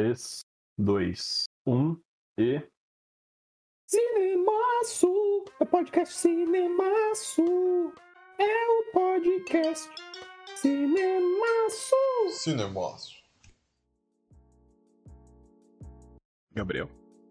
[0.00, 0.40] 3,
[0.78, 1.96] 2, 1
[2.38, 2.62] e.
[3.88, 7.42] Cinemaço, é podcast Cinemaço,
[8.38, 9.88] é o podcast
[10.56, 11.96] Cinemaço.
[12.28, 13.20] Cinemaço.
[16.54, 16.88] Gabriel.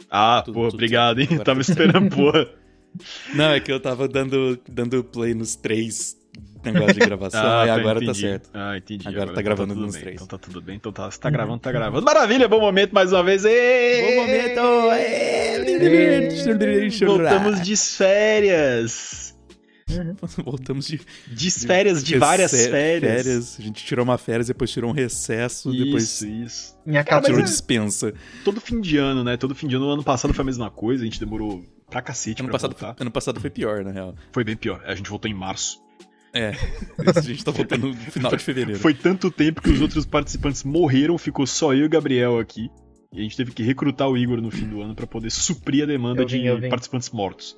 [0.09, 1.27] Ah, Tudo- porra, tudo- obrigado, hein?
[1.45, 2.53] Tava esperando, porra.
[3.35, 6.18] Não, é que eu tava dando, dando play nos três
[6.63, 8.19] negócios de gravação e tá, agora tá entendi.
[8.21, 8.49] certo.
[8.53, 9.07] Ah, entendi.
[9.07, 10.01] Agora tá gravando tudo nos bem.
[10.03, 10.15] três.
[10.21, 10.75] Então tá tudo bem.
[10.75, 12.03] Então tá, se tá gravando, tá gravando.
[12.05, 13.43] Maravilha, bom momento mais uma vez.
[13.45, 14.15] Ê!
[14.15, 14.61] Bom momento!
[17.05, 19.35] Voltamos de férias.
[20.45, 23.57] Voltamos de, De férias, de várias rece- férias.
[23.59, 26.79] A gente tirou uma férias, depois tirou um recesso, depois Isso, isso.
[26.85, 28.13] Minha Cara, tirou é- dispensa.
[28.45, 29.35] Todo fim de ano, né?
[29.35, 29.85] Todo fim de ano.
[29.85, 31.01] No ano passado foi a mesma coisa.
[31.01, 32.95] A gente demorou pra cacete Ano pra passado, voltar.
[33.01, 34.13] ano passado foi pior, na real.
[34.31, 34.79] Foi bem pior.
[34.85, 35.79] A gente voltou em março.
[36.33, 36.51] É,
[37.15, 38.79] a gente tá voltando no final de fevereiro.
[38.79, 42.69] Foi tanto tempo que os outros participantes morreram, ficou só eu e o Gabriel aqui.
[43.11, 45.83] E a gente teve que recrutar o Igor no fim do ano pra poder suprir
[45.83, 47.57] a demanda vim, de participantes mortos.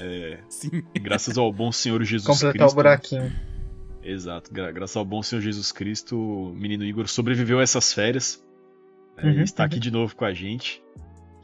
[0.00, 0.82] É, Sim.
[1.00, 2.72] graças ao bom Senhor Jesus Completar Cristo.
[2.72, 3.32] o buraquinho.
[4.02, 8.42] Exato, gra- graças ao bom Senhor Jesus Cristo, o menino Igor sobreviveu a essas férias.
[9.18, 10.82] É, Uhum, e está aqui de novo com a gente.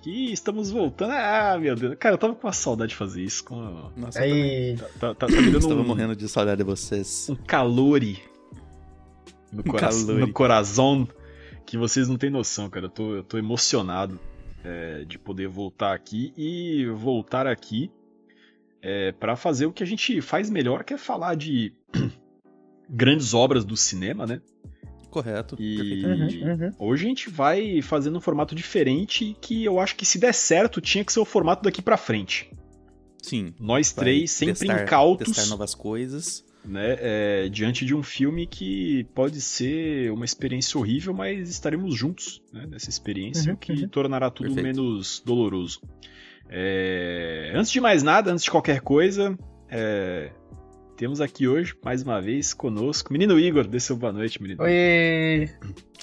[0.07, 1.11] Que estamos voltando.
[1.11, 1.97] Ah, meu Deus.
[1.99, 3.43] Cara, eu tava com uma saudade de fazer isso.
[3.43, 4.21] Com Nossa.
[4.21, 7.27] Aí, Tá, tá, tá me dando Estava um, morrendo de saudade de vocês.
[7.29, 8.23] um calore
[9.53, 10.21] no, cora calore.
[10.21, 11.09] no coração
[11.67, 12.87] que vocês não têm noção, cara.
[12.87, 14.21] Eu tô, eu tô emocionado
[14.63, 17.91] é, de poder voltar aqui e voltar aqui
[18.81, 21.73] é, para fazer o que a gente faz melhor, que é falar de
[22.89, 24.41] grandes obras do cinema, né?
[25.22, 25.56] Correto.
[25.59, 26.39] E perfeitamente.
[26.39, 26.70] Uhum, uhum.
[26.78, 30.78] hoje a gente vai fazendo um formato diferente que eu acho que se der certo
[30.78, 32.50] tinha que ser o formato daqui pra frente.
[33.23, 33.55] Sim.
[33.58, 36.45] Nós três sempre testar- incautos Testar novas coisas.
[36.64, 42.42] né, é, diante de um filme que pode ser uma experiência horrível, mas estaremos juntos
[42.53, 43.89] né, nessa experiência, Uhum, o que uhum.
[43.89, 44.67] tornará tudo Perfeito.
[44.77, 45.80] menos doloroso.
[46.51, 49.36] É, antes de mais nada, antes de qualquer coisa,
[49.70, 50.30] é,
[50.96, 54.62] temos aqui hoje, mais uma vez, conosco, menino Igor, dê seu boa noite, menino.
[54.62, 55.51] Oi!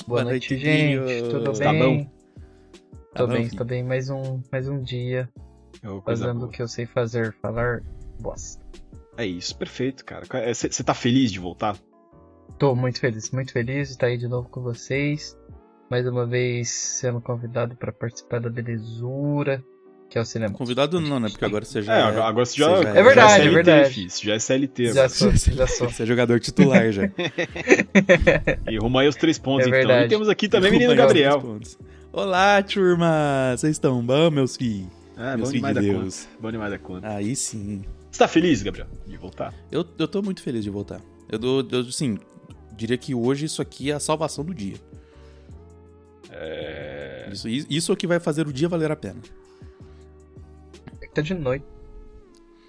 [0.07, 1.29] Boa, Boa noite, noite, gente.
[1.29, 1.79] Tudo Tá bem?
[1.79, 2.05] bom?
[2.05, 3.57] Tô Tá bom, bem, filho?
[3.57, 3.83] tô bem.
[3.83, 5.29] Mais um, mais um dia
[5.83, 6.47] É, coisa fazendo boa.
[6.47, 7.81] o que eu sei fazer, falar
[8.19, 8.63] bosta.
[9.17, 10.25] É isso, perfeito, cara.
[10.53, 11.77] Você tá feliz de voltar?
[12.57, 15.37] Tô muito feliz, muito feliz de estar aí de novo com vocês.
[15.89, 19.63] Mais uma vez sendo convidado para participar da belezura,
[20.13, 20.53] que é o cinema.
[20.53, 21.27] Convidado não, né?
[21.27, 23.47] Porque agora você já é, é, agora você já, você já já É verdade, CLT,
[23.49, 23.93] é verdade.
[23.95, 24.93] filho, já é CLT.
[24.93, 25.89] Já sou, já sou.
[25.89, 27.01] Você é jogador titular já.
[28.69, 29.79] E rumo aí os três pontos, É então.
[29.79, 30.05] verdade.
[30.05, 31.59] E temos aqui também o menino Gabriel.
[32.11, 33.55] Olá, turma!
[33.57, 34.87] Vocês estão bom, meus filhos?
[35.17, 36.01] Ah, meus bom demais filhos de conta.
[36.03, 36.27] Deus.
[36.39, 37.07] Bom demais da conta.
[37.07, 37.81] Aí sim.
[38.11, 39.51] Você tá feliz, Gabriel, de voltar?
[39.71, 41.01] Eu, eu tô muito feliz de voltar.
[41.27, 42.19] Eu, dou- eu, assim,
[42.77, 44.75] diria que hoje isso aqui é a salvação do dia.
[46.29, 47.29] É...
[47.31, 49.17] Isso, isso é o que vai fazer o dia valer a pena.
[51.13, 51.65] Tá de noite.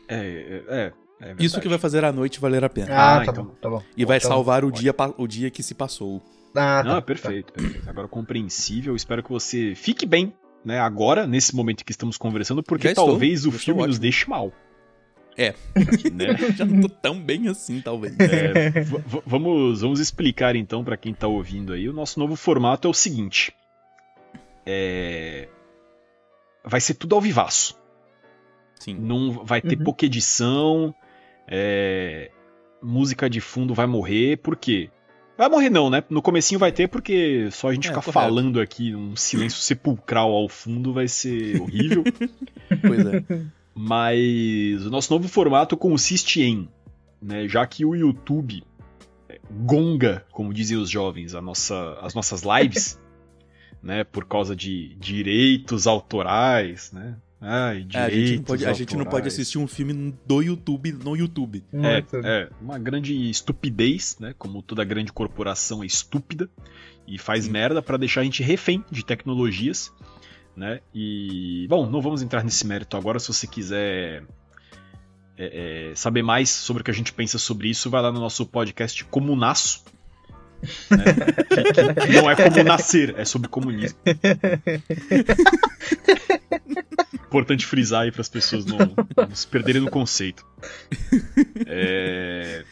[0.09, 0.93] É, é, é,
[1.31, 1.35] é.
[1.39, 2.95] Isso que vai fazer a noite valer a pena.
[2.95, 3.45] Ah, Ah, tá então.
[3.45, 3.83] bom, tá bom.
[3.97, 6.23] e vai então- salvar o dia, o dia que se passou.
[6.55, 6.85] Ah, tá.
[6.85, 7.89] Não, perfeito, perfeito.
[7.89, 8.95] Agora compreensível.
[8.95, 10.33] Espero que você fique bem,
[10.65, 14.03] né, agora, nesse momento que estamos conversando, porque estou, talvez o filme nos ótimo.
[14.03, 14.53] deixe mal.
[15.37, 15.53] É.
[16.15, 16.27] Né?
[16.39, 18.15] Eu já não tô tão bem assim, talvez.
[18.21, 18.71] É,
[19.27, 21.89] vamos, vamos explicar então pra quem tá ouvindo aí.
[21.89, 23.53] O nosso novo formato é o seguinte:
[24.65, 25.49] é,
[26.65, 27.77] vai ser tudo ao vivaço.
[28.81, 28.95] Sim.
[28.95, 29.85] Não vai ter Uhum.
[29.85, 30.95] pouca edição.
[31.47, 32.31] é,
[32.83, 34.39] música de fundo vai morrer.
[34.39, 34.89] Por quê?
[35.37, 36.03] Vai morrer não, né?
[36.09, 38.13] No comecinho vai ter porque só a gente É, ficar correto.
[38.13, 42.03] falando aqui um silêncio sepulcral ao fundo vai ser horrível.
[42.81, 43.25] Pois é.
[43.75, 46.69] Mas o nosso novo formato consiste em,
[47.21, 48.63] né, já que o YouTube
[49.29, 52.99] é, gonga, como dizem os jovens, a nossa, as nossas lives,
[53.83, 57.17] né, por causa de direitos autorais, né?
[57.41, 60.93] Ai, É, a gente, não pode, a gente não pode assistir um filme do YouTube
[60.93, 61.63] no YouTube.
[61.73, 64.35] É, é, uma grande estupidez, né?
[64.39, 66.49] Como toda grande corporação é estúpida
[67.07, 67.51] e faz Sim.
[67.51, 69.93] merda pra deixar a gente refém de tecnologias,
[70.57, 70.81] né?
[70.95, 73.19] E bom, não vamos entrar nesse mérito agora.
[73.19, 74.25] Se você quiser
[75.37, 78.21] é, é, saber mais sobre o que a gente pensa sobre isso, vai lá no
[78.21, 79.85] nosso podcast Comunaço.
[80.91, 81.05] Né?
[81.51, 83.99] que, que não é como nascer, é sobre comunismo.
[87.35, 90.47] Importante frisar aí para as pessoas não, não se perderem no conceito.
[91.67, 92.65] É...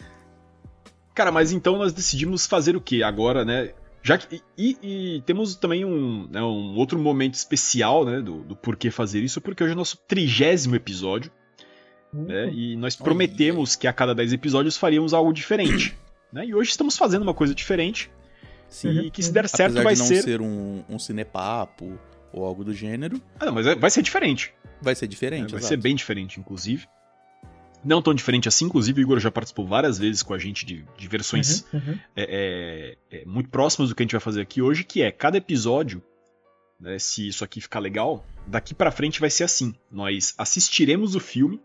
[1.15, 3.73] Cara, mas então nós decidimos fazer o que agora, né?
[4.03, 8.57] Já que, e, e temos também um, né, um outro momento especial, né, do, do
[8.57, 11.31] porquê fazer isso, porque hoje é o nosso trigésimo episódio,
[12.13, 15.97] né, e nós prometemos que a cada 10 episódios faríamos algo diferente,
[16.33, 18.11] né, e hoje estamos fazendo uma coisa diferente,
[18.73, 19.01] Sim.
[19.01, 20.23] E que se der certo Apesar vai de não ser.
[20.23, 21.99] ser, um, um cinepapo
[22.33, 24.53] ou algo do gênero, Ah, não, mas é- vai ser diferente.
[24.81, 25.51] vai ser É, diferente.
[25.51, 25.67] vai exato.
[25.69, 26.87] ser bem diferente, inclusive.
[27.85, 30.85] Não tão diferente assim, inclusive o Igor já participou várias vezes com a gente de,
[30.97, 31.99] de versões Uhum, uhum.
[32.15, 35.11] é, é, é, muito próximas do que a gente vai fazer aqui hoje, que é
[35.11, 36.01] cada episódio,
[36.79, 39.75] né, se isso aqui ficar legal, daqui pra frente vai ser assim.
[39.91, 41.61] Nós assistiremos o filme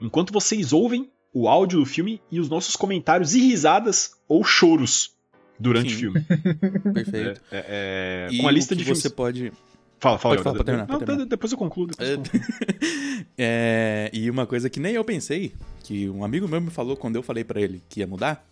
[0.00, 5.13] enquanto vocês ouvem o áudio do filme e os nossos comentários e risadas ou choros
[5.58, 5.94] durante Sim.
[5.94, 6.20] o filme.
[6.94, 7.40] Perfeito.
[7.50, 9.02] É, é, é, com a lista de filmes.
[9.02, 9.52] você pode.
[10.00, 11.26] Fala, fala, Pode falar, terminar, Não, pode terminar.
[11.26, 11.86] depois eu concluo.
[11.86, 12.40] Depois eu concluo.
[13.38, 17.16] É, e uma coisa que nem eu pensei, que um amigo meu me falou quando
[17.16, 18.46] eu falei pra ele que ia mudar,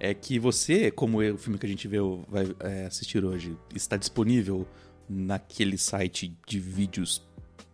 [0.00, 1.98] é que você, como o filme que a gente vê,
[2.28, 4.66] vai é, assistir hoje, está disponível
[5.08, 7.27] naquele site de vídeos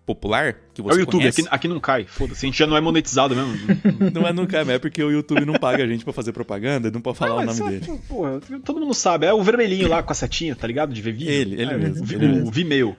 [0.07, 1.41] popular que É o você YouTube, conhece.
[1.43, 2.05] aqui, aqui não cai.
[2.07, 3.55] Foda-se, a gente já não é monetizado mesmo.
[4.13, 7.01] Não é nunca, é porque o YouTube não paga a gente pra fazer propaganda, não
[7.01, 8.01] pode falar Ah, o mas nome dele.
[8.09, 9.27] Porra, todo mundo sabe.
[9.27, 10.93] É o vermelhinho lá com a setinha, tá ligado?
[10.93, 11.31] De ver vídeo.
[11.33, 12.51] Ele, ele É, mesmo, O, Vi- ele o mesmo.
[12.51, 12.97] Vimeo.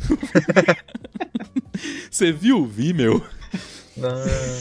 [2.10, 2.66] Você viu?
[2.66, 3.24] Vi, meu.
[4.02, 4.60] Ah,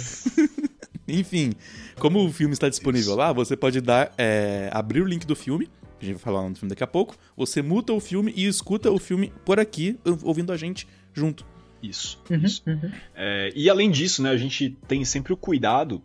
[1.07, 1.53] Enfim,
[1.97, 5.67] como o filme está disponível lá, você pode dar, é, abrir o link do filme,
[6.01, 8.91] a gente vai falar no filme daqui a pouco, você muta o filme e escuta
[8.91, 11.45] o filme por aqui, ouvindo a gente junto.
[11.81, 12.61] Isso, uhum, isso.
[12.67, 12.91] uhum.
[13.15, 16.03] É, e além disso, né, a gente tem sempre o cuidado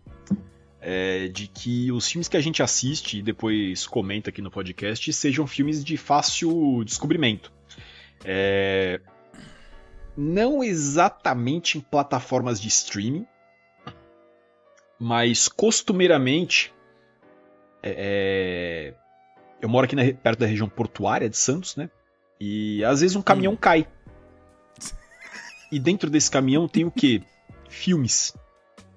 [0.80, 5.12] é, de que os filmes que a gente assiste e depois comenta aqui no podcast
[5.12, 7.52] sejam filmes de fácil descobrimento.
[8.24, 9.00] É,
[10.16, 13.26] não exatamente em plataformas de streaming,
[14.98, 16.72] mas costumeiramente.
[17.82, 18.94] é, é,
[19.60, 21.90] eu moro aqui na perto da região portuária de Santos, né?
[22.38, 23.86] E às vezes um caminhão cai.
[25.74, 27.20] E dentro desse caminhão tem o quê?
[27.68, 28.32] Filmes.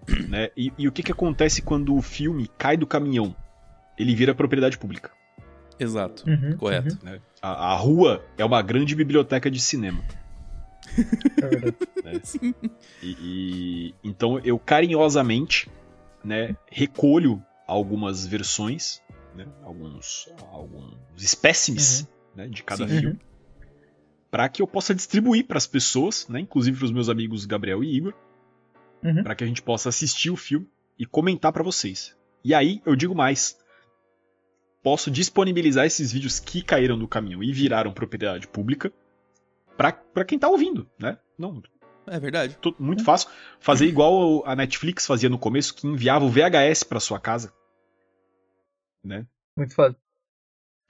[0.30, 0.50] Né?
[0.56, 3.36] E, e o que, que acontece quando o filme cai do caminhão?
[3.98, 5.12] Ele vira propriedade pública.
[5.80, 6.98] Exato, Uhum, correto.
[7.04, 7.20] né?
[7.42, 10.02] A, a rua é uma grande biblioteca de cinema.
[11.42, 11.76] É verdade.
[12.24, 12.54] Sim.
[13.04, 15.70] E, e- então eu carinhosamente
[16.24, 19.02] né, recolho algumas versões,
[19.36, 23.00] né, alguns, alguns espécimes né, de cada Sim.
[23.00, 23.20] filme,
[24.30, 27.84] para que eu possa distribuir para as pessoas, né, inclusive para os meus amigos Gabriel
[27.84, 28.14] e Igor,
[29.04, 29.24] Uhum.
[29.24, 32.18] para que a gente possa assistir o filme e comentar para vocês.
[32.44, 33.58] E aí eu digo mais.
[34.82, 38.92] Posso disponibilizar esses vídeos que caíram do caminhão e viraram propriedade pública
[39.78, 41.20] para quem tá ouvindo, né?
[41.38, 41.62] Não,
[42.08, 42.58] É verdade.
[42.80, 43.30] Muito fácil.
[43.60, 47.54] Fazer igual a Netflix fazia no começo, que enviava o VHS pra sua casa.
[49.04, 49.28] Né?
[49.56, 49.96] Muito foda.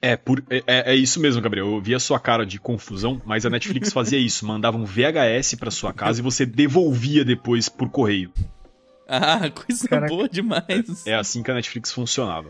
[0.01, 1.67] É, por, é, é- é isso mesmo, Gabriel.
[1.67, 4.45] Eu vi a sua cara de confusão, mas a Netflix fazia isso.
[4.45, 8.31] Mandava um VHS pra sua casa e você devolvia depois por correio.
[9.07, 10.13] Ah, coisa Caraca.
[10.13, 11.05] boa demais.
[11.07, 12.49] É assim que a Netflix funcionava.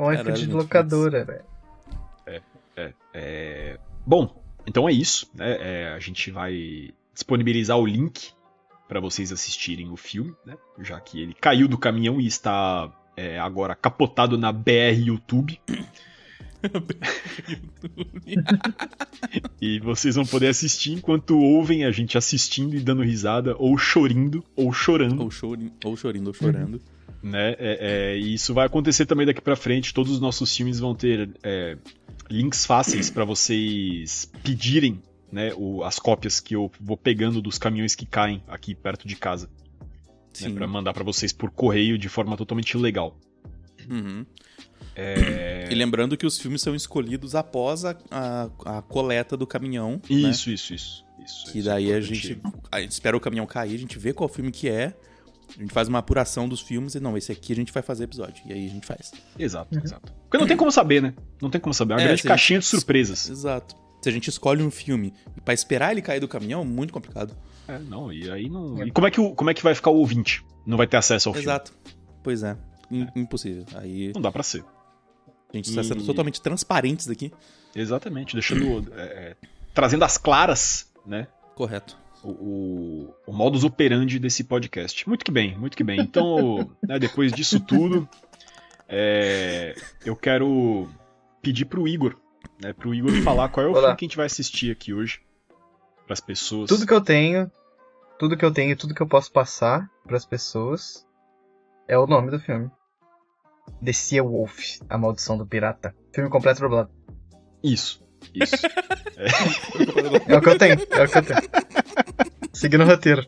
[0.00, 0.54] IFood de Netflix.
[0.54, 1.44] locadora, velho.
[3.14, 5.30] É, Bom, então é isso.
[5.34, 5.56] Né?
[5.60, 8.32] É, a gente vai disponibilizar o link
[8.88, 10.56] para vocês assistirem o filme, né?
[10.80, 15.60] já que ele caiu do caminhão e está é, agora capotado na BR YouTube.
[19.60, 24.44] E vocês vão poder assistir enquanto ouvem a gente assistindo e dando risada, ou chorindo,
[24.56, 26.80] ou chorando, ou chorinho, ou chorindo, ou chorando.
[27.22, 27.50] né?
[27.58, 27.78] É,
[28.14, 29.94] é, e isso vai acontecer também daqui pra frente.
[29.94, 31.76] Todos os nossos filmes vão ter é,
[32.30, 35.00] links fáceis pra vocês pedirem,
[35.30, 35.52] né?
[35.56, 39.48] o- as cópias que eu vou pegando dos caminhões que caem aqui perto de casa,
[40.40, 43.16] né, para mandar pra vocês por correio de forma totalmente legal.
[43.88, 44.24] Uhum.
[44.96, 48.48] É, E lembrando que os filmes são escolhidos após a, a,
[48.78, 49.92] a coleta do caminhão.
[49.92, 50.00] né?
[50.30, 51.44] Isso, isso, isso, isso.
[51.52, 52.14] Que isso é daí a importante.
[52.28, 54.94] gente, a gente espera o caminhão cair, a gente vê qual filme que é,
[55.56, 58.04] a gente faz uma apuração dos filmes e não, esse aqui a gente vai fazer
[58.04, 58.42] episódio.
[58.46, 59.12] E aí a gente faz.
[59.38, 59.82] Exato, Uhum.
[59.84, 60.12] exato.
[60.24, 61.14] Porque não tem como saber, né?
[61.40, 61.92] Não tem como saber.
[61.92, 63.28] É uma É, grande a caixinha gente- de surpresas.
[63.28, 63.76] Exato.
[64.02, 65.12] Se a gente escolhe um filme
[65.44, 67.36] pra esperar ele cair do caminhão, muito complicado.
[67.68, 68.82] É, não, e aí não.
[68.82, 68.86] É.
[68.86, 70.44] E como é, que o, como é que vai ficar o ouvinte?
[70.66, 71.44] Não vai ter acesso ao filme.
[71.46, 71.72] Exato.
[72.22, 72.56] Pois é.
[72.92, 73.64] Im- Impossível.
[73.74, 74.64] Aí Não dá pra ser.
[75.52, 77.32] a gente está E- sendo totalmente transparentes aqui.
[77.74, 78.92] Exatamente, deixando.
[78.94, 79.36] é, é,
[79.74, 81.26] trazendo as claras, né?
[81.54, 81.96] Correto.
[82.22, 85.08] O, o, o modus operandi desse podcast.
[85.08, 86.00] Muito que bem, muito que bem.
[86.00, 88.08] Então, né, depois disso tudo,
[88.88, 90.88] é, eu quero
[91.40, 92.16] pedir pro Igor,
[92.62, 92.72] né?
[92.72, 93.80] Pro Igor falar qual é o Olá.
[93.82, 95.20] filme que a gente vai assistir aqui hoje.
[96.06, 96.68] Pras pessoas.
[96.68, 97.50] Tudo que eu tenho,
[98.18, 101.06] tudo que eu tenho, tudo que eu posso passar pras pessoas
[101.88, 102.70] é o nome do filme.
[103.84, 105.94] The Sea Wolf, A Maldição do Pirata.
[106.14, 106.90] Filme completo dublado.
[107.62, 108.02] Isso.
[108.34, 108.54] Isso.
[110.28, 111.40] É o que eu tenho, é o que eu tenho.
[112.52, 113.26] Seguindo o roteiro.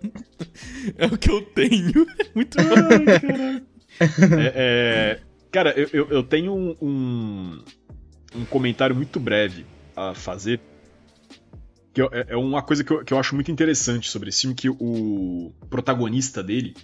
[0.97, 2.07] É o que eu tenho.
[2.35, 3.67] Muito bom.
[4.39, 7.65] É, é, cara, eu, eu, eu tenho um, um-
[8.37, 10.61] um comentário muito breve a fazer.
[11.93, 14.55] Que é, é uma coisa que eu, que eu acho muito interessante sobre esse filme,
[14.57, 16.75] que o protagonista dele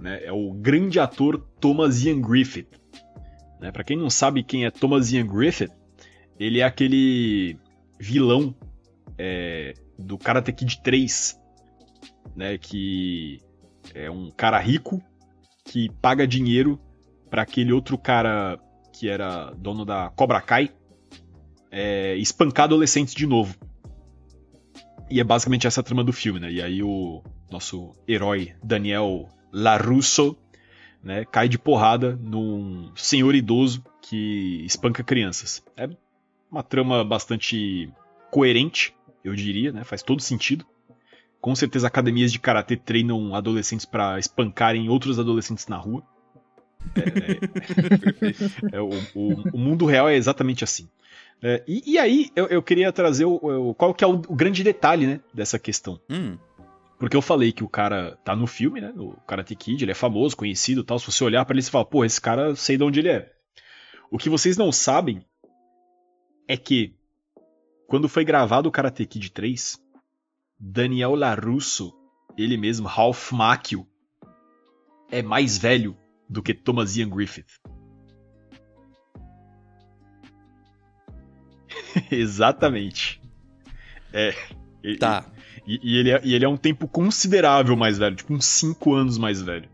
[0.00, 2.68] né, é o grande ator Thomas Ian Griffith.
[3.60, 5.70] Né, para quem não sabe quem é Thomas Ian Griffith,
[6.38, 7.58] ele é aquele
[7.98, 8.54] vilão
[9.16, 11.40] é, do Karate Kid 3,
[12.36, 13.40] né, que
[13.94, 15.02] é um cara rico
[15.64, 16.80] que paga dinheiro
[17.28, 18.58] para aquele outro cara
[18.92, 20.70] que era dono da Cobra Kai
[21.70, 23.56] é, espancar adolescentes de novo.
[25.10, 26.50] E é basicamente essa a trama do filme, né?
[26.50, 29.28] E aí o nosso herói Daniel
[29.58, 30.36] LaRusso
[31.02, 35.62] né, cai de porrada num senhor idoso que espanca crianças.
[35.76, 35.88] É
[36.50, 37.90] uma trama bastante
[38.30, 39.84] coerente, eu diria, né?
[39.84, 40.64] Faz todo sentido.
[41.40, 46.02] Com certeza academias de karatê treinam adolescentes para espancarem outros adolescentes na rua.
[46.96, 50.88] É, é, é o, o, o, mundo real é exatamente assim.
[51.42, 55.06] É, e, e, aí eu, eu, queria trazer o, qual que é o, grande detalhe
[55.06, 56.00] né, dessa questão.
[56.10, 56.36] Hum.
[56.98, 58.92] Porque eu falei que o cara tá no filme, né?
[58.94, 60.98] No Karate Kid, ele é famoso, conhecido tal.
[60.98, 63.32] Se você olhar para ele, você fala, pô, esse cara sei de onde ele é.
[64.10, 65.24] O que vocês não sabem
[66.48, 66.96] é que
[67.86, 69.80] quando foi gravado o Karate Kid 3,
[70.58, 71.94] Daniel LaRusso,
[72.36, 73.86] ele mesmo, Ralph Macchio,
[75.10, 75.96] é mais velho
[76.28, 77.60] do que Thomas Ian Griffith.
[82.10, 83.20] Exatamente.
[84.12, 84.34] É.
[84.98, 85.30] Tá.
[85.66, 88.94] E, e, ele é, e ele é um tempo considerável mais velho, tipo uns 5
[88.94, 89.68] anos mais velho.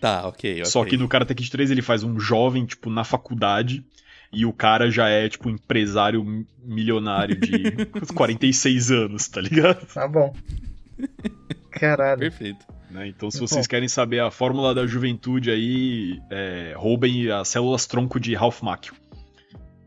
[0.00, 0.64] Tá, ok, ok.
[0.64, 3.84] Só que no Karate Kid 3 ele faz um jovem, tipo, na faculdade,
[4.32, 6.24] e o cara já é, tipo, empresário
[6.64, 9.86] milionário de 46 anos, tá ligado?
[9.86, 10.34] Tá bom.
[11.70, 12.18] Caralho.
[12.18, 12.66] Perfeito.
[12.90, 13.08] Né?
[13.08, 18.20] Então, se vocês querem saber a fórmula da juventude aí, é, roubem as células tronco
[18.20, 18.94] de Ralph Macchio.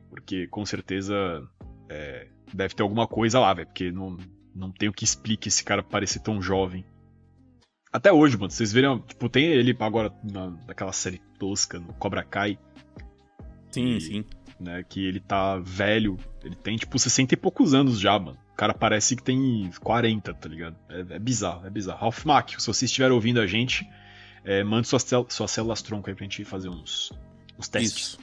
[0.10, 1.44] Porque, com certeza,
[1.89, 3.67] é, deve ter alguma coisa lá, velho.
[3.67, 4.17] Porque não,
[4.55, 6.85] não tem o que explique esse cara parecer tão jovem.
[7.91, 12.24] Até hoje, mano, vocês viram, tipo, tem ele agora na, naquela série tosca, no Cobra
[12.24, 12.57] Kai.
[13.71, 14.25] Sim, e, sim.
[14.59, 18.38] Né, que ele tá velho, ele tem, tipo, 60 e poucos anos já, mano.
[18.53, 20.77] O cara parece que tem 40, tá ligado?
[20.88, 22.00] É, é bizarro, é bizarro.
[22.00, 23.85] Ralph Macchio, se você estiver ouvindo a gente,
[24.45, 27.12] é, mande suas, suas células tronco aí pra gente fazer uns,
[27.59, 28.07] uns testes.
[28.07, 28.19] Isso.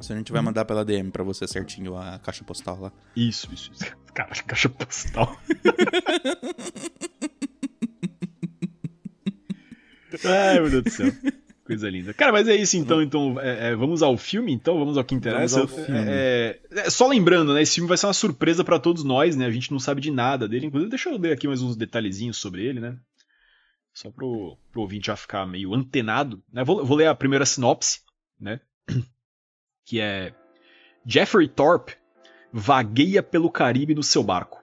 [0.00, 2.92] Se a gente vai mandar pela DM pra você certinho a caixa postal lá.
[3.14, 3.84] Isso, isso, isso.
[4.14, 5.38] Cara, caixa postal.
[10.24, 11.12] Ai, meu Deus do céu.
[11.64, 12.12] Coisa linda.
[12.12, 13.00] Cara, mas é isso então.
[13.00, 14.78] Então, é, é, vamos ao filme, então?
[14.78, 15.60] Vamos ao que interessa.
[15.60, 17.62] Ao é, é, só lembrando, né?
[17.62, 19.46] Esse filme vai ser uma surpresa para todos nós, né?
[19.46, 20.66] A gente não sabe de nada dele.
[20.66, 22.96] Inclusive, deixa eu ler aqui mais uns detalhezinhos sobre ele, né?
[23.94, 26.42] Só pro, pro ouvinte já ficar meio antenado.
[26.52, 26.64] Né?
[26.64, 28.00] Vou, vou ler a primeira sinopse,
[28.40, 28.60] né?
[29.84, 30.32] Que é.
[31.04, 31.94] Jeffrey Thorpe
[32.52, 34.62] vagueia pelo Caribe no seu barco.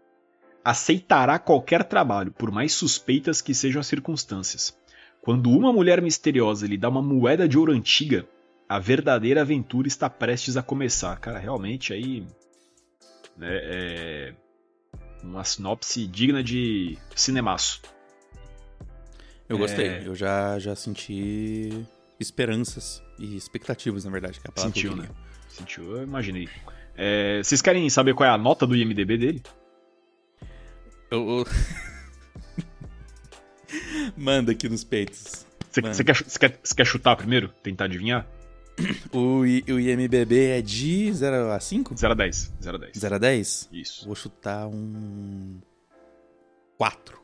[0.64, 4.78] Aceitará qualquer trabalho, por mais suspeitas que sejam as circunstâncias.
[5.22, 8.26] Quando uma mulher misteriosa lhe dá uma moeda de ouro antiga,
[8.68, 11.20] a verdadeira aventura está prestes a começar.
[11.20, 12.26] Cara, realmente aí.
[13.36, 14.34] Né, é
[15.24, 17.82] uma sinopse digna de cinemaço.
[19.48, 20.04] Eu gostei, é...
[20.08, 21.86] eu já, já senti
[22.20, 25.10] esperanças e expectativas, na verdade, que é a palavra Sentiu, né?
[25.50, 26.50] Sentiu, eu imaginei.
[26.96, 29.44] É, vocês querem saber qual é a nota do IMDB dele?
[31.10, 31.46] Eu.
[34.18, 35.46] Manda aqui nos peitos.
[35.72, 37.50] Você quer, quer, quer chutar primeiro?
[37.64, 38.28] Tentar adivinhar?
[39.12, 41.98] O, o IMBB é de 0 a 5?
[41.98, 42.54] 0 a 10.
[42.62, 42.98] 0 a 10.
[42.98, 43.70] 0 a 10?
[43.74, 44.06] Isso.
[44.06, 45.60] Vou chutar um.
[46.78, 47.20] 4.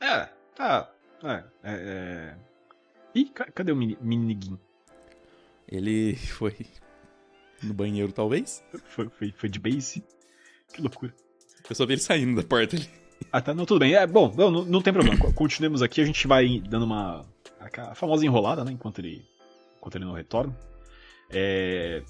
[0.00, 0.90] É, tá.
[1.22, 2.34] É, é, é...
[3.14, 4.58] Ih, cadê o mini, miniguinho?
[5.68, 6.54] Ele foi
[7.62, 8.62] no banheiro, talvez?
[8.84, 10.04] Foi, foi, foi de base?
[10.72, 11.14] Que loucura.
[11.68, 12.88] Eu só vi ele saindo da porta ali.
[13.30, 13.54] Ah, tá.
[13.54, 13.94] Não, tudo bem.
[13.94, 15.32] É, bom, não, não tem problema.
[15.32, 17.24] Continuemos aqui, a gente vai dando uma.
[17.60, 18.72] A famosa enrolada, né?
[18.72, 19.24] Enquanto ele,
[19.76, 20.56] enquanto ele não retorna.
[21.30, 22.02] É...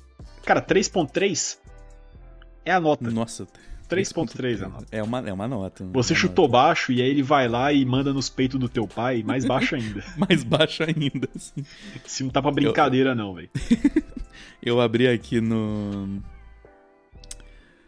[0.44, 1.59] Cara, 3.3
[2.64, 3.11] é a nota.
[3.11, 3.47] Nossa.
[3.89, 4.87] 3.3 é a nota.
[4.91, 5.85] É uma, é uma nota.
[5.93, 6.53] Você uma chutou nota.
[6.53, 9.75] baixo e aí ele vai lá e manda nos peitos do teu pai, mais baixo
[9.75, 10.03] ainda.
[10.17, 11.65] mais baixo ainda, sim.
[12.05, 13.15] Esse não tá pra brincadeira, eu...
[13.15, 13.51] não, velho.
[14.62, 16.21] eu abri aqui no.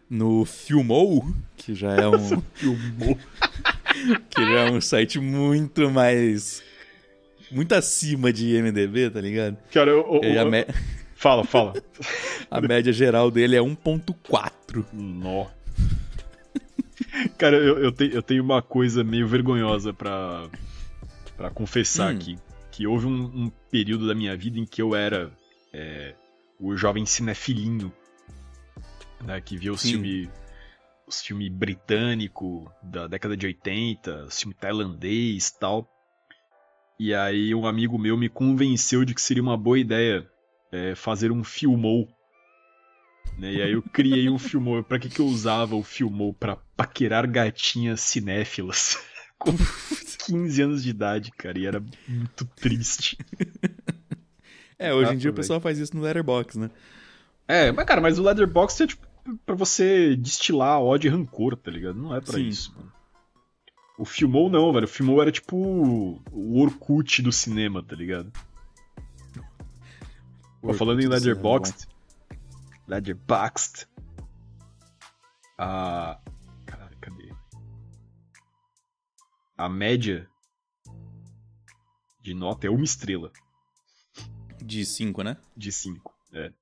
[0.08, 2.42] No Filmou, que já é um.
[2.54, 3.18] Filmou.
[4.30, 6.62] que já é um site muito mais.
[7.50, 9.56] Muito acima de IMDB, tá ligado?
[9.72, 10.20] Cara, eu.
[10.22, 10.50] eu, eu...
[10.50, 10.66] Me...
[11.14, 11.72] Fala, fala.
[12.50, 14.84] A média geral dele é 1.4.
[14.92, 15.46] Nó.
[17.38, 20.48] Cara, eu, eu, te, eu, tenho uma coisa meio vergonhosa pra,
[21.36, 22.16] pra confessar hum.
[22.16, 22.38] aqui.
[22.70, 25.30] Que houve um, um, período da minha vida em que eu era
[25.72, 26.14] é,
[26.58, 27.92] o jovem cinefilinho
[29.24, 30.28] né, que via os filmes
[31.06, 35.88] os filme britânico da década de 80, os filme tailandês e tal.
[36.98, 40.26] E aí um amigo meu me convenceu de que seria uma boa ideia
[40.72, 42.08] é, fazer um filmou.
[43.38, 43.54] Né?
[43.54, 44.82] E aí eu criei um filmou.
[44.82, 46.32] Pra que, que eu usava o filmou?
[46.32, 48.98] Pra paquerar gatinhas cinéfilas.
[49.38, 49.52] Com
[50.26, 51.58] 15 anos de idade, cara.
[51.58, 53.18] E era muito triste.
[54.78, 55.36] É, hoje em dia o velho.
[55.36, 56.70] pessoal faz isso no Letterboxd, né?
[57.46, 59.06] É, mas cara, mas o Leatherbox é tipo
[59.44, 61.96] pra você destilar ódio e rancor, tá ligado?
[61.96, 62.48] Não é pra Sim.
[62.48, 62.92] isso, mano.
[63.98, 64.84] O Filmou não, velho.
[64.84, 68.32] O Filmou era tipo o Orkut do cinema, tá ligado?
[70.60, 71.14] Pô, Orkut falando em do
[72.86, 73.86] Leatherboxd.
[75.58, 76.20] A.
[76.66, 77.32] Caralho, cadê?
[79.56, 80.28] A média
[82.20, 83.30] de nota é uma estrela
[84.62, 85.36] De 5, né?
[85.56, 86.12] de 5.
[86.32, 86.52] É.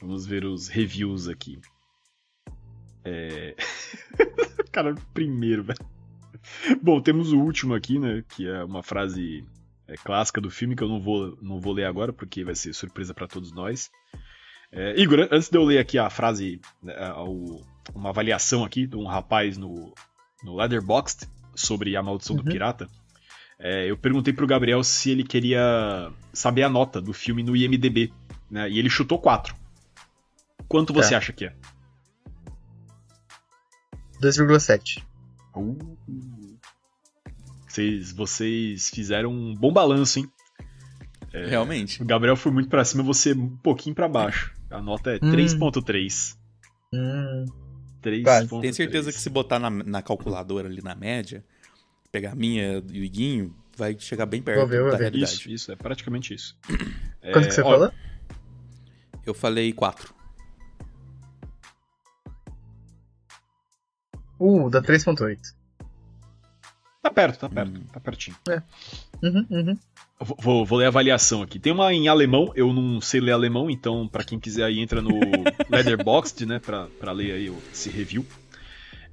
[0.00, 1.58] Vamos ver os reviews aqui.
[3.04, 3.54] É.
[4.70, 5.78] Cara, primeiro, velho.
[6.82, 8.22] Bom, temos o último aqui, né?
[8.28, 9.44] Que é uma frase
[9.86, 12.74] é, clássica do filme que eu não vou, não vou ler agora, porque vai ser
[12.74, 13.90] surpresa pra todos nós.
[14.72, 18.64] É, Igor, an- antes de eu ler aqui a frase, né, a- o- uma avaliação
[18.64, 19.94] aqui de um rapaz no,
[20.42, 22.48] no Leatherboxd sobre a maldição do Uhum.
[22.52, 22.88] pirata,
[23.58, 28.12] é, eu perguntei pro Gabriel se ele queria saber a nota do filme no IMDB,
[28.50, 28.68] né?
[28.68, 29.54] E ele chutou 4.
[30.68, 31.18] Quanto você Tá.
[31.18, 31.54] acha que é?
[34.20, 35.02] 2,7.
[37.68, 40.30] Vocês, vocês fizeram um bom balanço, hein?
[41.32, 41.46] É.
[41.46, 42.02] Realmente.
[42.02, 44.54] O Gabriel foi muito pra cima, você um pouquinho pra baixo.
[44.76, 45.30] A nota é Hum.
[45.30, 46.36] 3.3.
[46.92, 47.46] Hum,
[48.02, 48.60] 3.3.
[48.60, 51.44] Tenho certeza que se botar na, na calculadora ali na média,
[52.12, 55.04] pegar a minha e o Iguinho, vai chegar bem perto Vou ver, vou da ver.
[55.04, 55.32] realidade.
[55.32, 56.56] Isso, isso, é praticamente isso.
[57.32, 57.92] quanto que você ó, falou?
[59.24, 60.14] Eu falei 4.
[64.38, 65.54] Uh, dá 3,8.
[67.02, 67.84] Tá perto, tá perto, Hum.
[67.92, 68.36] tá pertinho.
[69.22, 69.78] Uhum, uhum.
[70.18, 71.58] Vou, vou- ler a avaliação aqui.
[71.58, 75.02] Tem uma em alemão, eu não sei ler alemão, então pra quem quiser aí entra
[75.02, 75.10] no
[75.70, 78.26] Leatherboxd, né, pra, pra ler aí esse review.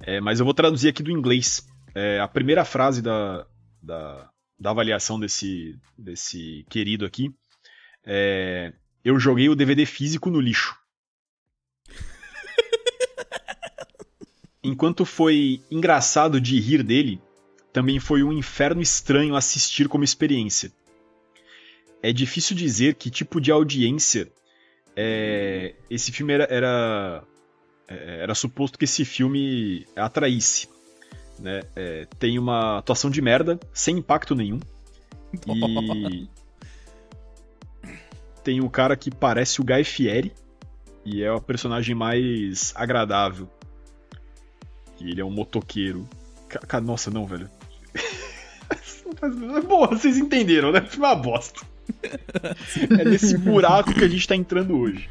[0.02, 1.68] É, mas eu vou traduzir aqui do inglês.
[1.94, 3.46] É, a primeira frase da,
[3.82, 7.30] da, da avaliação desse, desse querido aqui
[8.06, 10.74] é: Eu joguei o DVD físico no lixo.
[14.63, 17.22] Enquanto foi engraçado de rir dele,
[17.74, 20.72] também foi um inferno estranho assistir como experiência.
[22.04, 24.32] É difícil dizer que tipo de audiência
[24.96, 27.24] é, esse filme era, era,
[27.88, 30.68] é, era suposto que esse filme atraísse.
[31.39, 31.62] Né?
[31.76, 34.60] É, tem uma atuação de merda, sem impacto nenhum.
[35.48, 36.30] E
[38.44, 40.34] tem um cara que parece o Guy Fieri
[41.06, 43.50] e é o personagem mais agradável.
[45.00, 46.08] E ele é um motoqueiro.
[46.84, 47.50] Nossa, não, velho.
[49.67, 50.82] Bom, vocês entenderam, né?
[50.82, 51.62] Foi uma bosta.
[52.99, 55.10] É nesse buraco que a gente tá entrando hoje.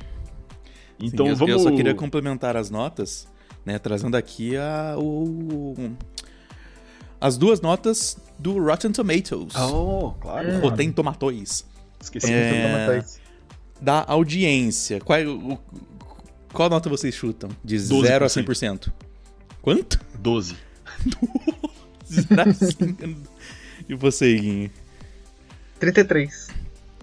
[0.99, 1.53] Então Sim, eu, vamos.
[1.55, 3.27] eu só queria complementar as notas,
[3.65, 3.79] né?
[3.79, 5.75] Trazendo aqui a, o,
[7.21, 9.55] as duas notas do Rotten Tomatoes.
[9.57, 10.49] Oh, claro.
[10.51, 10.61] Hum.
[10.61, 11.65] Rotten Tomatoes.
[12.01, 12.33] Esqueci.
[12.33, 12.63] É.
[12.63, 13.21] Toma dois.
[13.81, 15.01] Da audiência.
[15.01, 15.59] Qual, é o-
[16.53, 17.51] qual nota vocês chutam?
[17.65, 18.03] De 12%.
[18.07, 18.93] 0 a 100%.
[19.61, 20.01] Quanto?
[20.19, 20.57] 12.
[22.09, 23.17] Zero a 100.
[23.89, 24.71] e você, Guinho?
[25.79, 26.49] 33.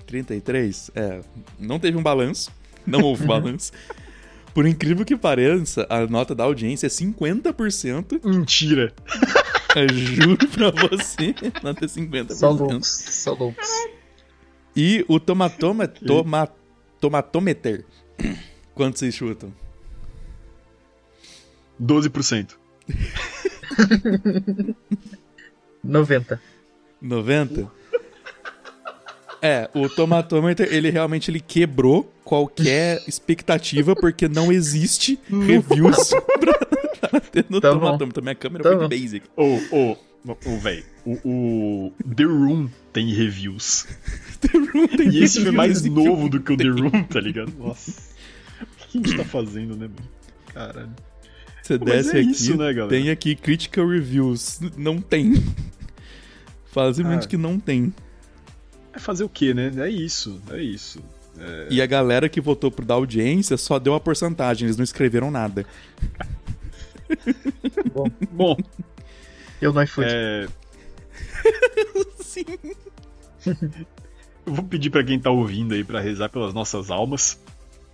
[0.05, 0.91] 33?
[0.95, 1.21] É,
[1.59, 2.51] não teve um balanço.
[2.85, 3.71] Não houve balanço.
[4.53, 8.25] Por incrível que pareça, a nota da audiência é 50%.
[8.25, 8.93] Mentira.
[9.75, 12.33] Eu juro pra você, nota é 50%.
[12.33, 12.87] Só loucos.
[12.87, 13.69] Só loucos.
[14.75, 16.49] E o tomatoma, toma,
[16.99, 17.85] tomatometer.
[18.73, 19.53] Quanto vocês chutam?
[21.81, 22.55] 12%.
[25.83, 26.41] 90.
[27.01, 27.69] 90?
[29.41, 36.09] É, o tomatometer, ele realmente ele quebrou qualquer expectativa, porque não existe reviews
[36.39, 38.21] pra, pra ter no Tá tomatômetro.
[38.21, 38.89] Minha câmera Tá foi bom.
[38.89, 39.25] basic.
[39.38, 40.83] Ô, ô, ô, velho.
[41.05, 43.88] O, The Room tem reviews.
[45.12, 46.71] E esse filme é mais novo do que o The tem.
[46.71, 47.51] Room, tá ligado?
[47.57, 47.91] Nossa.
[47.91, 50.09] O que a gente tá fazendo, né, mano?
[50.53, 50.89] Caralho.
[51.62, 52.88] Você desce é aqui, isso, né, galera?
[52.89, 54.59] tem aqui critical reviews.
[54.77, 55.33] Não tem.
[56.71, 57.29] Facilmente Ah.
[57.29, 57.93] que não tem.
[58.93, 59.71] É fazer o quê, né?
[59.77, 60.99] É isso, é isso.
[61.69, 65.32] E a galera que votou pro da audiência só deu a porcentagem, eles não escreveram
[65.32, 65.65] nada.
[68.32, 68.58] Bom,
[69.62, 70.08] Eu no iFood.
[70.12, 70.47] é,
[72.21, 72.45] Sim.
[74.45, 77.39] eu vou pedir pra quem tá ouvindo aí pra rezar pelas nossas almas,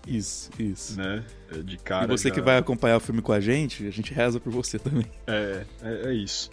[0.07, 0.97] Isso, isso.
[0.97, 1.23] né?
[1.51, 2.05] É, De cara.
[2.05, 4.51] e você já- que vai acompanhar o filme com a gente, a gente reza por
[4.51, 5.05] você também.
[5.27, 6.49] É, é, é isso.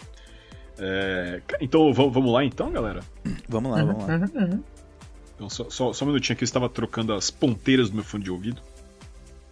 [0.77, 3.01] É, então va- vamos lá então, galera?
[3.47, 4.15] Vamos lá, vamos lá.
[4.15, 4.63] Uhum, uhum.
[5.35, 8.23] Então, só, só, só um minutinho aqui, eu estava trocando as ponteiras do meu fone
[8.23, 8.61] de ouvido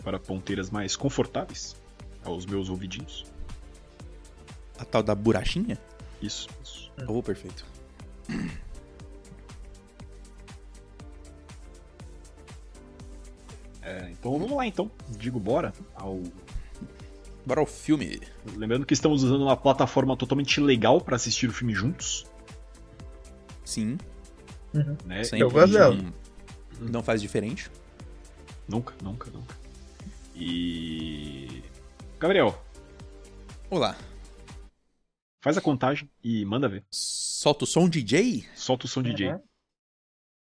[0.03, 1.75] para ponteiras mais confortáveis
[2.23, 3.25] aos meus ouvidinhos.
[4.79, 5.77] A tal da burachinha?
[6.21, 6.91] Isso, isso.
[7.07, 7.65] Oh, perfeito.
[13.81, 14.89] É, então vamos lá então.
[15.09, 16.19] Digo bora ao.
[17.45, 18.21] Bora ao filme.
[18.55, 22.25] Lembrando que estamos usando uma plataforma totalmente legal para assistir o filme juntos.
[23.65, 23.97] Sim.
[25.05, 25.23] Né?
[25.23, 25.41] Sempre.
[25.41, 25.97] Eu gosto dela.
[26.79, 27.69] Não faz diferente.
[28.67, 29.55] Nunca, nunca, nunca.
[30.35, 31.63] E.
[32.19, 32.55] Gabriel,
[33.69, 33.95] Olá.
[35.41, 36.83] faz a contagem e manda ver.
[36.91, 38.45] Solta o som, DJ?
[38.55, 39.31] Solta o som DJ.
[39.31, 39.41] Uhum.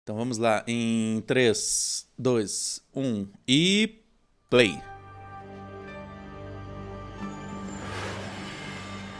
[0.03, 0.63] Então vamos lá.
[0.67, 4.01] Em 3, 2, 1 e.
[4.49, 4.79] Play.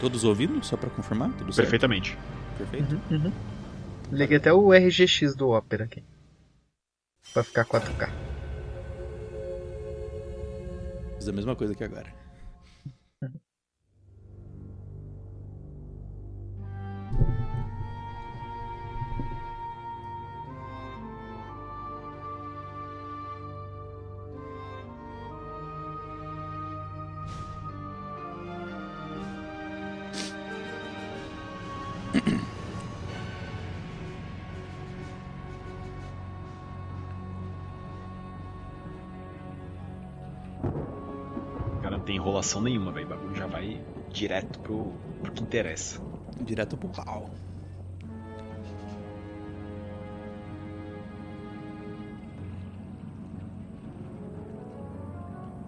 [0.00, 0.62] Todos ouvindo?
[0.64, 1.30] Só pra confirmar?
[1.32, 1.66] Tudo certo?
[1.66, 2.16] Perfeitamente.
[2.58, 3.00] Perfeito.
[3.10, 3.32] Uhum, uhum.
[4.12, 6.02] Liguei até o RGX do Opera aqui.
[7.32, 8.08] Pra ficar 4K.
[11.18, 12.15] Fiz a mesma coisa que agora.
[42.46, 43.06] Enrolação nenhuma, velho.
[43.06, 43.80] O bagulho já vai
[44.10, 46.00] direto pro, pro que interessa.
[46.40, 47.30] Direto pro pau.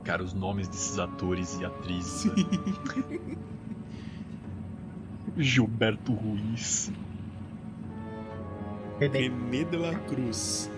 [0.04, 2.24] Cara, os nomes desses atores e atrizes.
[2.24, 3.38] velho.
[5.36, 6.90] Gilberto Ruiz.
[8.98, 10.70] René de la Cruz.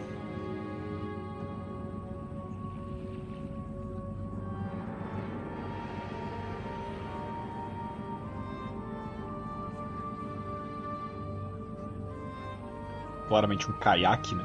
[13.30, 14.44] Claramente um caiaque, né?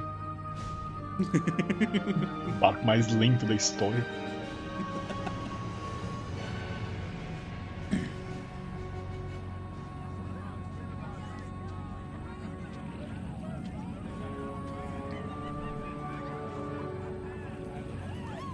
[2.48, 4.06] o barco mais lento da história.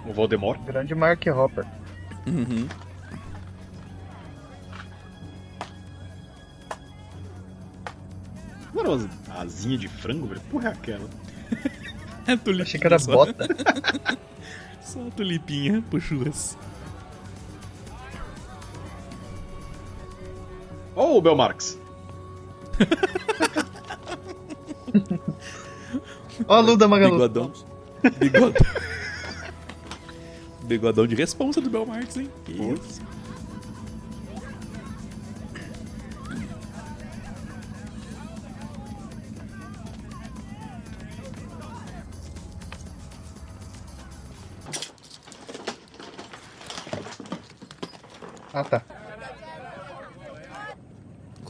[0.06, 0.58] O Voldemort.
[0.64, 1.66] Grande Mark Hopper.
[2.26, 2.66] Uhum.
[8.72, 8.82] Uma
[9.40, 10.40] asinha de frango, velho?
[10.50, 11.08] Porra é aquela?
[12.24, 12.62] É tulipinha.
[12.62, 13.12] Achei que era só.
[13.12, 13.48] bota.
[14.80, 16.56] Só a tulipinha churras.
[20.94, 21.78] Ô, oh, Belmarx!
[26.46, 27.14] Ó a Luda Magalu.
[27.14, 27.52] Bigodão.
[28.18, 28.66] Bigodão.
[30.64, 32.30] Bigodão de responsa do Belmarx, hein?
[32.44, 33.00] Que isso.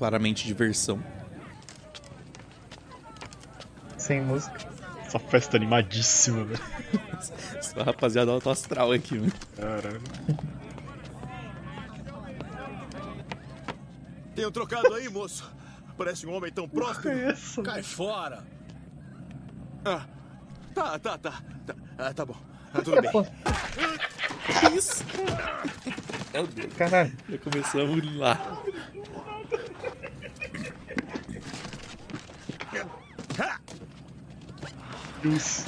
[0.03, 1.01] Claramente diversão.
[3.97, 4.59] Sem música.
[5.07, 6.61] Essa festa animadíssima, velho.
[7.63, 9.33] Só rapaziada alto astral aqui, mano.
[9.55, 10.03] Caralho.
[14.35, 15.49] Tem um trocado aí, moço.
[15.97, 17.13] Parece um homem tão próximo.
[17.13, 17.63] essa?
[17.63, 18.45] Cai fora.
[19.85, 20.05] Ah,
[20.75, 21.43] tá, tá, tá.
[21.65, 22.37] Tá, ah, tá bom.
[22.75, 23.13] Ah, tudo bem.
[23.13, 25.05] Que isso?
[26.33, 26.75] Meu Deus.
[26.75, 27.13] Caralho.
[27.31, 28.65] Já começamos lá.
[35.23, 35.65] Deus.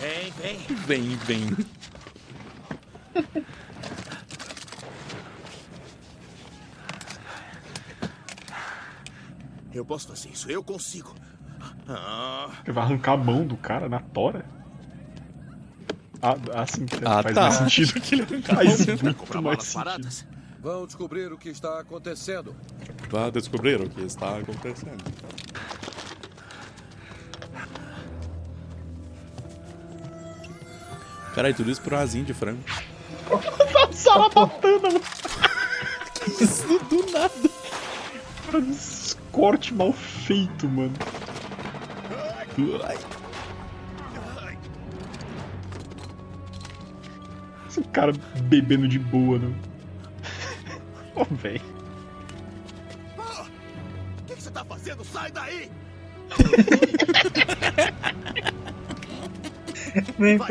[0.00, 0.76] Vem, vem.
[0.86, 1.56] Vem, vem.
[9.72, 10.50] Eu posso fazer isso.
[10.50, 11.14] Eu consigo.
[11.88, 14.44] Ah, vai arrancar a mão do cara na tora?
[16.22, 17.40] Ah, assim, Ah, faz tá.
[17.42, 18.00] mais sentido.
[18.00, 20.26] que ele Faz vai muito comprar mais baratas?
[20.60, 22.54] Vão descobrir o que está acontecendo.
[23.08, 25.02] Vá descobrir o que está acontecendo.
[31.34, 32.62] Caralho, tudo isso por uma asinha de frango.
[33.92, 35.00] Sarabatana, mano.
[36.40, 37.32] Isso do nada.
[38.70, 40.92] Esse corte mal feito, mano.
[42.84, 42.98] Ai.
[47.76, 48.12] O cara
[48.42, 49.54] bebendo de boa, não.
[51.14, 51.60] Ô, velho.
[53.18, 53.46] Ah,
[54.20, 55.04] O que, que você tá fazendo?
[55.04, 55.70] Sai daí!
[60.18, 60.48] Nem Vai,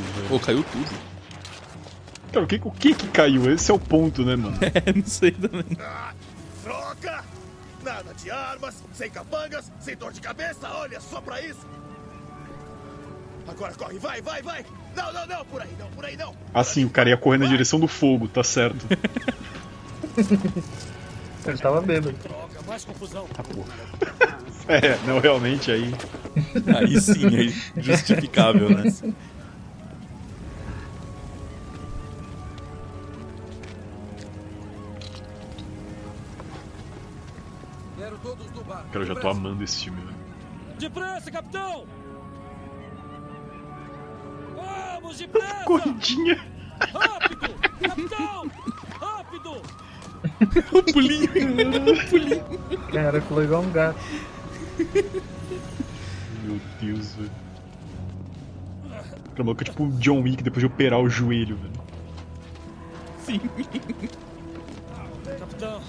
[0.00, 0.28] velho.
[0.28, 1.10] Pô, caiu tudo.
[2.32, 3.52] Cara, o que, o que que caiu?
[3.52, 4.56] Esse é o ponto, né, mano?
[4.62, 5.76] É, não sei também.
[5.80, 6.12] Ah,
[6.62, 7.24] troca!
[7.82, 11.66] Nada de armas, sem capangas, sem dor de cabeça, olha só pra isso!
[13.48, 14.64] Agora corre, vai, vai, vai!
[14.94, 16.34] Não, não, não, por aí não, por aí não!
[16.52, 18.86] Assim, o cara ia correr na direção do fogo, tá certo.
[21.46, 22.14] Ele tava bêbado.
[22.22, 23.26] Droga, mais confusão!
[23.28, 23.72] Tá porra.
[24.68, 25.92] É, não, realmente aí.
[26.76, 28.84] Aí sim, aí justificável, né?
[38.92, 40.16] Cara, eu já tô amando esse filme, velho.
[40.78, 41.86] Depressa, capitão!
[44.56, 45.64] Vamos, depressa!
[45.64, 46.44] Corridinha.
[46.92, 47.54] Rápido!
[47.80, 48.50] Capitão!
[49.00, 49.62] Rápido!
[50.72, 52.44] O pulinho, o pulinho.
[52.92, 53.98] Cara, pulou igual um gato.
[56.44, 57.30] Meu Deus, velho.
[59.32, 61.72] Aquela maluca é tipo o John Wick depois de operar o joelho, velho.
[63.24, 63.40] Sim.
[65.38, 65.80] Capitão,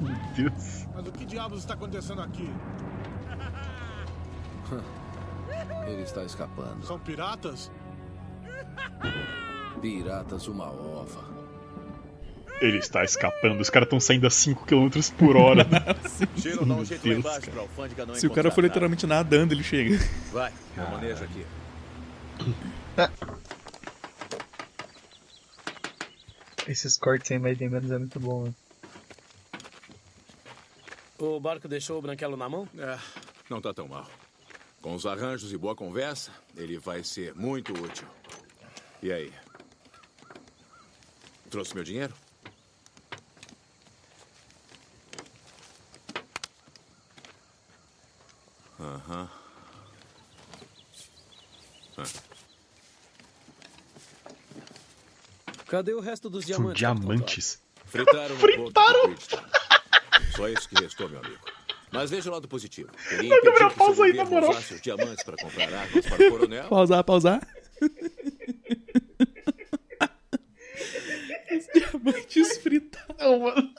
[0.00, 0.16] Meu
[0.50, 0.86] Deus.
[0.94, 2.48] Mas o que diabos está acontecendo aqui?
[5.86, 6.84] Ele está escapando.
[6.84, 7.70] São piratas?
[9.80, 11.32] Piratas uma ova.
[12.60, 15.66] Ele está escapando, os caras estão saindo a 5km por hora.
[16.40, 17.52] Tiro, dá um Meu jeito lá Deus, embaixo cara.
[17.52, 19.96] pra alfândega não Se o cara for literalmente nadando, ele chega.
[19.96, 20.08] nada.
[20.32, 21.44] Vai, eu manejo aqui.
[26.66, 28.44] Esses cortes sem mais nem menos é muito bom.
[28.44, 28.54] né?
[31.18, 32.68] O barco deixou o branquelo na mão?
[32.78, 32.98] É,
[33.48, 34.08] não tá tão mal.
[34.80, 38.06] Com os arranjos e boa conversa, ele vai ser muito útil.
[39.02, 39.32] E aí?
[41.50, 42.12] Trouxe meu dinheiro?
[48.78, 49.28] Aham.
[55.66, 56.78] Cadê o resto dos São diamantes?
[56.78, 57.62] diamantes.
[57.86, 59.02] Fritaram, Fritaram?
[59.08, 59.53] Bridgetown.
[60.36, 61.38] Só isso que restou, meu amigo.
[61.92, 62.90] Mas veja o lado positivo.
[63.08, 64.50] Queria impedir que seu pausa aí, na governo moral.
[64.50, 66.68] usasse os diamantes para comprar armas para o coronel.
[66.68, 67.48] Pausar, pausar.
[71.54, 73.74] Os diamantes fritaram, mano.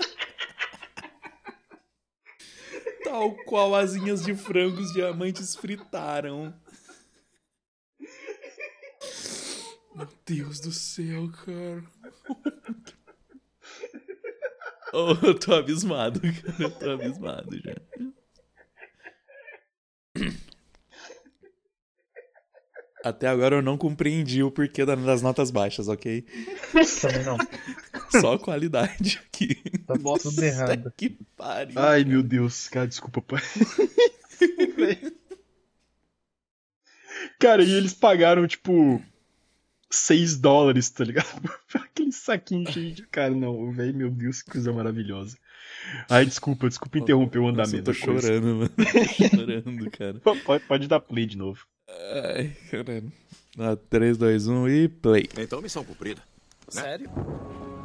[3.03, 6.53] Tal qual asinhas de frango, os diamantes fritaram.
[9.93, 11.83] Meu Deus do céu, cara.
[14.97, 16.55] Oh, eu tô abismado, cara.
[16.57, 17.75] Eu tô abismado já.
[23.03, 26.25] Até agora eu não compreendi o porquê da- das notas baixas, ok?
[27.01, 27.37] Também não.
[28.19, 29.55] Só a qualidade aqui.
[29.85, 30.91] Tá tudo errado.
[30.97, 31.77] Que pariu.
[31.79, 33.41] Ai, meu Deus, cara, desculpa, pai.
[37.39, 38.99] cara, e eles pagaram, tipo,
[39.95, 41.27] 6 dólares, tá ligado?
[41.73, 43.03] Aquele saquinho cheio de.
[43.07, 45.37] Cara, não, velho, meu Deus, que coisa maravilhosa.
[46.09, 47.77] Ai, desculpa, desculpa interromper o andamento.
[47.77, 48.69] eu tô chorando, mano.
[48.69, 48.83] Tô
[49.37, 50.19] chorando, cara.
[50.19, 51.65] Pode, pode dar play de novo.
[51.87, 53.11] Ai, caralho.
[53.57, 55.29] Ah, 3, 2, 1 e play.
[55.37, 56.21] Então, missão cumprida.
[56.73, 56.81] né?
[56.81, 57.09] Sério?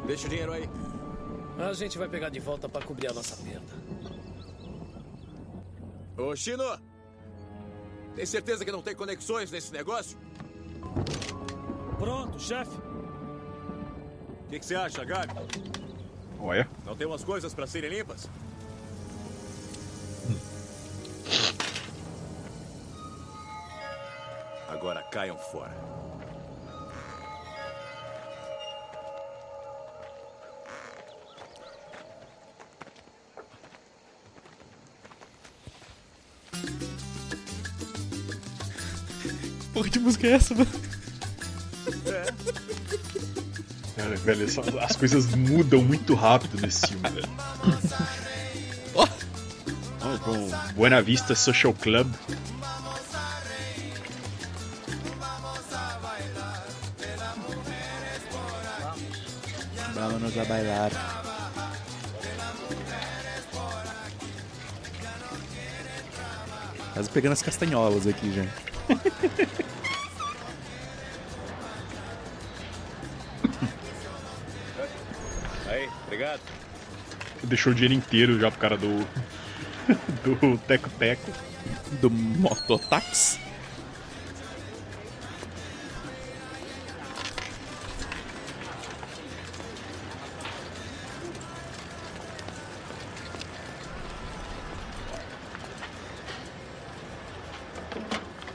[0.07, 0.69] Deixa o dinheiro aí.
[1.59, 3.67] A gente vai pegar de volta pra cobrir a nossa perda.
[6.17, 6.65] Ô, Chino!
[8.17, 10.19] Tem certeza que não tem conexões nesse negócio?
[12.01, 12.79] Pronto, chefe.
[12.79, 15.35] O que, que você acha, Gabi?
[16.41, 16.67] Olha.
[16.87, 18.27] Não tem umas coisas pra serem limpas?
[24.67, 25.75] Agora caiam fora.
[39.75, 40.90] Porra de música é essa, mano?
[44.03, 47.29] Cara, velho, só- as coisas mudam muito rápido nesse filme, velho.
[48.95, 49.07] Ó.
[50.03, 52.11] Ó, com Buena Vista Social Club.
[59.95, 60.91] Vámonos a bailar.
[66.93, 68.45] Quase pegando as castanholas aqui já.
[77.51, 78.87] Deixou o dinheiro inteiro já pro cara do.
[80.23, 81.33] do Teco Teco.
[82.01, 83.41] Do Mototax.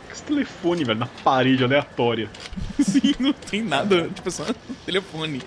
[0.09, 2.29] Esse telefone, velho, na parede aleatória.
[2.79, 4.07] Sim, não tem nada.
[4.07, 4.45] Tipo, só
[4.85, 5.41] telefone.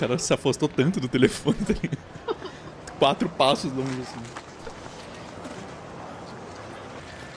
[0.00, 1.98] Cara se afastou tanto do telefone, tá ligado?
[2.98, 4.20] Quatro passos longe assim.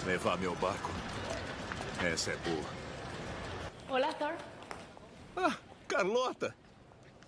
[0.06, 0.90] Levar meu barco.
[2.02, 2.64] Essa é boa.
[4.00, 4.34] Olá, Thor.
[5.36, 6.56] Ah, Carlota!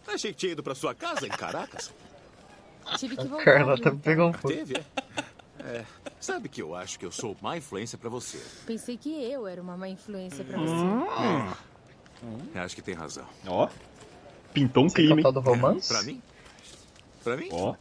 [0.08, 1.94] Achei que tinha ido pra sua casa em Caracas.
[2.98, 3.44] Tive que voltar.
[3.44, 4.00] Carlota viu?
[4.00, 4.48] pegou um pouco.
[4.56, 4.84] Teve, é?
[5.68, 5.86] É.
[6.20, 8.40] Sabe que eu acho que eu sou má influência pra você.
[8.66, 11.06] Pensei que eu era uma má influência pra Hum.
[12.54, 12.60] você.
[12.60, 13.26] Acho que tem razão.
[13.48, 13.68] Ó.
[14.56, 15.34] Pintou um Você é crime, hein?
[15.34, 15.88] do romance?
[15.94, 16.22] Pra mim?
[17.24, 17.50] Pra mim?
[17.52, 17.76] Ó.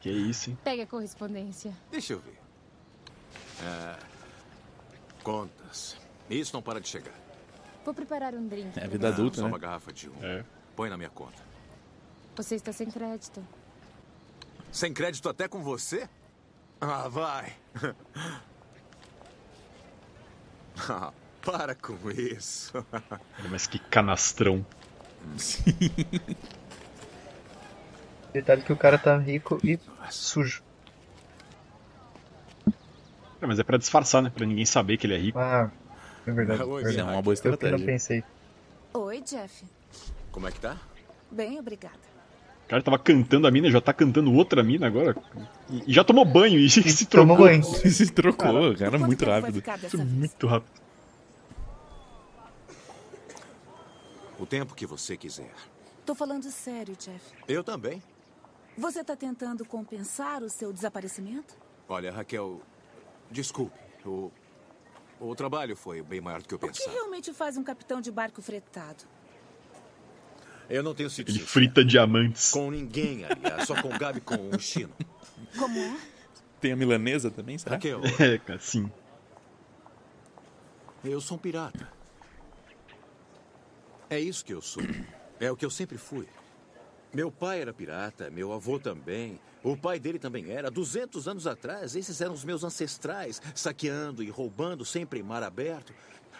[0.00, 0.58] Que isso, hein?
[0.64, 1.72] Pegue a correspondência.
[1.90, 2.38] Deixa eu ver.
[3.62, 3.96] É,
[5.22, 5.96] Contas.
[6.30, 7.12] Isso não para de chegar.
[7.84, 8.78] Vou preparar um drink.
[8.78, 9.48] É a vida adulta, Só né?
[9.48, 10.14] uma garrafa de um.
[10.22, 10.42] É.
[10.74, 11.42] Põe na minha conta.
[12.36, 13.46] Você está sem crédito.
[14.72, 16.08] Sem crédito até com você?
[16.80, 17.54] Ah, vai.
[20.88, 22.72] Ah, para com isso.
[23.48, 24.66] Mas que canastrão.
[28.32, 29.78] Detalhe que o cara tá rico e
[30.10, 30.62] sujo.
[33.40, 34.32] É, mas é pra disfarçar, né?
[34.34, 35.38] Pra ninguém saber que ele é rico.
[35.38, 35.70] Ah,
[36.26, 36.62] é verdade.
[36.62, 37.00] Oi, verdade.
[37.08, 37.86] É uma boa Eu que não estratégia.
[37.86, 38.24] pensei.
[38.92, 39.64] Oi, Jeff.
[40.32, 40.76] Como é que tá?
[41.30, 41.98] Bem, obrigada.
[42.64, 45.14] O cara tava cantando a mina, já tá cantando outra mina agora.
[45.68, 47.36] E e já tomou banho e se trocou.
[47.36, 47.62] Tomou banho.
[47.62, 49.62] Se trocou, cara, Quanto muito rápido.
[49.98, 50.83] Muito rápido.
[54.44, 55.50] O tempo que você quiser.
[56.04, 57.18] Tô falando sério, Jeff.
[57.48, 58.02] Eu também.
[58.76, 61.56] Você tá tentando compensar o seu desaparecimento?
[61.88, 62.60] Olha, Raquel,
[63.30, 63.74] desculpe.
[64.04, 64.30] O,
[65.18, 66.90] o trabalho foi bem maior do que eu O que pensava.
[66.92, 69.04] realmente faz um capitão de barco fretado?
[70.68, 72.50] Eu não tenho sido Ele sincero frita diamantes.
[72.50, 73.66] com ninguém, aliás.
[73.66, 74.92] Só com o Gabi e com o Chino.
[75.58, 75.96] Como é?
[76.60, 77.76] Tem a milanesa também, será?
[77.76, 78.92] Raquel, É, cara, sim.
[81.02, 81.93] eu sou um pirata.
[84.14, 84.84] É isso que eu sou.
[85.40, 86.28] É o que eu sempre fui.
[87.12, 89.40] Meu pai era pirata, meu avô também.
[89.64, 90.70] O pai dele também era.
[90.70, 95.92] 200 anos atrás, esses eram os meus ancestrais, saqueando e roubando sempre em mar aberto.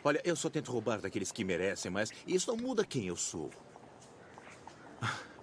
[0.05, 3.51] Olha, eu só tento roubar daqueles que merecem, mas isso não muda quem eu sou.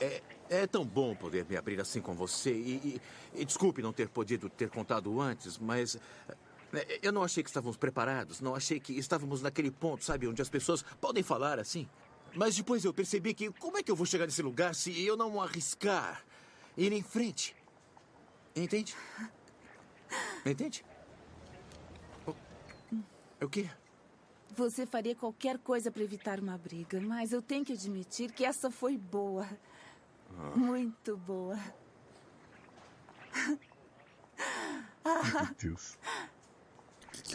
[0.00, 0.22] É, é-
[0.62, 2.52] é tão bom poder me abrir assim com você.
[2.52, 3.00] E,
[3.34, 5.98] e- e desculpe não ter podido ter contado antes, mas
[7.02, 8.40] eu não achei que estávamos preparados.
[8.40, 11.88] Não achei que estávamos naquele ponto, sabe, onde as pessoas podem falar assim.
[12.34, 15.16] Mas depois eu percebi que como é que eu vou chegar nesse lugar se eu
[15.16, 16.24] não arriscar
[16.76, 17.54] ir em frente?
[18.56, 18.94] Entende?
[20.44, 20.84] Entende?
[22.26, 22.34] O,
[23.44, 23.68] o quê?
[24.56, 28.70] Você faria qualquer coisa para evitar uma briga, mas eu tenho que admitir que essa
[28.70, 29.48] foi boa.
[30.54, 31.58] Muito boa.
[35.04, 35.98] Meu Deus.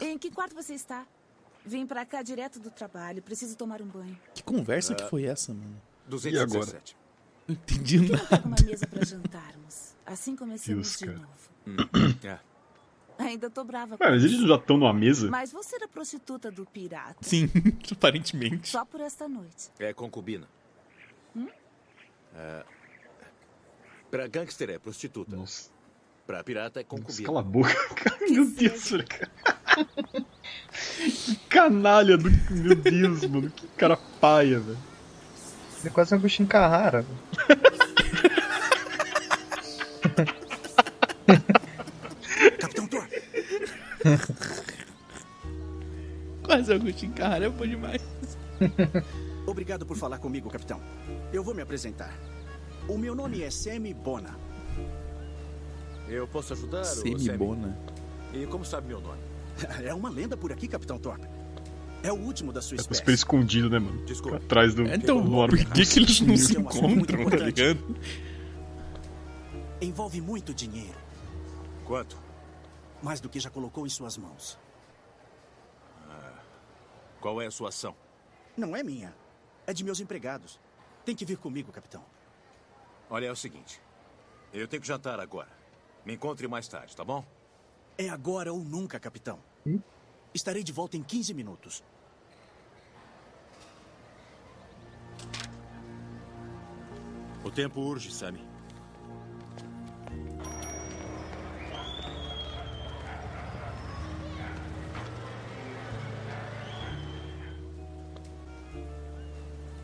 [0.02, 1.06] Em que quarto você está?
[1.66, 3.22] Vim pra cá direto do trabalho.
[3.22, 4.18] Preciso tomar um banho.
[4.34, 5.82] Que conversa que foi essa, mano?
[6.08, 6.96] 217.
[7.48, 8.42] Não entendi Não nada.
[8.46, 9.96] uma mesa para jantarmos.
[10.06, 11.18] Assim começamos Deus, de cara.
[11.18, 12.20] novo.
[12.28, 12.40] É.
[13.24, 14.26] Ainda tô brava com isso.
[14.28, 15.30] eles já estão numa mesa?
[15.30, 17.18] Mas você era prostituta do pirata.
[17.22, 17.50] Sim,
[17.92, 18.70] aparentemente.
[18.70, 19.70] Só por esta noite.
[19.78, 20.48] É concubina.
[22.36, 22.64] É,
[24.10, 25.36] pra gangster é prostituta.
[25.36, 25.70] Nossa.
[26.26, 27.26] Pra pirata é Nossa, concubina.
[27.26, 28.20] cala a boca, cara.
[28.30, 29.32] Meu Deus, cara.
[31.26, 32.30] Que canalha do.
[32.52, 33.50] Meu Deus, mano.
[33.50, 34.78] Que cara paia, velho.
[35.80, 37.06] Ele é quase um Agostinho Carrara.
[42.60, 43.08] Capitão Thor!
[46.44, 48.02] Quase Agostinho Carrara é bom demais.
[49.46, 50.82] Obrigado por falar comigo, capitão.
[51.32, 52.14] Eu vou me apresentar.
[52.88, 54.36] O meu nome é Sammy Bona.
[56.08, 57.20] Eu posso ajudar, ô Sammy?
[57.20, 57.78] Semibona.
[58.34, 59.29] E como sabe meu nome?
[59.84, 61.28] É uma lenda por aqui, capitão Thorpe.
[62.02, 63.16] É o último da sua É super espécie.
[63.16, 64.06] escondido, né, mano?
[64.06, 64.38] Desculpa.
[64.38, 64.84] Atrás do.
[64.84, 67.96] Então, do por que, que eles não se é encontram, tá ligado?
[69.82, 70.98] Envolve muito dinheiro.
[71.86, 72.18] Quanto?
[73.02, 74.58] Mais do que já colocou em suas mãos.
[77.20, 77.96] Qual é a sua ação?
[78.56, 79.14] Não é minha.
[79.68, 80.60] É de meus empregados.
[81.06, 82.04] Tem que vir comigo, capitão.
[83.10, 83.82] Olha, é o seguinte.
[84.54, 85.50] Eu tenho que jantar agora.
[86.06, 87.26] Me encontre mais tarde, tá bom?
[88.00, 89.40] É agora ou nunca, capitão.
[90.34, 91.84] Estarei de volta em 15 minutos.
[97.44, 98.42] O tempo urge, Sammy.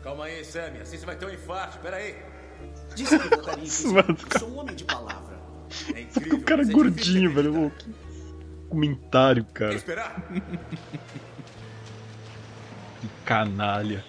[0.02, 0.78] Calma aí, Sammy.
[0.80, 1.78] Assim você vai ter um infarto.
[1.78, 2.14] Pera aí.
[2.94, 4.40] Disse que voltaria em 15 Mano, minutos.
[4.40, 5.36] Sou um homem de palavra.
[5.94, 6.38] É incrível.
[6.38, 7.66] O cara é é gordinho, velho.
[7.66, 8.05] acreditar.
[8.66, 9.70] Ô, que Comentário, cara.
[9.70, 10.22] Quer esperar?
[12.98, 14.02] Que canalha.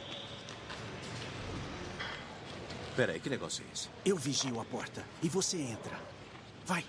[2.96, 3.90] Pera aí, que negócio é esse?
[4.06, 6.00] Eu vigio a porta e você entra.
[6.66, 6.84] Vai.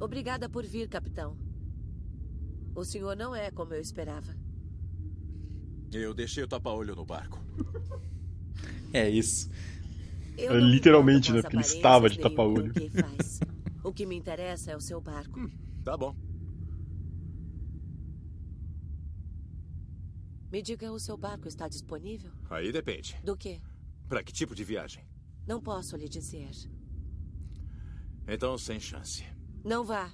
[0.00, 1.36] Obrigada por vir, capitão.
[2.74, 4.47] O senhor não é como eu esperava.
[5.92, 7.42] Eu deixei o tapa-olho no barco.
[8.92, 9.50] É isso.
[10.36, 11.42] Eu É literalmente, né?
[11.42, 12.72] Porque ele estava de tapa-olho.
[12.72, 13.40] o.
[13.82, 15.50] O que me interessa é o seu barco.
[15.84, 16.14] Tá bom.
[20.50, 22.30] Me diga, o seu barco está disponível?
[22.48, 23.16] Aí depende.
[23.22, 23.60] Do quê?
[24.08, 25.04] Pra que tipo de viagem?
[25.46, 26.50] Não posso lhe dizer.
[28.26, 29.24] Então, sem chance.
[29.64, 30.10] Não vá.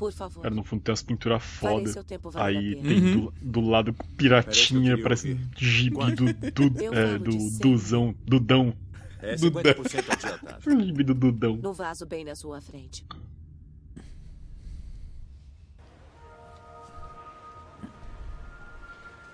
[0.00, 0.42] Por favor.
[0.42, 1.86] Cara, no fundo tem umas pinturas foda.
[1.92, 3.20] seu tempo valer Aí tem Uhum.
[3.26, 5.48] do, do lado piratinha, parece ouvir.
[5.58, 6.32] gibi do,
[6.68, 7.58] do, é, do.
[7.60, 8.14] Duzão.
[8.26, 8.74] Dudão.
[9.20, 9.62] É Dudão.
[9.62, 10.62] 50% adiantado.
[10.74, 11.56] O gibi do Dudão.
[11.56, 13.04] No vaso bem na sua frente.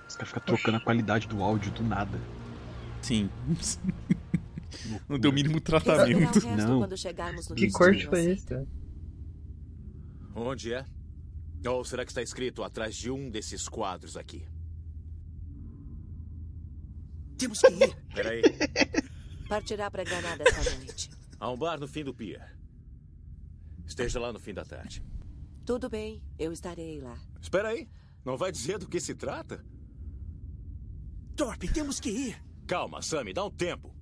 [0.09, 2.19] Os caras ficam trocando a qualidade do áudio do nada.
[3.03, 3.29] Sim.
[5.09, 6.41] Não tem o mínimo tratamento.
[6.57, 6.81] Não.
[6.81, 8.55] quando chegarmos no Que destino, corte foi aceita?
[8.55, 8.86] esse?
[10.37, 10.85] Onde é?
[11.67, 14.47] Ou será que está escrito atrás de um desses quadros aqui?
[17.39, 17.97] Temos que ir.
[18.15, 18.43] Peraí.
[19.49, 21.11] Partirá para Granada esta noite.
[21.41, 22.55] Há um bar no fim do pier.
[23.87, 25.03] Esteja lá no fim da tarde.
[25.65, 27.19] Tudo bem, eu estarei lá.
[27.41, 27.89] Espera aí.
[28.25, 29.65] Não vai dizer do que se trata?
[31.35, 32.43] Torpe, temos que ir.
[32.67, 33.95] Calma, Sammy, dá um tempo.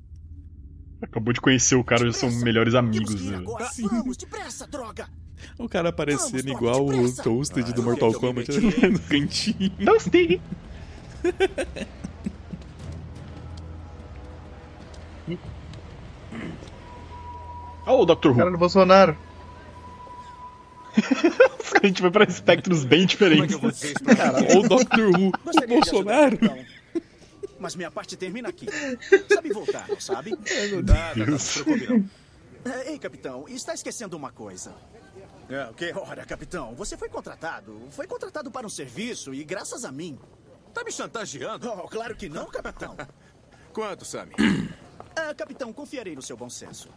[1.00, 3.36] Acabou de conhecer o cara, já são melhores Temos amigos, que ir né?
[3.36, 3.68] agora.
[3.82, 5.08] Vamos, depressa, droga.
[5.58, 7.14] O cara aparecendo Vamos, igual o.
[7.22, 9.72] Toasted Ah, do Mortal Kombat no cantinho.
[10.00, 10.40] Sei.
[17.86, 18.28] Olha o Dr.
[18.28, 18.36] Who.
[18.36, 19.16] Cara do Bolsonaro.
[21.82, 23.56] A gente vai pra espectros bem é diferentes.
[23.56, 25.28] olha o Doctor Who.
[25.28, 26.38] O Bolsonaro.
[26.38, 26.64] capitão.
[27.58, 28.66] Mas minha parte termina aqui.
[29.32, 30.34] Sabe voltar, não sabe?
[30.36, 31.38] Tá, não
[31.88, 32.04] não.
[32.64, 34.72] É, Ei, capitão, está esquecendo uma coisa.
[35.48, 35.92] É, o quê?
[35.94, 37.78] Ora, capitão, você foi contratado.
[37.90, 40.18] Foi contratado para um serviço e graças a mim.
[40.72, 41.70] Tá me chantageando?
[41.70, 42.96] Oh, claro que não, capitão.
[43.72, 44.32] Quanto, Sammy?
[45.16, 46.88] Ah, capitão, confiarei no seu bom senso.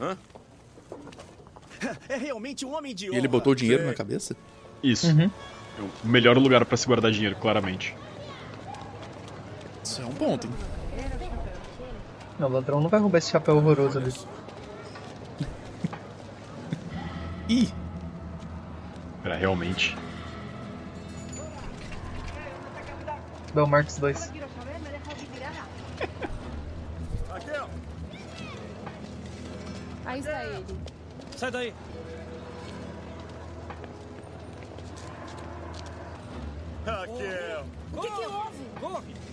[0.00, 0.16] Hã?
[2.08, 3.18] É realmente um homem de E honra.
[3.18, 3.90] ele botou o dinheiro Sei.
[3.90, 4.36] na cabeça?
[4.82, 5.08] Isso.
[5.08, 5.30] Uhum.
[5.78, 7.94] É o melhor lugar pra se guardar dinheiro, claramente.
[9.84, 10.52] Isso é um ponto, hein?
[12.38, 14.12] Não, o ladrão não vai roubar esse chapéu horroroso ali.
[17.48, 17.72] Ih,
[19.24, 19.96] Era realmente.
[23.54, 24.32] Bel Marx 2.
[27.28, 27.68] Raquel!
[30.04, 30.78] Aí está ele.
[31.36, 31.74] Sai daí.
[36.84, 37.64] Raquel!
[37.92, 38.70] O que, que houve?
[38.80, 39.25] Corre!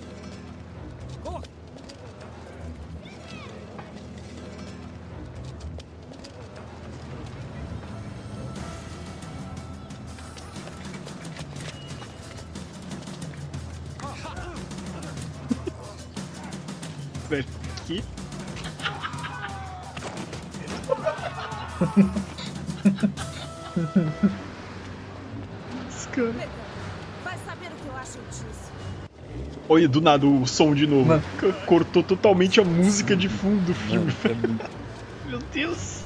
[29.84, 31.05] Olha, do nada o som de novo.
[31.05, 31.23] Mano.
[31.65, 34.13] Cortou totalmente a música de fundo do filme.
[35.27, 36.03] Meu Deus.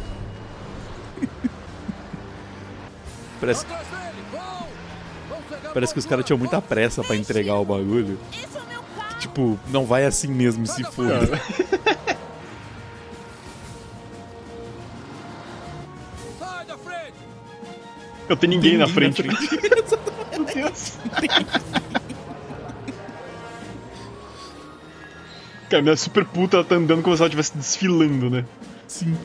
[3.39, 3.65] parece,
[5.73, 8.17] parece que os caras tinham muita pressa pra entregar o bagulho.
[8.33, 8.47] É.
[9.19, 11.27] Tipo, não vai assim mesmo, se foda.
[16.83, 17.13] Frente!
[18.29, 19.23] Eu tenho ninguém, na Ninguém frente.
[19.23, 19.66] na Meu
[25.69, 28.45] Cara, minha super puta ela tá andando como se ela estivesse desfilando, né?
[28.87, 29.17] Sim.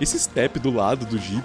[0.00, 1.44] Esse step do lado do Jeep.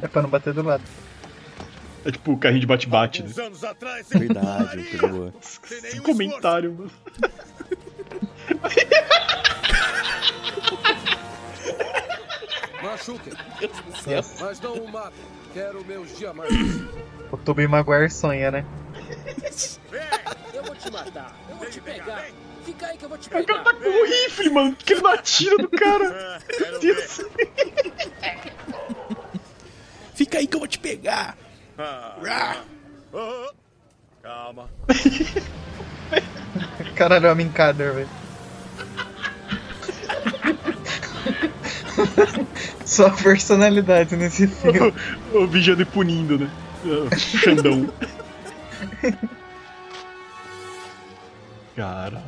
[0.00, 0.84] É pra não bater do lado.
[2.04, 3.30] É tipo o carrinho de bate-bate, né?
[3.44, 5.34] Anos atrás, Verdade, coisa boa.
[5.68, 6.90] Esse comentário, mano.
[12.96, 13.32] machuquem.
[14.40, 15.24] Mas não o matem.
[15.52, 16.56] Quero meus diamantes.
[17.30, 18.64] O Tobey Maguire sonha, né?
[20.54, 21.36] Eu vou te matar.
[21.48, 22.24] Eu vou te pegar.
[22.64, 23.64] Fica aí que eu vou te O cara pegar.
[23.64, 24.76] tá com o rifle, mano.
[24.76, 26.40] Que ele não atira do cara.
[26.60, 27.20] Meu Deus.
[30.14, 31.36] Fica aí que eu vou te pegar.
[31.78, 32.62] Ah,
[33.12, 33.50] oh,
[34.22, 34.70] calma.
[36.94, 38.08] Caralho, é o Minkader, velho.
[42.84, 44.94] Só personalidade nesse filme.
[45.34, 46.50] O vigiando e punindo, né?
[47.16, 47.88] Xandão.
[51.74, 52.22] Cara.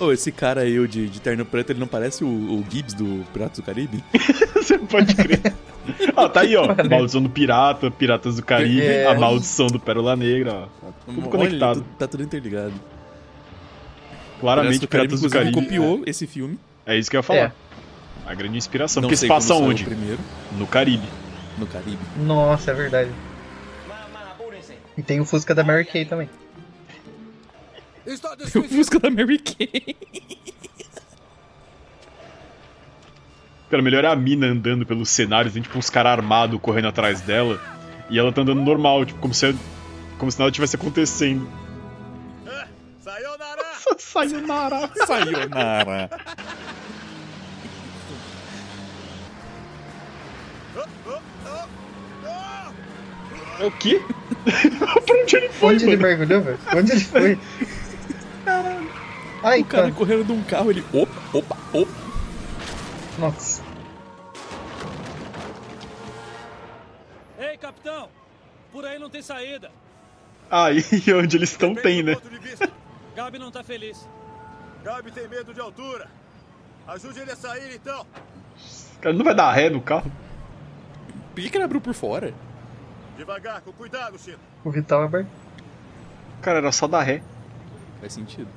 [0.00, 2.94] Ô, esse cara aí, o de, de terno preto, ele não parece o, o Gibbs
[2.94, 4.02] do Piratas do Caribe?
[4.56, 5.40] Você pode crer.
[6.16, 6.66] Ah, tá aí, ó.
[6.88, 9.06] Maldição do Pirata, Piratas do Caribe, É.
[9.06, 10.88] a Maldição do Pérola Negra, ó.
[11.04, 11.80] Tudo Olha, conectado.
[11.82, 12.72] tu- tá tudo interligado.
[14.40, 15.84] Claramente, Piratas do Caribe, Piratas do Caribe.
[15.84, 16.58] copiou esse filme.
[16.86, 17.38] É isso que eu ia falar.
[17.38, 17.52] É.
[18.24, 19.02] A grande inspiração.
[19.02, 19.84] Não Porque se passa onde?
[19.84, 20.18] primeiro.
[20.56, 21.06] No Caribe.
[21.58, 21.98] No Caribe.
[22.24, 23.10] Nossa, é verdade.
[24.96, 26.28] E tem o Fusca da Mary Kay também.
[28.06, 29.96] Está O Fusca da Mary Kay.
[33.70, 37.22] Cara, melhor é a mina andando pelos cenários, tem tipo uns caras armados correndo atrás
[37.22, 37.58] dela.
[38.10, 39.56] E ela tá andando normal, tipo, como se,
[40.18, 41.48] como se nada tivesse acontecendo.
[43.00, 43.62] Sayonara!
[43.98, 44.90] Sayonara!
[45.06, 46.10] Sayonara!
[53.62, 54.02] É o quê?
[55.06, 56.08] pra onde ele foi, Onde ele mano?
[56.08, 56.58] mergulhou, velho?
[56.74, 57.38] Onde ele foi?
[59.40, 59.94] Ai, o cara cara.
[59.94, 60.84] correndo de um carro, ele.
[60.92, 61.92] Opa, opa, opa.
[63.20, 63.62] Nossa.
[67.38, 68.08] Ei, capitão!
[68.72, 69.70] Por aí não tem saída.
[70.50, 72.16] Ah, e onde eles estão tem, né?
[73.14, 74.08] Gabi não tá feliz.
[74.82, 76.08] Gabi tem medo de altura.
[76.88, 78.04] Ajude ele a sair, então.
[79.00, 80.10] Cara, não vai dar ré no carro?
[81.32, 82.34] Por que, que ele abriu por fora?
[83.22, 84.38] Devagar, com cuidado, Chino.
[84.64, 85.24] O Vital é.
[86.40, 87.22] Cara, era só dar ré.
[88.00, 88.48] Faz sentido.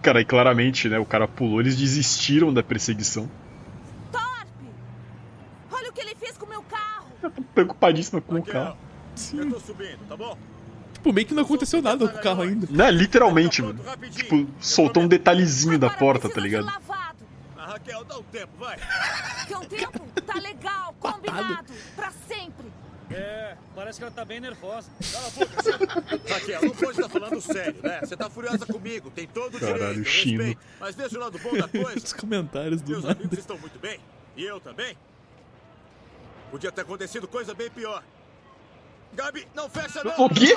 [0.00, 0.96] Cara, e claramente, né?
[0.96, 3.28] O cara pulou, eles desistiram da perseguição.
[5.72, 7.08] Olha o que ele fez com o meu carro.
[7.52, 8.76] Preocupadíssima com o carro.
[9.34, 10.38] Eu tô subindo, tá bom?
[10.92, 12.68] Tipo, meio que não aconteceu nada com o carro ainda.
[12.70, 13.80] Né, literalmente, mano.
[14.12, 16.72] Tipo, soltou um detalhezinho da porta, tá ligado?
[17.82, 18.78] Raquel, dá um tempo, vai.
[19.48, 20.06] Quer um tempo?
[20.24, 21.72] Tá legal, combinado.
[21.96, 22.70] Pra sempre.
[23.10, 24.88] É, parece que ela tá bem nervosa.
[25.12, 25.78] Cala a boca, Chino.
[26.28, 28.00] Raquel, não pode estar falando sério, né?
[28.00, 30.44] Você tá furiosa comigo, tem todo o Caralho, direito, Chino.
[30.44, 30.60] respeito.
[30.78, 31.98] Mas veja o lado bom da coisa.
[31.98, 33.18] Os comentários do Meus nada.
[33.18, 33.98] amigos estão muito bem.
[34.36, 34.96] E eu também.
[36.52, 38.02] Podia ter acontecido coisa bem pior.
[39.12, 40.24] Gabi, não fecha não!
[40.24, 40.56] O quê?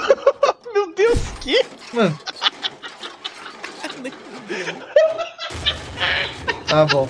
[0.72, 1.60] Meu Deus, que?
[1.94, 2.18] Mano.
[6.66, 7.08] Tá bom.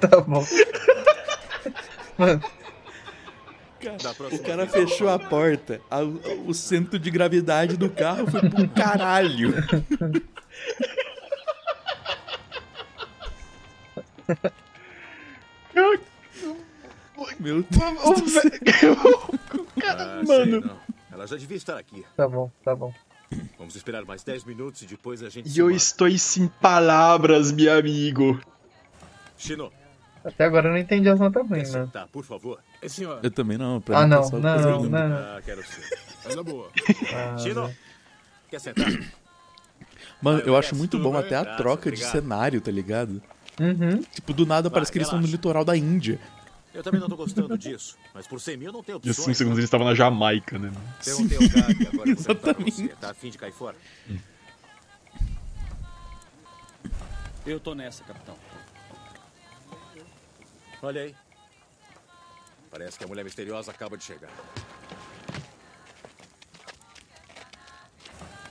[0.00, 0.44] tá bom.
[2.18, 2.42] Mano.
[4.32, 6.00] O cara fechou a porta, a-
[6.46, 9.54] o centro de gravidade do carro foi pro caralho.
[17.38, 17.66] Meu Deus.
[19.82, 20.26] Ah, Mano.
[20.26, 20.76] sei, não.
[21.12, 22.04] Ela já devia estar aqui.
[22.16, 22.92] Tá bom, tá bom.
[23.58, 25.76] Vamos esperar mais 10 minutos e depois a gente E eu mata.
[25.76, 28.40] estou sem palavras, meu amigo.
[29.36, 29.72] Chino,
[30.24, 31.88] Até agora eu não entendi as notas ruins, né?
[31.92, 32.58] tá, por favor.
[32.86, 33.20] Senhor.
[33.22, 35.08] Eu também não, pra Ah, não, tá não, não, linda.
[35.08, 35.16] não.
[35.16, 35.98] Ah, quero ser.
[36.30, 36.70] Anda boa.
[37.14, 37.76] Ah, Chino, velho.
[38.50, 38.86] quer sentar?
[40.20, 41.20] Mano, Ah, eu acho Alex, muito bom bem?
[41.20, 43.22] até a troca de cenário, tá ligado?
[43.58, 44.02] Uhum.
[44.12, 46.18] Tipo, do nada parece que eles estão no litoral da Índia.
[46.72, 49.16] Eu também não tô gostando disso, mas por 100 mil não tem opções.
[49.16, 50.72] assim, cinco segundos eles estavam na Jamaica, né?
[51.04, 52.60] Perguntei ao Gabi, agora perguntar pra você.
[52.60, 52.88] Exatamente.
[53.00, 53.76] Tá afim de cair fora?
[57.44, 58.36] Eu tô nessa, capitão.
[60.82, 61.16] Olha aí.
[62.70, 64.30] Parece que a mulher misteriosa acaba de chegar.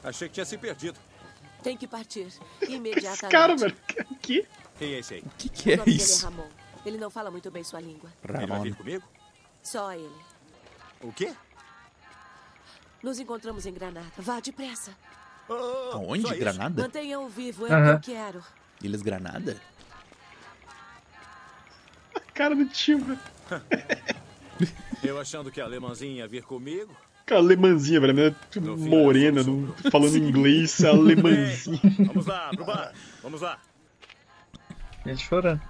[0.03, 0.99] Achei que tinha se perdido.
[1.63, 2.27] Tem que partir.
[2.67, 3.31] Imediatamente.
[3.31, 3.75] Cara, velho,
[4.21, 4.45] que?
[4.77, 5.21] Quem é esse aí?
[5.21, 6.25] O que, que O é nome dele é isso?
[6.25, 6.47] Ramon.
[6.85, 8.09] Ele não fala muito bem sua língua.
[8.23, 8.63] Ele vai Ramon.
[8.63, 9.03] vir comigo?
[9.61, 10.09] Só ele.
[11.01, 11.33] O quê?
[13.03, 14.07] Nos encontramos em Granada.
[14.17, 14.91] Vá depressa.
[15.47, 15.53] Oh,
[15.93, 16.23] Aonde?
[16.23, 16.39] só isso?
[16.39, 16.81] Granada?
[16.81, 18.43] Mantenha-o vivo, é o que eu quero.
[18.81, 19.59] Ilhas Granada?
[22.33, 23.19] Cara do tio, velho.
[25.01, 26.93] Eu achando que a alemãzinha ia vir comigo.
[27.25, 28.13] Cara, alemãzinha, velho.
[28.13, 28.35] Né?
[28.55, 31.79] No Morena, não, falando inglês, é alemãzinha.
[32.07, 32.93] Vamos lá, pro bar.
[33.23, 33.57] Vamos lá.
[35.05, 35.61] Gente chorando.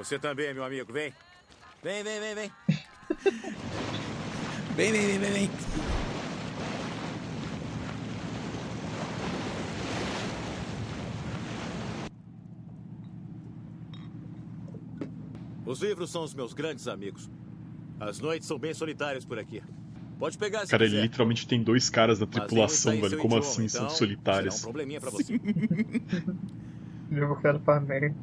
[0.00, 0.90] Você também, meu amigo.
[0.90, 1.12] Vem.
[1.82, 2.50] Vem, vem, vem, vem.
[4.74, 5.50] Vem, vem, vem, vem, vem.
[15.66, 17.30] Os livros são os meus grandes amigos.
[17.98, 19.62] As noites são bem solitárias por aqui.
[20.18, 21.02] Pode pegar Cara, ele quiser.
[21.02, 23.18] literalmente tem dois caras na tripulação, velho.
[23.18, 24.54] Como idioma, assim são então solitários?
[24.54, 25.38] será um probleminha pra você.
[27.12, 28.14] Jogo cara pra merda.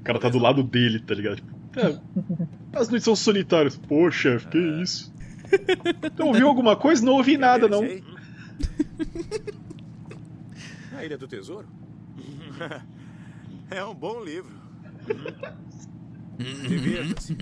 [0.00, 1.36] O cara tá do lado dele, tá ligado?
[1.36, 2.00] Tipo, é,
[2.72, 3.76] as noites são solitárias.
[3.76, 5.12] Pô, chefe, que isso?
[6.16, 7.04] Tu ouviu alguma coisa?
[7.04, 7.82] Não ouvi nada, não.
[10.96, 11.68] A Ilha do Tesouro?
[13.70, 14.54] é um bom livro.
[16.38, 17.36] Divirta-se.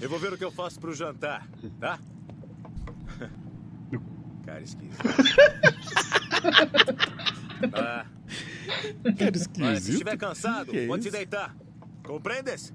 [0.00, 1.46] Eu vou ver o que eu faço pro jantar,
[1.78, 1.98] tá?
[4.44, 4.96] Cara esquisito.
[7.72, 8.06] Ah,
[8.70, 9.90] Cara olha, se esquisito.
[9.92, 11.16] estiver cansado, Que é pode se isso?
[11.16, 11.56] deitar.
[12.04, 12.72] Compreendes?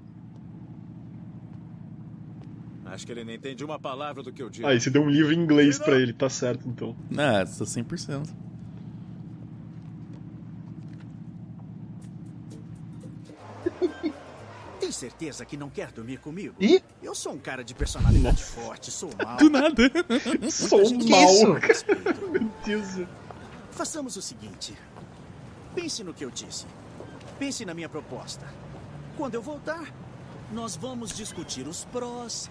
[2.84, 4.66] Acho que ele nem entende uma palavra do que eu digo.
[4.66, 6.94] Aí você deu um livro em inglês pra ele, tá certo então.
[7.12, 8.28] Ah, tá 100%.
[14.80, 16.54] Tem certeza que não quer dormir comigo?
[16.60, 16.82] Ih?
[17.02, 19.36] Eu sou um cara de personalidade forte, sou mal.
[19.36, 19.90] Do nada.
[20.50, 21.60] Sou mal.
[22.30, 23.06] Meu Deus.
[23.70, 24.74] Façamos o seguinte.
[25.76, 26.66] Pense no que eu disse.
[27.38, 28.44] Pense na minha proposta.
[29.16, 29.84] Quando eu voltar,
[30.50, 32.50] nós vamos discutir os prós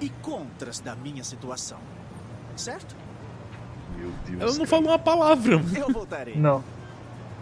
[0.00, 1.78] e contras da minha situação.
[2.56, 2.96] Certo?
[3.96, 4.40] Meu Deus.
[4.40, 5.58] Ela não falou uma palavra.
[5.58, 5.76] mano.
[5.76, 6.36] Eu voltarei.
[6.36, 6.64] Não.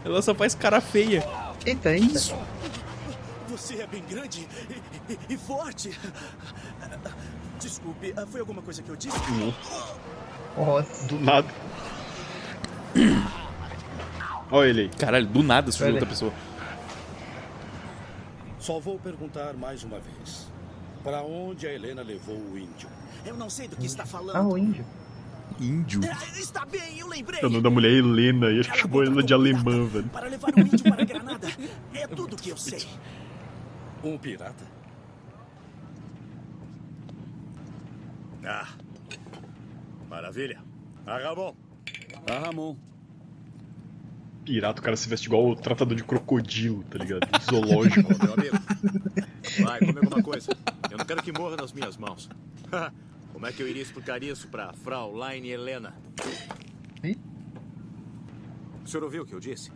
[0.05, 1.23] Ela só faz cara feia.
[1.65, 2.19] Eita, eita.
[3.49, 4.47] Você é bem grande
[5.09, 5.99] e, e- e forte.
[7.61, 9.17] Desculpe, foi alguma coisa que eu disse?
[10.57, 11.07] Nossa.
[11.09, 11.49] Do nada.
[14.51, 14.89] Olha ele aí.
[14.89, 16.33] Caralho, do nada surgiu outra pessoa.
[18.59, 20.51] Só vou perguntar mais uma vez.
[21.03, 22.89] Para onde a Helena levou o índio?
[23.25, 24.37] Eu não sei do que está falando.
[24.37, 24.85] Ah, o índio.
[25.61, 26.01] Índio.
[26.11, 27.41] Ah, Está bem, eu lembrei.
[27.41, 30.09] O nome da mulher é Helena e acho que chamou ela de alemã, velho.
[30.09, 31.49] Para levar um índio para a Granada.
[31.95, 32.85] É tudo que eu sei.
[34.03, 34.65] Um pirata?
[38.45, 38.69] Ah.
[40.09, 40.61] Maravilha.
[41.07, 41.55] Ah, Ramon.
[42.31, 42.77] Ah, Ramon.
[44.47, 47.27] Pirata, o cara se veste igual o tratador de crocodilo, tá ligado?
[47.43, 48.15] Zoológico.
[48.15, 48.57] Ô, meu amigo.
[49.61, 50.53] Vai, come alguma coisa.
[50.89, 52.29] Eu não quero que morra nas minhas mãos.
[53.33, 55.95] Como é que eu iria explicar isso pra Fraulein Helena?
[57.03, 57.19] Ih?
[58.85, 59.73] O senhor ouviu o que eu disse?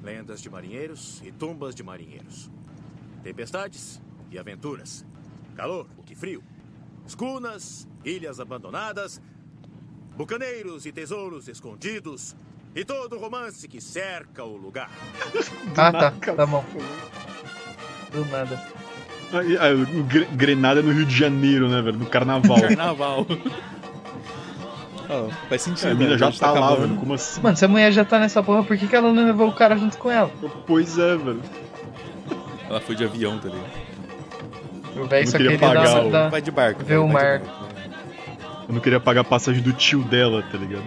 [0.00, 2.48] Lendas de marinheiros e tumbas de marinheiros.
[3.24, 5.04] Tempestades e aventuras.
[5.56, 6.42] Calor e frio.
[7.06, 9.20] Escunas, ilhas abandonadas,
[10.16, 12.36] bucaneiros e tesouros escondidos.
[12.74, 14.88] E todo o romance que cerca o lugar.
[15.76, 16.10] Ah, tá.
[16.12, 16.64] Tá bom.
[18.12, 18.62] Do nada.
[19.32, 21.98] Ah, ah, o Gre- Grenada é no Rio de Janeiro, né, velho?
[21.98, 22.60] No carnaval.
[22.60, 23.26] Carnaval.
[25.08, 25.90] Ó, faz sentido.
[25.90, 26.18] a mina né?
[26.18, 26.96] já A gente tá lá, velho.
[26.96, 27.40] Como assim?
[27.42, 29.52] Mano, se a mulher já tá nessa porra, por que, que ela não levou o
[29.52, 30.30] cara junto com ela?
[30.66, 31.42] Pois é, velho.
[32.68, 33.89] Ela foi de avião, tá ligado?
[35.00, 36.84] O velho Não só queria pagar dar, o- dar- Vai de barco.
[36.84, 37.38] ver vai, o mar.
[37.40, 37.46] barco.
[38.68, 40.84] Eu não queria pagar a passagem do tio dela, tá ligado?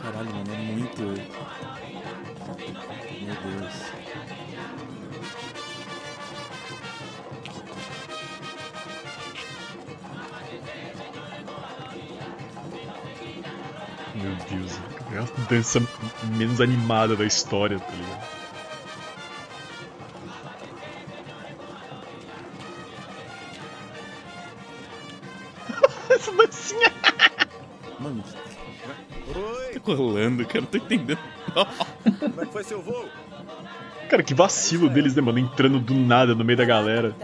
[0.00, 1.41] Caralho, mano, é muito.
[15.48, 15.82] Dança
[16.36, 18.22] menos animada da história, tá ligado?
[26.10, 26.92] Essa dancinha.
[27.98, 28.22] Mano,
[29.34, 31.18] Oi, tá rolando, cara, não tô entendendo.
[32.18, 33.08] como é que foi seu voo?
[34.08, 35.38] Cara, que vacilo deles, né, mano?
[35.38, 37.14] Entrando do nada no meio da galera.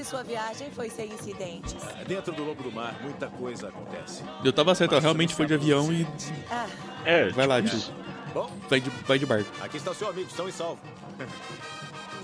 [0.00, 1.76] Que sua viagem foi sem incidentes.
[2.06, 4.22] Dentro do lobo do mar, muita coisa acontece.
[4.42, 6.06] Eu tava certo, ela realmente foi de avião e.
[6.50, 6.66] Ah,
[7.04, 7.94] É, Vai lá, tipo, tio.
[8.32, 10.80] Bom, Vai de, vai de barco, aqui está o seu amigo, são e salvo.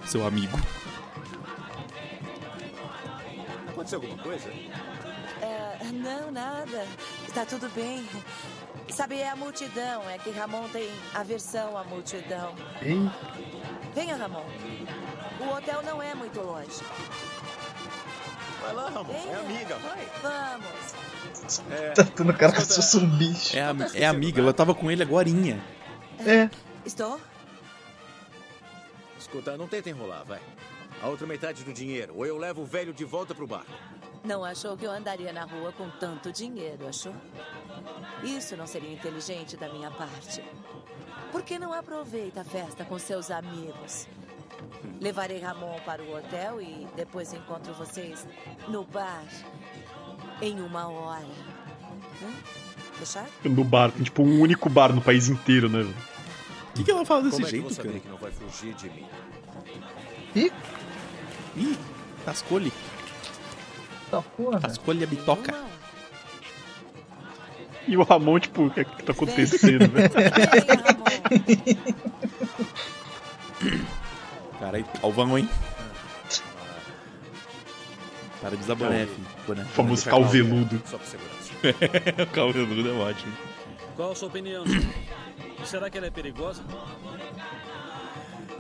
[0.07, 0.59] seu amigo.
[3.68, 4.49] Aconteceu alguma coisa?
[5.43, 6.87] é, não, nada.
[7.29, 8.09] Está tudo bem.
[8.89, 10.09] Sabe, é a multidão.
[10.09, 12.55] É que Ramon tem aversão à multidão.
[12.81, 12.97] Ei,
[13.95, 14.47] Venha, Ramon.
[15.41, 16.81] O hotel não é muito longe.
[18.67, 19.12] Vai lá, Ramon.
[19.12, 20.09] É amiga, vai.
[20.23, 21.71] Vamos.
[21.71, 23.57] É, tá tendo cara que Escuta, se fosse um bicho.
[23.57, 25.62] É, a, é amiga, ela tava com ele agorinha.
[26.19, 26.51] É.
[26.85, 27.21] Estou?
[29.19, 30.41] escuta, não tenta enrolar, vai.
[31.03, 33.71] A outra metade do dinheiro, ou eu levo o velho de volta pro barco.
[34.25, 37.14] Não achou que eu andaria na rua com tanto dinheiro, achou?
[38.25, 40.43] Isso não seria inteligente da minha parte.
[41.31, 44.09] Por que não aproveita a festa com seus amigos?
[45.01, 48.26] Levarei Ramon para o hotel e depois encontro vocês
[48.68, 49.24] no bar
[50.40, 51.26] em uma hora.
[52.22, 52.30] Hã?
[52.94, 53.28] Fechado?
[53.44, 55.82] No bar, tem tipo um único bar no país inteiro, né?
[55.82, 58.01] O que, que ela fala desse Como é que jeito, vou saber cara?
[58.01, 59.07] que não vai fugir de mim?
[60.34, 60.53] Ih,
[61.57, 61.78] Ih,
[62.24, 62.32] tá.
[62.32, 62.72] Tascole
[65.05, 65.53] a bitoca.
[65.53, 65.76] Uma hora.
[67.88, 70.11] E o Ramon, tipo, o que, é que tá acontecendo, velho?
[74.61, 74.61] Vem, Ramon.
[74.61, 75.48] Caralho, Alvão, hein?
[78.40, 79.26] Para de usar boné, filho.
[79.46, 79.62] Boné.
[79.62, 80.82] O famoso calveludo.
[80.86, 82.22] Só por segurança.
[82.22, 83.32] o calveludo é ótimo.
[83.96, 84.84] Qual a sua opinião, senhor?
[85.64, 86.62] Será que ela é perigosa?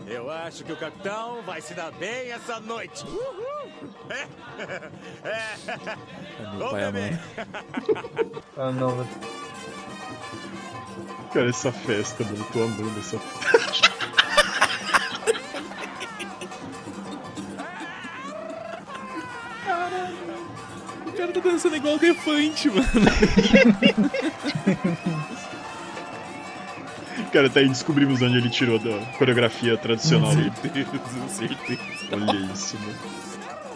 [0.06, 3.04] Eu acho que o capitão vai se dar bem essa noite.
[3.04, 3.90] Uhul!
[4.10, 4.26] É.
[5.24, 5.42] É.
[6.38, 7.20] É meu Vamos pai beber.
[8.56, 9.08] Ah, não, velho.
[11.32, 13.18] Cara, essa festa, mano, tô amando essa
[21.06, 22.86] O cara tá dançando igual o Defante, mano.
[27.32, 30.52] Cara, até aí descobrimos onde ele tirou da coreografia tradicional dele.
[30.62, 31.80] certeza, certeza.
[32.12, 32.94] Olha isso, mano.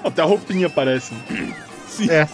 [0.04, 1.14] Até a roupinha aparece.
[1.14, 1.54] né?
[1.88, 2.10] Sim.
[2.10, 2.28] É.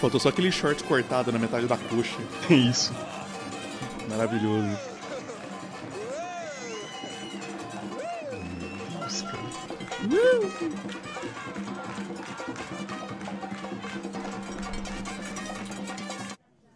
[0.00, 2.18] Faltou só aquele short cortado na metade da coxa.
[2.50, 2.92] Isso.
[4.08, 4.76] Maravilhoso.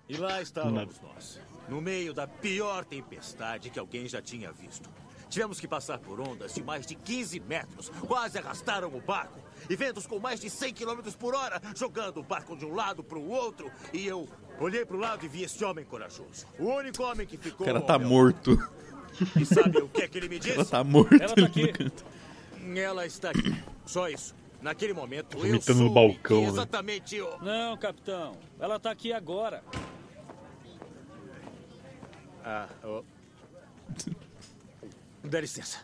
[0.09, 4.89] E lá estávamos nós, no meio da pior tempestade que alguém já tinha visto.
[5.29, 9.41] Tivemos que passar por ondas de mais de 15 metros, quase arrastaram o barco.
[9.69, 13.03] E ventos com mais de 100 km por hora, jogando o barco de um lado
[13.03, 13.69] para o outro.
[13.93, 14.29] E eu
[14.61, 16.47] olhei para o lado e vi esse homem corajoso.
[16.61, 17.67] O único homem que O ficou.
[17.67, 18.57] cara ao tá morto.
[19.35, 20.55] E sabe o que é que ele me disse?
[20.55, 21.73] Ela tá morto Ela tá aqui.
[22.67, 22.79] No.
[22.81, 23.63] Ela está aqui.
[23.87, 24.35] Só isso.
[24.61, 26.49] Naquele momento, eu Vomitando no soube balcão, que né?
[26.49, 27.39] exatamente o...
[27.43, 28.33] Não, capitão.
[28.59, 29.63] Ela tá aqui agora.
[32.45, 33.03] Ah, oh.
[35.23, 35.79] Dá licença.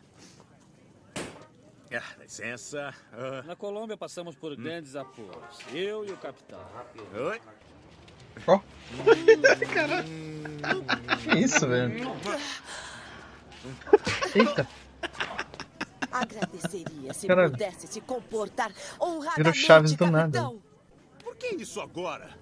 [1.95, 2.95] Ah, dá licença.
[3.12, 5.59] Ah, Na Colômbia passamos por grandes apoios.
[5.72, 6.61] Eu e o capitão.
[7.14, 7.41] oi.
[8.47, 8.59] Ó.
[11.22, 12.11] Que isso, velho?
[14.35, 14.66] Eita,
[16.12, 17.50] Agradeceria se Caralho.
[17.50, 20.50] pudesse se comportar honradamente, Chaves do nada.
[21.22, 22.36] Por que isso agora?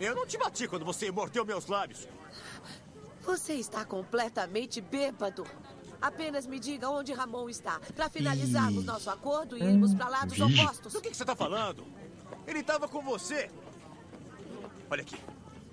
[0.00, 2.06] Eu não te bati quando você mordeu meus lábios.
[3.22, 5.44] Você está completamente bêbado.
[6.00, 10.92] Apenas me diga onde Ramon está, para finalizarmos nosso acordo e irmos para lados opostos.
[10.92, 11.84] Do que, que você tá falando?
[12.46, 13.50] Ele tava com você.
[14.88, 15.16] Olha aqui.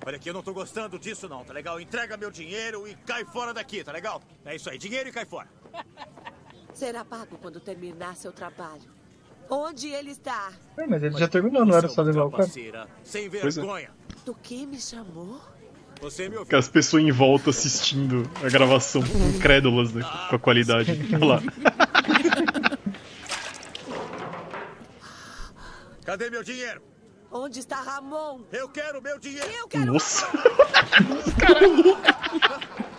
[0.06, 1.80] Olha aqui, eu não tô gostando disso não, tá legal?
[1.80, 4.22] Entrega meu dinheiro e cai fora daqui, tá legal?
[4.44, 5.48] É isso aí, dinheiro e cai fora.
[6.76, 8.84] Será pago quando terminar seu trabalho.
[9.50, 10.52] Onde ele está?
[10.78, 12.50] É, mas ele já terminou, não era só levar o cara.
[13.02, 13.30] Sem é.
[13.30, 13.92] vergonha.
[14.26, 15.40] Do que me chamou?
[16.02, 16.50] Você me ouviu?
[16.50, 19.02] Com as pessoas em volta assistindo a gravação,
[19.34, 20.92] incrédulas né, com a qualidade.
[21.14, 21.42] Olha lá.
[26.04, 26.82] Cadê meu dinheiro?
[27.32, 28.42] Onde está Ramon?
[28.52, 29.48] Eu quero meu dinheiro.
[29.50, 30.28] Eu quero Nossa,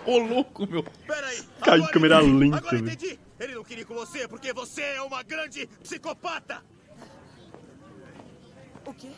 [0.07, 0.83] Ô, louco, meu.
[1.07, 1.43] Peraí.
[1.61, 3.26] Agora câmera entendi, lenta, velho.
[3.39, 6.63] Ele não queria ir com você porque você é uma grande psicopata.
[8.87, 9.13] O quê?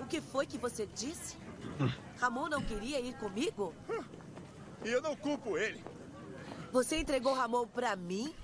[0.00, 1.36] O que foi que você disse?
[2.20, 3.74] Ramon não queria ir comigo?
[4.84, 5.82] E eu não culpo ele.
[6.72, 8.34] Você entregou Ramon pra mim?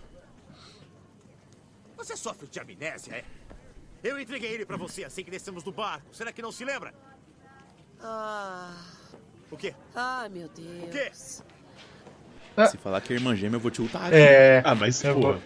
[1.96, 3.24] Você sofre de amnésia, é?
[4.02, 6.14] Eu entreguei ele pra você assim que descemos do barco.
[6.14, 6.92] Será que não se lembra?
[8.00, 8.74] Ah,
[9.50, 9.74] O quê?
[9.94, 10.84] ah meu Deus.
[10.84, 11.12] O quê?
[12.70, 14.12] Se falar que é irmã gêmea, eu vou te ultar.
[14.12, 14.62] É.
[14.64, 15.38] Ah, mas, Eu porra.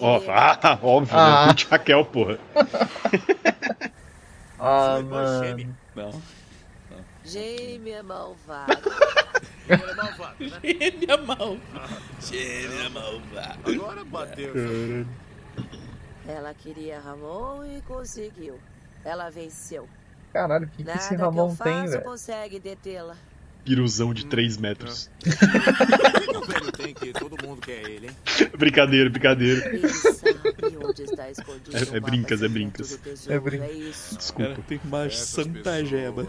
[0.00, 1.46] Ó, Marlene, ah, óbvio, Ah.
[1.48, 1.54] né?
[1.70, 2.38] Raquel, porra.
[4.60, 5.64] Ah, Sua irmã geme.
[5.94, 6.22] mano.
[6.90, 7.04] Não.
[7.24, 8.80] gêmea malvada.
[9.68, 10.60] Ele é malvado, né?
[10.64, 12.02] Gêmea malvada.
[12.20, 13.58] Gêmea malvada.
[13.64, 14.52] Agora bateu.
[16.26, 18.58] Ela queria Ramon e conseguiu.
[19.04, 19.88] Ela venceu.
[20.32, 22.02] Caralho, o que, que esse que eu Ramon tem, faço velho?
[22.04, 23.14] consegue detê-la.
[23.68, 25.10] Piruzão de 3 metros.
[25.20, 28.48] O que o velho tem que todo mundo quer ele, hein?
[28.56, 29.60] brincadeira, brincadeira.
[31.74, 32.98] É- é brincas, é brincas.
[33.28, 33.68] É brin- É.
[34.16, 34.50] Desculpa.
[34.52, 36.26] Cara, tem uma Essas santa jeba.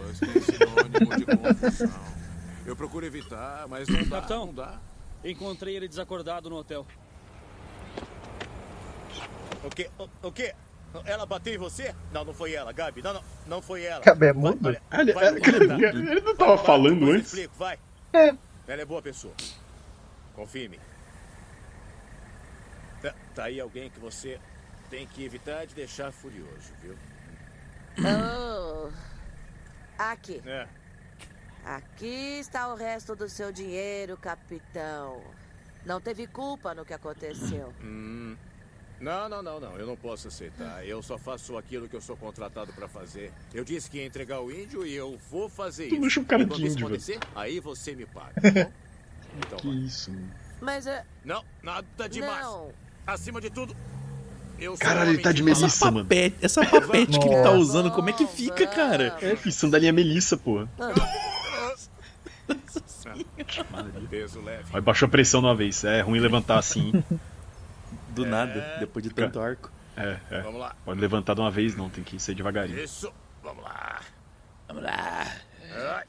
[2.66, 4.46] Eu procuro evitar, mas não dá, Capitão.
[4.46, 4.78] não dá.
[5.24, 6.86] Encontrei ele desacordado no hotel.
[9.64, 9.88] O quê?
[9.98, 10.54] O, o quê?
[11.04, 11.94] Ela bateu em você?
[12.12, 13.00] Não, não foi ela, Gabi.
[13.02, 14.02] Não, não, não foi ela.
[14.04, 14.58] Gabi é mudo?
[14.60, 15.84] Vai, Ele, vai, ele- vai, ele- vai.
[15.84, 17.26] ele não tava falando eu antes?
[17.28, 17.78] explico, vai.
[18.12, 18.34] É.
[18.66, 19.32] Ela é boa pessoa.
[20.34, 20.78] Confie em mim.
[23.02, 24.38] Tá, tá aí alguém que você
[24.90, 26.96] tem que evitar de deixar furioso, viu?
[27.98, 28.90] Oh.
[29.98, 30.42] Aqui.
[30.46, 30.66] É.
[31.64, 35.22] Aqui está o resto do seu dinheiro, capitão.
[35.84, 37.72] Não teve culpa no que aconteceu.
[37.82, 38.36] Hum.
[39.00, 39.76] Não, não, não, não.
[39.78, 40.86] Eu não posso aceitar.
[40.86, 43.32] Eu só faço aquilo que eu sou contratado pra fazer.
[43.54, 46.00] Eu disse que ia entregar o índio e eu vou fazer Tu isso.
[46.02, 48.72] deixa o cara de índio, acontecer, aí você me paga, tá bom?
[49.38, 49.76] Então Que vai.
[49.76, 50.30] isso, mano.
[50.60, 51.04] Mas é.
[51.24, 52.42] Não, nada demais.
[52.44, 52.72] Não.
[53.06, 53.74] Acima de tudo,
[54.58, 55.42] eu Caralho, ele tá de.
[55.42, 56.04] Melissa, mano.
[56.04, 57.56] Papete, essa papete que ele tá Nossa.
[57.58, 59.16] usando, como é que fica, cara?
[59.22, 60.66] É, fiz sandalinha Melissa, pô.
[64.10, 64.64] Peso leve.
[64.72, 65.82] Aí baixou a pressão de uma vez.
[65.84, 66.92] É ruim levantar assim.
[68.10, 69.70] Do nada, depois de tanto arco.
[69.96, 70.40] É, é.
[70.42, 70.74] Vamos lá.
[70.84, 71.88] Pode levantar de uma vez, não.
[71.88, 72.78] Tem que ser devagarinho.
[72.78, 73.12] Isso.
[73.42, 74.00] Vamos lá.
[74.68, 75.26] Vamos lá.
[75.94, 76.04] Ai.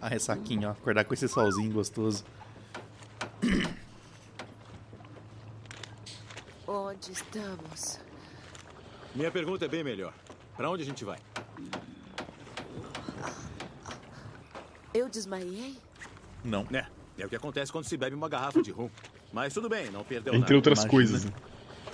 [0.00, 0.72] A ressaquinha, ó.
[0.72, 2.24] Acordar com esse solzinho gostoso.
[6.66, 8.00] Onde estamos?
[9.14, 10.12] Minha pergunta é bem melhor.
[10.56, 11.18] Pra onde a gente vai?
[14.92, 15.78] Eu desmaiei?
[16.42, 16.66] Não.
[16.72, 16.86] É,
[17.18, 18.90] é o que acontece quando se bebe uma garrafa de rum.
[19.32, 20.54] Mas tudo bem, não perdeu Entre nada.
[20.56, 20.90] outras Imagina.
[20.90, 21.32] coisas, né?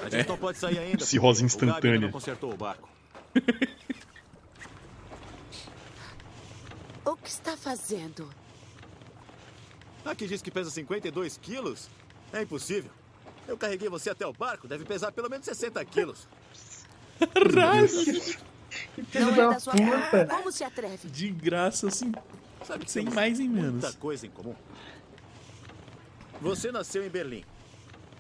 [0.03, 1.05] A gente não pode sair ainda.
[1.05, 2.01] Cirrose o instantânea.
[2.01, 2.89] não consertou o barco.
[7.05, 8.31] O que está fazendo?
[10.05, 11.89] Aqui diz que pesa 52 quilos?
[12.33, 12.93] É impossível.
[13.49, 16.29] Eu carreguei você até o barco, deve pesar pelo menos 60 quilos.
[19.11, 20.27] Filho Não da é da sua puta.
[20.31, 21.09] Como se atreve?
[21.09, 22.13] De graça, assim.
[22.65, 23.83] Sabe que Sem mais nem menos.
[23.83, 24.55] Muita coisa em comum.
[26.41, 27.45] Você nasceu em Berlim.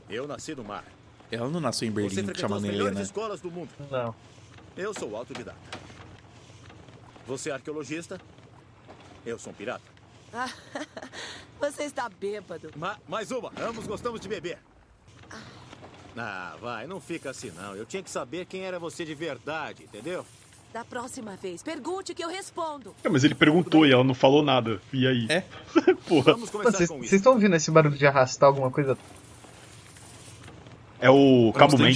[0.09, 0.85] Eu nasci no mar.
[1.31, 3.03] Ela não nasceu em Você Berlim as chamando melhores Helena.
[3.03, 3.70] escolas do mundo.
[3.91, 4.14] Não.
[4.77, 5.59] Eu sou autodidata.
[7.27, 8.20] Você é arqueologista.
[9.25, 9.85] Eu sou um pirata.
[10.33, 10.51] Ah,
[11.61, 12.70] Você está bêbado.
[12.77, 13.53] Ma mais uma.
[13.61, 14.59] Ambos gostamos de beber.
[16.16, 17.74] Ah, vai, não fica assim não.
[17.74, 20.24] Eu tinha que saber quem era você de verdade, entendeu?
[20.72, 22.95] Da próxima vez, pergunte que eu respondo.
[23.05, 24.80] É, mas ele perguntou e ela não falou nada.
[24.93, 25.26] E aí?
[25.28, 25.43] É?
[26.09, 26.33] Porra.
[26.33, 28.97] Vamos começar Vocês com estão ouvindo esse barulho de arrastar alguma coisa?
[30.99, 31.91] É o Cabo Man.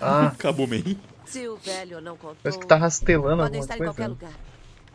[0.00, 0.98] Ah, Acabou bem.
[1.24, 3.92] Se o velho não contou, parece que tá rastelando alguma estar em coisa.
[3.92, 4.32] qualquer lugar.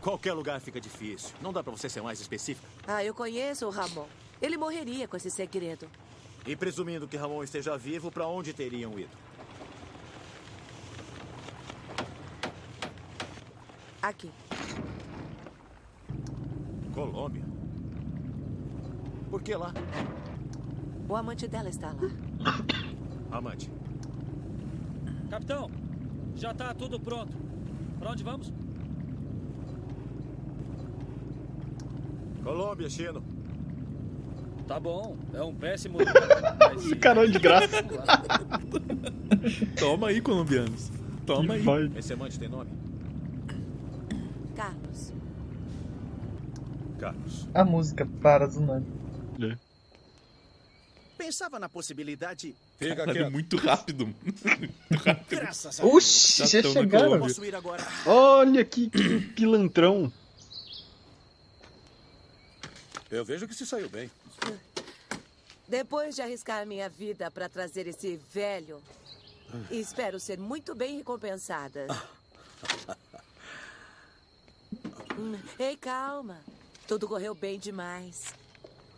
[0.00, 1.30] Qualquer lugar fica difícil.
[1.40, 2.66] Não dá pra você ser mais específica.
[2.86, 4.04] Ah, eu conheço o Ramon.
[4.42, 5.88] Ele morreria com esse segredo.
[6.46, 9.16] E presumindo que Ramon esteja vivo, pra onde teriam ido?
[14.02, 14.30] Aqui.
[16.92, 17.42] Colômbia.
[19.30, 19.72] Por que lá?
[21.08, 22.02] O amante dela está lá.
[23.30, 23.70] Amante.
[25.30, 25.70] Capitão,
[26.36, 27.34] já tá tudo pronto.
[27.98, 28.52] Pra onde vamos?
[32.42, 33.33] Colômbia, Chino.
[34.66, 35.98] Tá bom, é um péssimo
[37.00, 37.68] Caralho, de graça.
[39.78, 40.90] Toma aí, colombianos.
[41.26, 41.62] Toma aí.
[41.62, 41.90] Vai.
[41.96, 42.70] Esse amante tem nome?
[44.56, 45.12] Carlos.
[46.98, 47.48] Carlos.
[47.52, 48.84] A música para do nada.
[51.18, 52.54] Pensava na possibilidade.
[52.78, 53.32] Fica Caralho, quieto.
[53.32, 54.06] muito rápido.
[54.24, 55.40] Muito rápido.
[55.40, 55.94] Graças a Deus.
[55.94, 57.04] Oxi, Já já chegaram.
[57.06, 57.28] Colômbia.
[57.28, 57.82] Posso ir agora?
[58.06, 60.12] Olha que, que pilantrão.
[63.10, 64.10] Eu vejo que se saiu bem.
[65.66, 68.82] Depois de arriscar minha vida para trazer esse velho,
[69.70, 71.86] espero ser muito bem recompensada.
[75.18, 76.38] Hum, Ei, calma.
[76.86, 78.34] Tudo correu bem demais.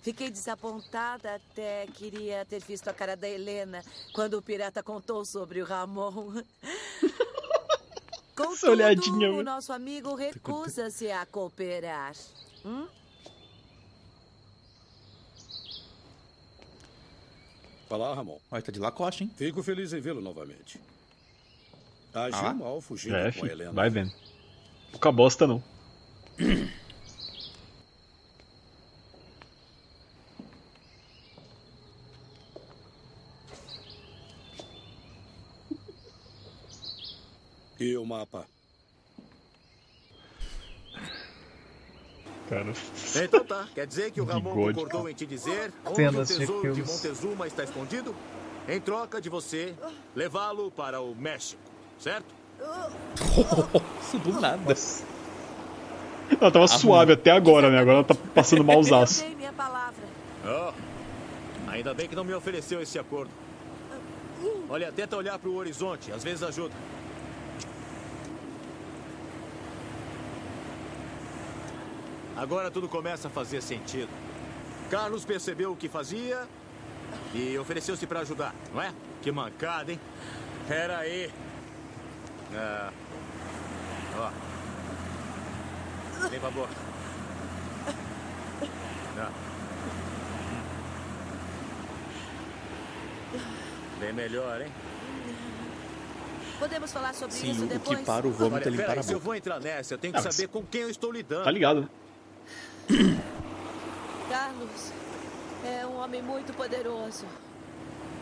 [0.02, 5.60] Fiquei desapontada até queria ter visto a cara da Helena quando o pirata contou sobre
[5.60, 6.42] o Ramon.
[8.36, 12.14] Contudo, olhadinha, o nosso amigo recusa-se a cooperar.
[12.64, 12.86] Hum?
[17.88, 18.38] Fala, Ramon.
[18.50, 19.30] Olha, tá de lacoste, hein?
[19.36, 20.80] Fico feliz em vê-lo novamente.
[22.12, 22.54] Agiu Ah.
[22.54, 23.48] mal fugindo É, com a.
[23.48, 23.72] Helena.
[23.72, 24.12] Vai vendo.
[24.90, 25.62] Pouca bosta, não.
[37.78, 38.46] E o mapa?
[42.48, 42.66] Cara.
[43.22, 43.66] Então tá.
[43.74, 44.74] Quer dizer que o Ramon Bigode.
[44.74, 46.82] concordou em te dizer onde o de tesouro de.
[46.82, 48.14] Montezuma está escondido?
[48.68, 49.74] Em troca de você
[50.14, 51.60] levá-lo para o México,
[51.98, 52.26] certo?
[54.02, 54.74] Isso do nada.
[56.40, 57.78] Ela tava suave até agora, né?
[57.78, 59.24] Agora ela tá passando mausaço.
[60.44, 60.72] Oh,
[61.68, 63.30] ainda bem que não me ofereceu esse acordo.
[64.68, 66.74] Olha, tenta olhar para o horizonte, às vezes ajuda.
[72.36, 74.10] Agora tudo começa a fazer sentido.
[74.90, 76.46] Carlos percebeu o que fazia
[77.34, 78.92] e ofereceu-se para ajudar, não é?
[79.22, 80.00] Que mancada, hein?
[80.68, 81.30] Pera aí.
[82.54, 82.92] Ah.
[84.18, 84.30] Ó.
[86.28, 86.74] Limpa a boca.
[89.18, 89.30] Ah.
[93.98, 94.68] Bem melhor, hein?
[96.58, 98.00] Podemos falar sobre Sim, isso o que depois?
[98.00, 99.24] para o vômito é limpar a se eu boca.
[99.24, 101.44] vou entrar nessa, eu tenho que Ah, saber com quem eu estou lidando.
[101.44, 101.88] Tá ligado?
[104.36, 104.92] Carlos
[105.64, 107.24] é um homem muito poderoso.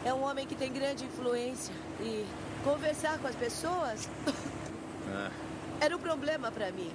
[0.05, 1.75] É um homem que tem grande influência.
[2.01, 2.25] E
[2.63, 4.09] conversar com as pessoas
[5.13, 5.31] Ah,
[5.81, 6.93] era um problema pra mim.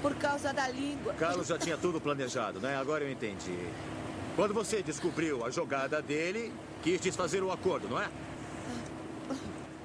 [0.00, 1.12] Por causa da língua.
[1.14, 2.74] Carlos já tinha tudo planejado, né?
[2.74, 3.58] Agora eu entendi.
[4.34, 8.08] Quando você descobriu a jogada dele, quis desfazer o acordo, não é?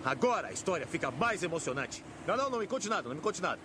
[0.06, 2.04] Agora a história fica mais emocionante.
[2.26, 3.60] Não, não, não me conte nada, não me conte nada.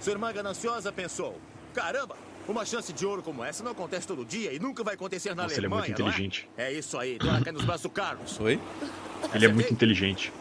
[0.00, 1.40] Sua irmã gananciosa pensou:
[1.72, 2.16] caramba,
[2.48, 5.44] uma chance de ouro como essa não acontece todo dia e nunca vai acontecer na
[5.44, 5.86] Nossa, ele é Alemanha.
[5.88, 6.48] muito não inteligente.
[6.56, 6.72] É?
[6.72, 8.38] isso aí, dona cai nos braços do Carlos.
[8.40, 8.60] Oi?
[9.34, 10.32] Ele é muito inteligente.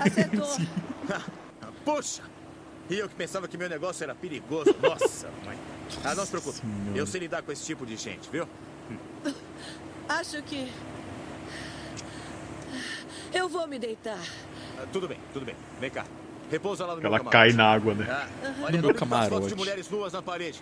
[0.00, 0.48] Acertou.
[1.84, 2.22] Puxa!
[2.90, 4.74] E eu que pensava que meu negócio era perigoso.
[4.82, 5.56] Nossa, mãe.
[6.04, 6.58] Ah, não se preocupe.
[6.58, 6.96] Senhora.
[6.98, 8.46] Eu sei lidar com esse tipo de gente, viu?
[10.08, 10.68] Acho que.
[13.32, 14.18] Eu vou me deitar.
[14.78, 15.54] Ah, tudo bem, tudo bem.
[15.80, 16.04] Vem cá.
[16.50, 17.32] Repousa lá no meu Ela camarote.
[17.32, 18.06] cai na água, né?
[18.10, 19.30] Ah, No olha, meu ligue pras camarote.
[19.30, 20.60] fotos de mulheres nuas na parede.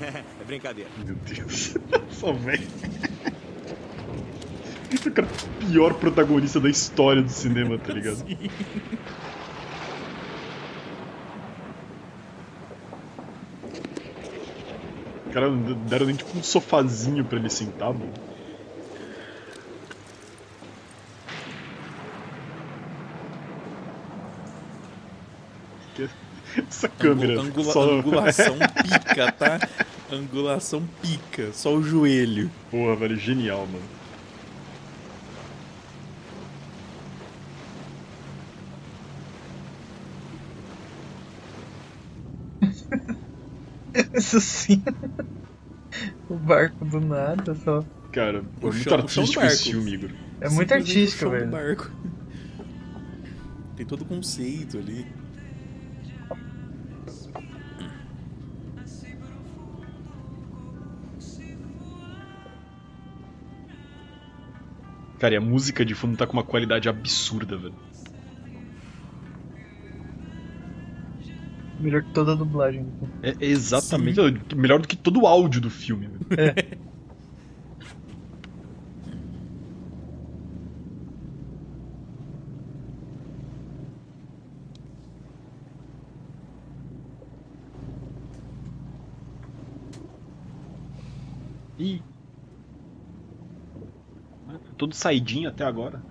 [0.00, 0.90] É brincadeira.
[1.04, 1.74] Meu Deus.
[1.90, 2.68] Nossa, velho.
[4.92, 8.22] Esse cara é o pior protagonista da história do cinema, tá ligado?
[15.32, 18.12] Cara, não deram nem tipo um sofazinho pra ele sentar, mano.
[25.94, 26.08] Que-
[26.68, 27.40] Essa câmera.
[27.40, 27.90] Angula- só...
[27.98, 29.60] Angulação pica, tá?
[30.10, 31.52] Angulação pica.
[31.52, 32.50] Só o joelho.
[32.70, 33.84] Porra, velho, genial, mano.
[44.14, 44.82] Isso sim.
[46.28, 47.84] O barco do nada só.
[48.10, 50.10] Cara, é muito chão- artístico esse filme, Igor.
[50.40, 51.48] É muito artístico, velho.
[51.50, 51.90] barco.
[53.76, 55.06] Tem todo o conceito ali.
[65.22, 67.76] Cara, e a música de fundo tá com uma qualidade absurda, velho.
[71.78, 72.84] Melhor que toda a dublagem.
[73.22, 74.18] É é exatamente
[74.56, 76.08] melhor do que todo o áudio do filme.
[76.08, 76.82] velho.
[91.78, 92.11] Ih.
[94.82, 96.02] Todo saidinho até agora.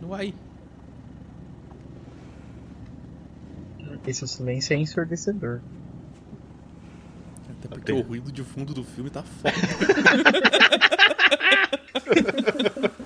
[0.00, 0.32] Uai.
[4.06, 5.60] Esse silêncio é ensurdecedor.
[7.50, 9.56] Até porque o ruído de fundo do filme tá foda.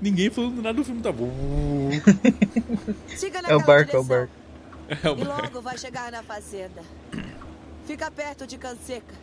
[0.00, 1.30] Ninguém falando nada do filme tá bom.
[3.48, 4.32] É o barco, é o barco.
[4.88, 5.42] É o E barco.
[5.42, 6.82] logo vai chegar na fazenda.
[7.86, 9.14] Fica perto de Canseca.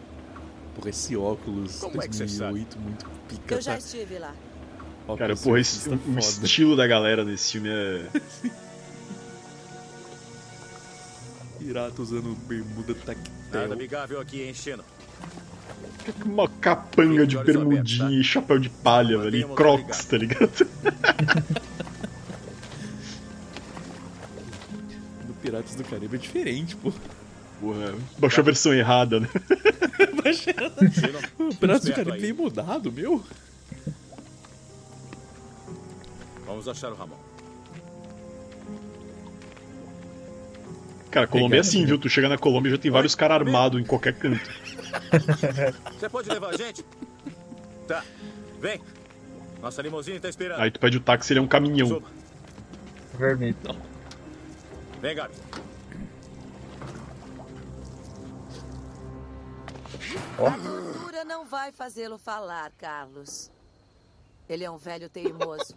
[0.76, 3.78] Porra, esse óculos Como é que você 2008 muito pica, Eu já tá?
[3.78, 4.34] estive lá.
[5.04, 6.46] Óculos Cara, porra, esse, surfista o, foda.
[6.46, 8.06] estilo da galera nesse filme é.
[11.60, 13.74] Pirata usando bermuda Nada tactel.
[13.74, 14.84] amigável aqui, hein, Chino?
[16.26, 19.38] Uma capanga de bermudinha e chapéu de palha, velho.
[19.38, 20.50] E a crocs, tá ligado?
[25.28, 26.92] No Piratas do Caribe é diferente, pô.
[27.62, 29.28] Porra, baixou a versão errada, né?
[30.34, 33.24] Chino, O Piratas do Caribe veio mudado, meu.
[36.46, 37.16] Vamos achar o Ramon.
[41.12, 41.98] Cara, Colômbia é assim, viu?
[41.98, 44.50] Tu chega na Colômbia e já tem vários caras armados em qualquer canto.
[45.94, 46.84] Você pode levar a gente?
[47.88, 48.04] Tá.
[48.60, 48.82] Vem.
[49.62, 50.62] Nossa limusine tá esperando.
[50.62, 51.88] Aí tu pede o táxi, ele é um caminhão.
[51.88, 52.08] Suba.
[53.18, 53.56] Vermelho.
[55.02, 55.36] Vem, Gabi.
[60.38, 63.52] A gordura não vai fazê-lo falar, Carlos.
[64.48, 65.76] Ele é um velho teimoso.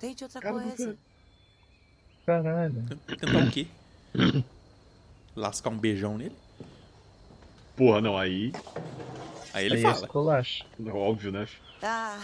[0.00, 0.96] Tente outra coisa.
[2.24, 2.84] Caralho.
[3.06, 3.68] Tentar o quê?
[5.36, 6.36] Lascar um beijão nele?
[7.78, 8.52] Porra, não, aí.
[9.54, 10.04] Aí ele Aí é fala.
[10.04, 10.64] esculacho.
[10.92, 11.46] Óbvio, né?
[11.82, 12.18] Ah,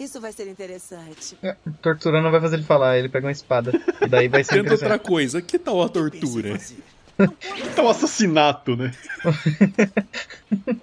[0.00, 1.36] isso vai ser interessante.
[1.42, 3.70] É, Torturando não vai fazer ele falar, ele pega uma espada.
[4.00, 5.06] E daí vai ser Tenta outra interessante.
[5.08, 5.42] coisa.
[5.42, 6.58] Que tal a tortura?
[7.72, 8.92] Então, um assassinato, né?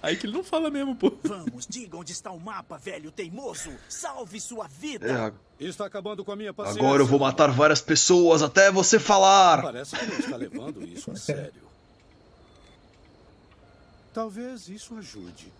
[0.00, 1.12] Aí que ele não fala mesmo, pô.
[1.24, 3.70] Vamos, diga onde está o mapa, velho teimoso.
[3.88, 5.32] Salve sua vida.
[5.60, 6.82] É, Está acabando com a minha paciência.
[6.82, 9.62] agora eu vou matar várias pessoas até você falar.
[9.62, 11.71] Parece que não está levando isso a sério.
[14.12, 15.52] Talvez isso ajude.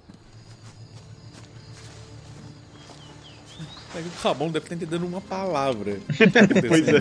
[3.94, 5.98] O Ramon deve estar entendendo uma palavra.
[6.68, 6.98] Pois é.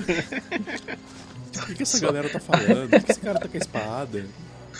[1.61, 2.89] O que, que essa galera tá falando?
[2.89, 4.25] Por que esse cara tá com a espada?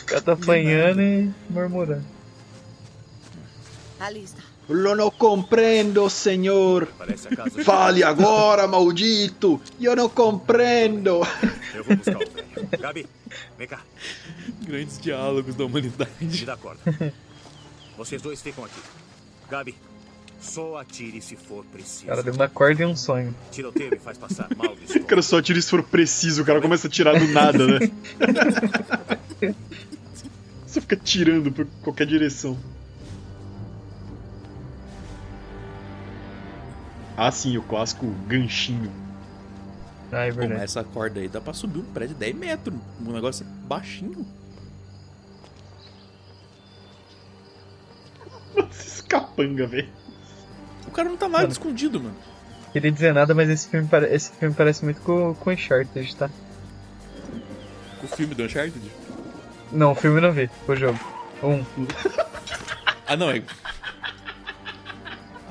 [0.01, 2.05] O cara tá apanhando e murmurando.
[3.99, 4.41] A lista.
[4.73, 6.87] Eu não compreendo, senhor.
[7.63, 9.59] Fale agora, maldito.
[9.79, 11.21] Eu não compreendo.
[11.73, 12.69] Eu vou buscar o velho.
[12.79, 13.05] Gabi,
[13.57, 13.81] vem cá.
[14.65, 16.45] Grandes diálogos da Me humanidade.
[16.45, 17.13] dá a corda.
[17.97, 18.79] Vocês dois ficam aqui.
[19.49, 19.75] Gabi,
[20.39, 22.05] só atire se for preciso.
[22.05, 23.35] O cara deu uma corda e um sonho.
[23.51, 25.07] Tiroteio me faz passar mal de O estômago.
[25.07, 27.79] cara só tira se for preciso, o cara começa a tirar do nada, né?
[30.65, 32.57] Você fica tirando pra qualquer direção.
[37.23, 38.91] Ah, sim, o clássico ganchinho.
[40.11, 40.63] Ah, é verdade.
[40.63, 42.75] essa corda aí dá pra subir um prédio de 10 metros.
[42.99, 44.25] Um negócio baixinho.
[48.71, 49.87] Esses capanga, velho.
[50.87, 51.51] O cara não tá nada Mano.
[51.51, 52.15] escondido, mano.
[52.73, 56.29] Queria dizer nada, mas esse filme, pare- esse filme parece muito com, com Uncharted, tá?
[58.03, 58.81] O filme do Uncharted.
[59.71, 60.99] Não, o filme não vi, o jogo.
[61.43, 61.63] Um.
[63.07, 63.43] Ah, não, é.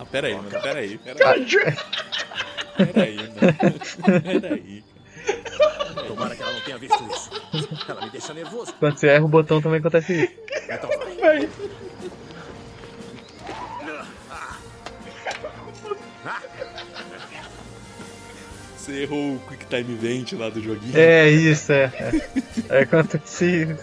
[0.01, 0.49] Ah, pera aí, mano.
[0.49, 1.47] Pera aí, pera aí.
[2.77, 4.23] Pera aí, mano.
[4.23, 4.85] Pera aí.
[6.07, 7.31] Tomara que ela não tenha visto isso.
[7.87, 8.73] Ela me deixa nervoso.
[8.79, 10.33] Quando você erra o botão também acontece isso.
[10.71, 10.89] Então
[11.21, 11.51] vai.
[18.75, 20.97] Você errou o Quick Time Event lá do joguinho.
[20.97, 21.93] É isso, é.
[22.71, 23.77] É, é acontece.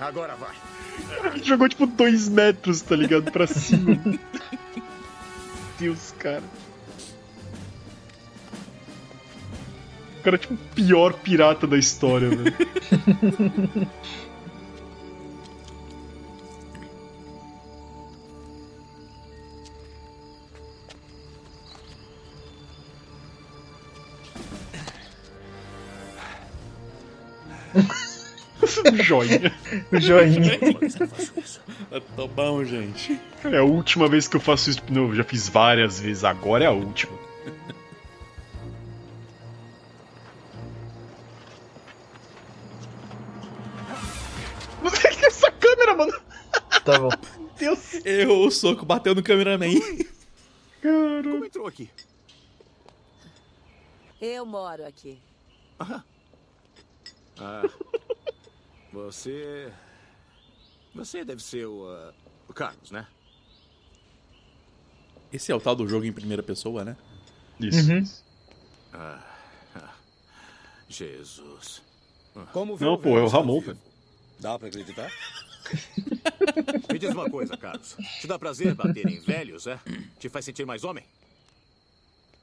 [0.00, 0.56] Agora vai.
[1.42, 3.30] Jogou tipo dois metros, tá ligado?
[3.30, 4.00] Pra cima.
[5.78, 6.42] Deus, cara.
[10.18, 12.54] O cara é tipo o pior pirata da história, velho.
[29.02, 29.52] Joinha.
[29.92, 30.58] O joinha.
[32.16, 33.20] Tá bom, gente.
[33.44, 34.80] É a última vez que eu faço isso.
[34.90, 37.12] Não, eu já fiz várias vezes, agora é a última.
[45.26, 46.12] Essa câmera, mano.
[46.84, 47.08] Tá bom.
[47.58, 48.04] Deus.
[48.04, 49.74] Errou o soco, bateu no cameraman.
[50.82, 51.88] Como entrou aqui?
[54.20, 55.18] Eu moro aqui.
[55.78, 57.62] Ah.
[58.94, 59.72] Você.
[60.94, 61.84] Você deve ser o.
[61.90, 62.14] ah,
[62.48, 63.08] o Carlos, né?
[65.32, 66.96] Esse é o tal do jogo em primeira pessoa, né?
[67.58, 67.90] Isso.
[67.90, 68.04] Uhum.
[68.92, 69.36] Ah.
[69.74, 69.94] ah.
[70.88, 71.82] Jesus.
[72.52, 73.78] Como Não, pô, é o Ramon, vivo?
[74.38, 75.10] Dá pra acreditar?
[76.92, 77.96] Me diz uma coisa, Carlos.
[78.20, 79.80] Te dá prazer bater em velhos, é?
[80.20, 81.04] Te faz sentir mais homem?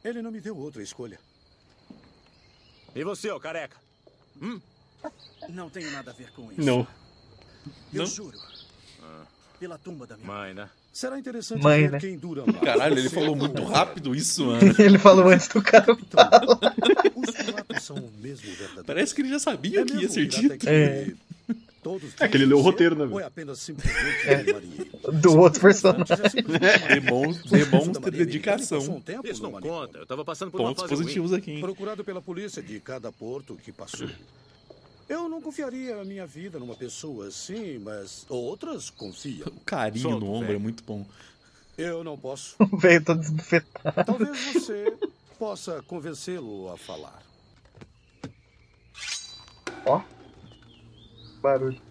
[0.03, 1.17] Ele não me deu outra escolha.
[2.93, 3.77] E você, ô careca?
[4.41, 4.59] Hum?
[5.49, 6.61] Não tenho nada a ver com isso.
[6.61, 6.85] Não.
[7.93, 8.05] Eu Não?
[8.05, 8.37] juro.
[9.59, 10.69] Pela tumba da minha Mãe, né?
[10.91, 11.99] Será interessante Mãe, ver né?
[11.99, 12.59] quem dura mais.
[12.59, 14.61] Caralho, ele falou ou muito rápido isso, mano.
[14.79, 16.41] Ele falou antes do cara falar.
[17.15, 18.83] Os são o mesmo verdadeiro.
[18.85, 20.67] Parece que ele já sabia o que ia ser pirata dito.
[20.69, 21.11] É.
[21.83, 23.25] Todos É que ele leu o roteiro, né, Ou é velho?
[23.27, 24.91] apenas simplesmente marinheiro.
[25.13, 26.05] Do outro personagem.
[26.89, 26.99] É.
[26.99, 29.01] Demonstra, Foi demonstra dedicação.
[29.23, 29.97] Isso não conta.
[29.99, 31.03] Eu tava passando por Pontos uma fase ruim.
[31.03, 31.59] positivos aqui, hein?
[31.61, 34.07] Procurado pela polícia de cada porto que passou.
[35.09, 39.47] Eu não confiaria a minha vida numa pessoa assim, mas outras confiam.
[39.47, 40.57] O carinho Solta, no ombro velho.
[40.57, 41.05] é muito bom.
[41.77, 42.55] Eu não posso.
[42.71, 44.05] O velho todo desbufetado.
[44.05, 44.97] Talvez você
[45.37, 47.21] possa convencê-lo a falar.
[49.85, 50.01] Ó.
[51.41, 51.81] Barulho.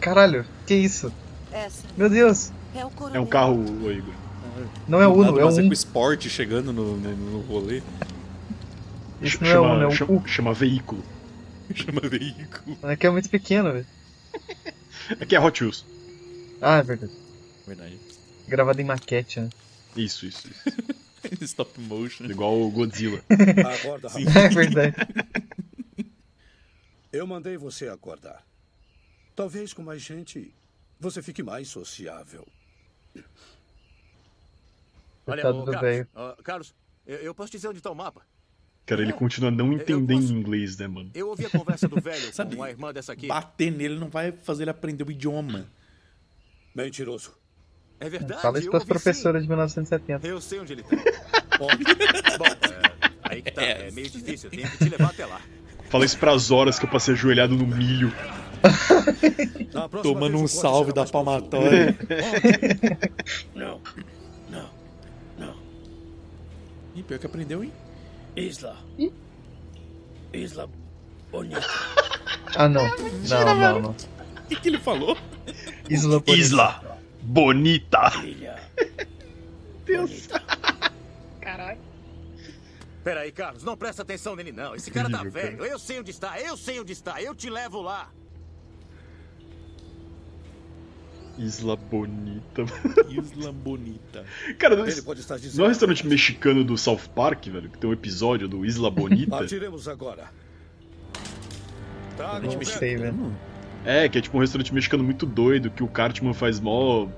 [0.00, 1.12] Caralho, que isso?
[1.52, 2.52] Essa Meu Deus.
[2.74, 4.14] é o É um carro, Igor.
[4.86, 5.62] Não é Uno, nada, é mas um.
[5.64, 7.82] com o Sport chegando no, no, no rolê.
[9.20, 11.04] Isso não é chama, Uno, é um chama, chama veículo.
[11.74, 12.76] Chama veículo.
[12.82, 13.86] É que é muito pequeno, velho.
[15.20, 15.84] Aqui é Hot Wheels.
[16.60, 17.12] Ah, é verdade.
[17.64, 17.98] Verdade.
[18.48, 19.50] Gravado em maquete, né?
[19.96, 20.64] Isso, isso, isso.
[21.44, 22.24] Stop motion.
[22.24, 23.22] Igual o Godzilla.
[23.72, 24.24] Acorda, Sim.
[24.24, 24.46] rapaz.
[24.46, 24.96] É verdade.
[27.12, 28.44] Eu mandei você acordar.
[29.36, 30.52] Talvez com mais gente
[30.98, 32.46] você fique mais sociável.
[35.26, 36.06] Olha, Carlos,
[36.42, 36.74] Carlos,
[37.06, 38.22] eu, eu posso dizer onde está o mapa?
[38.86, 41.10] Cara, ele continua não entendendo posso- inglês, né, mano?
[41.14, 43.26] Eu ouvi a conversa do velho Sabe, com a irmã dessa aqui.
[43.28, 45.66] Bater nele não vai fazer ele aprender o idioma.
[46.74, 47.32] Mentiroso.
[48.00, 48.86] É verdade, Fala isso ouvi sim.
[48.86, 50.26] professoras de 1970.
[50.26, 50.96] Eu sei onde ele tá.
[51.58, 51.68] Bom,
[52.66, 53.62] é, aí que tá.
[53.62, 54.48] É meio difícil.
[54.50, 55.40] Eu tenho que te levar até lá.
[55.90, 58.12] Fala isso pras horas que eu passei ajoelhado no milho.
[60.02, 61.96] Tomando um salve da palmatória.
[63.54, 63.80] Não,
[64.48, 64.70] não,
[65.38, 65.56] não.
[66.94, 67.72] Ih, pior que aprendeu, hein?
[68.36, 68.76] Isla.
[70.32, 70.68] Isla
[71.30, 71.66] bonita.
[72.56, 72.84] Ah, não.
[73.28, 73.90] Não, não, não.
[73.90, 75.16] O que, que ele falou?
[75.88, 76.32] Isla Bonita.
[76.32, 78.12] Isla Bonita.
[78.24, 78.60] Ilha.
[79.84, 80.28] Deus.
[83.02, 84.74] Peraí, Carlos, não presta atenção nele, não.
[84.74, 85.64] Esse cara tá velho.
[85.64, 87.20] Eu sei onde está, eu sei onde está.
[87.22, 88.10] Eu te levo lá.
[91.40, 92.64] Isla Bonita.
[93.08, 94.24] Isla Bonita.
[94.58, 95.56] Cara, Ele pode estar dizendo.
[95.56, 97.70] não é o restaurante mexicano do South Park, velho?
[97.70, 99.40] Que tem um episódio do Isla Bonita.
[99.40, 100.30] Atiremos agora.
[102.16, 103.34] Tá, Gente bom, Gostei, velho.
[103.84, 107.08] É, que é tipo um restaurante mexicano muito doido, que o Cartman faz mó.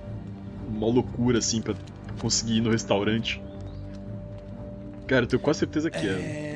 [0.70, 1.74] mó loucura, assim, pra
[2.20, 3.42] conseguir ir no restaurante.
[5.08, 6.10] Cara, eu tenho quase certeza que é.
[6.10, 6.52] É...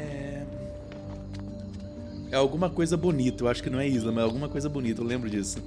[2.30, 3.44] É alguma coisa bonita.
[3.44, 5.00] Eu acho que não é Isla, mas é alguma coisa bonita.
[5.00, 5.58] Eu lembro disso.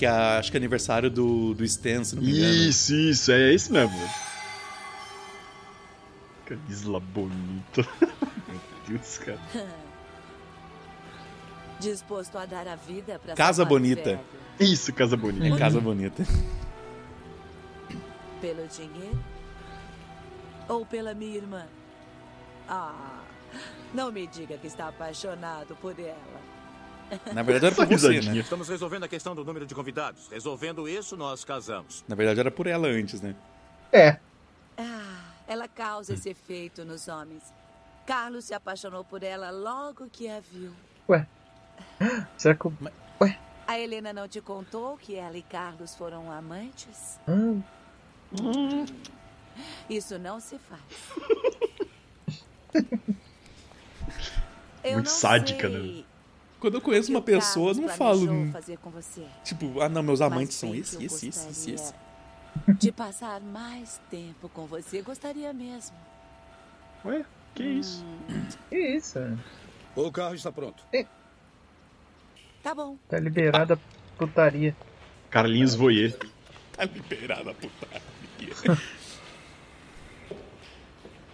[0.00, 2.54] Que é, acho que é aniversário do, do Stan, se não me engano.
[2.54, 3.94] Isso, isso, é esse mesmo.
[6.70, 7.86] Isla Bonita.
[8.48, 9.38] Meu Deus, cara.
[11.78, 14.02] Disposto a dar a vida pra Casa Bonita.
[14.02, 14.20] velho.
[14.58, 15.54] Isso, Casa Bonita.
[15.54, 16.24] É Casa Bonita.
[18.40, 19.22] Pelo dinheiro?
[20.66, 21.66] Ou pela minha irmã?
[22.66, 23.20] Ah,
[23.92, 26.40] não me diga que está apaixonado por ela.
[27.32, 28.34] Na verdade era Só por você, risadinha.
[28.34, 28.40] né?
[28.40, 30.28] Estamos resolvendo a questão do número de convidados.
[30.28, 32.04] Resolvendo isso, nós casamos.
[32.08, 33.34] Na verdade era por ela antes, né?
[33.92, 34.18] É.
[34.78, 37.42] Ah, ela causa esse efeito nos homens.
[38.06, 40.72] Carlos se apaixonou por ela logo que a viu.
[41.08, 41.26] Ué.
[42.36, 42.66] Será que.
[42.66, 42.72] eu-
[43.66, 47.20] A Helena não te contou que ela e Carlos foram amantes?
[47.28, 47.62] Hum,
[49.88, 50.80] Isso não se faz.
[54.82, 56.04] Eu Muito não sádica, sei né?
[56.60, 58.26] Quando eu conheço uma pessoa, eu não falo.
[58.26, 59.24] planejou fazer com você.
[59.42, 61.94] Tipo, ah não, meus amantes são esse, esse, esse, esse.
[62.78, 65.96] De passar mais tempo com você, gostaria mesmo.
[67.04, 67.24] Ué,
[67.54, 68.04] que isso?
[68.68, 69.18] que isso?
[69.96, 70.84] O carro está pronto.
[72.62, 72.98] Tá bom.
[73.08, 73.78] Tá liberada a
[74.18, 74.76] putaria.
[75.30, 76.16] Carlinhos Voyer.
[76.72, 78.80] Tá liberada a putaria.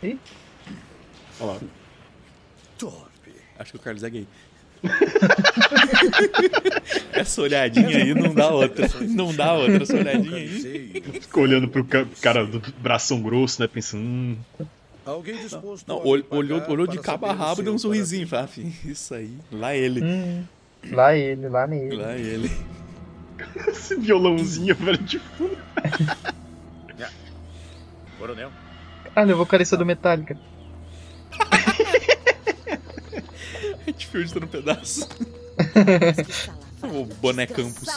[0.02, 0.18] Ih,
[1.40, 1.60] Olha lá.
[2.78, 3.34] Torpe.
[3.58, 4.28] Acho que o Carlos é gay.
[7.12, 8.88] Essa olhadinha aí não dá outra.
[9.08, 11.02] Não dá outra essa olhadinha aí.
[11.20, 13.68] Ficou olhando pro ca- cara do bração grosso, né?
[13.68, 14.36] Pensando, hum,
[15.04, 17.74] Alguém disposto Não, a ol- me pagar olhou, olhou de cabo a rabo e deu
[17.74, 18.26] um sorrisinho.
[18.26, 19.30] Falei, ah, isso aí.
[19.52, 20.02] Lá ele.
[20.04, 20.42] hum.
[20.90, 21.96] Lá ele, lá nele.
[21.96, 22.50] Lá ele.
[23.68, 25.56] esse violãozinho, velho, de fundo.
[28.18, 28.50] Coronel,
[29.14, 30.38] Caralho, eu vocalista do Metallica.
[33.96, 35.08] Redfield tá no pedaço.
[36.82, 37.88] O Boné Campos.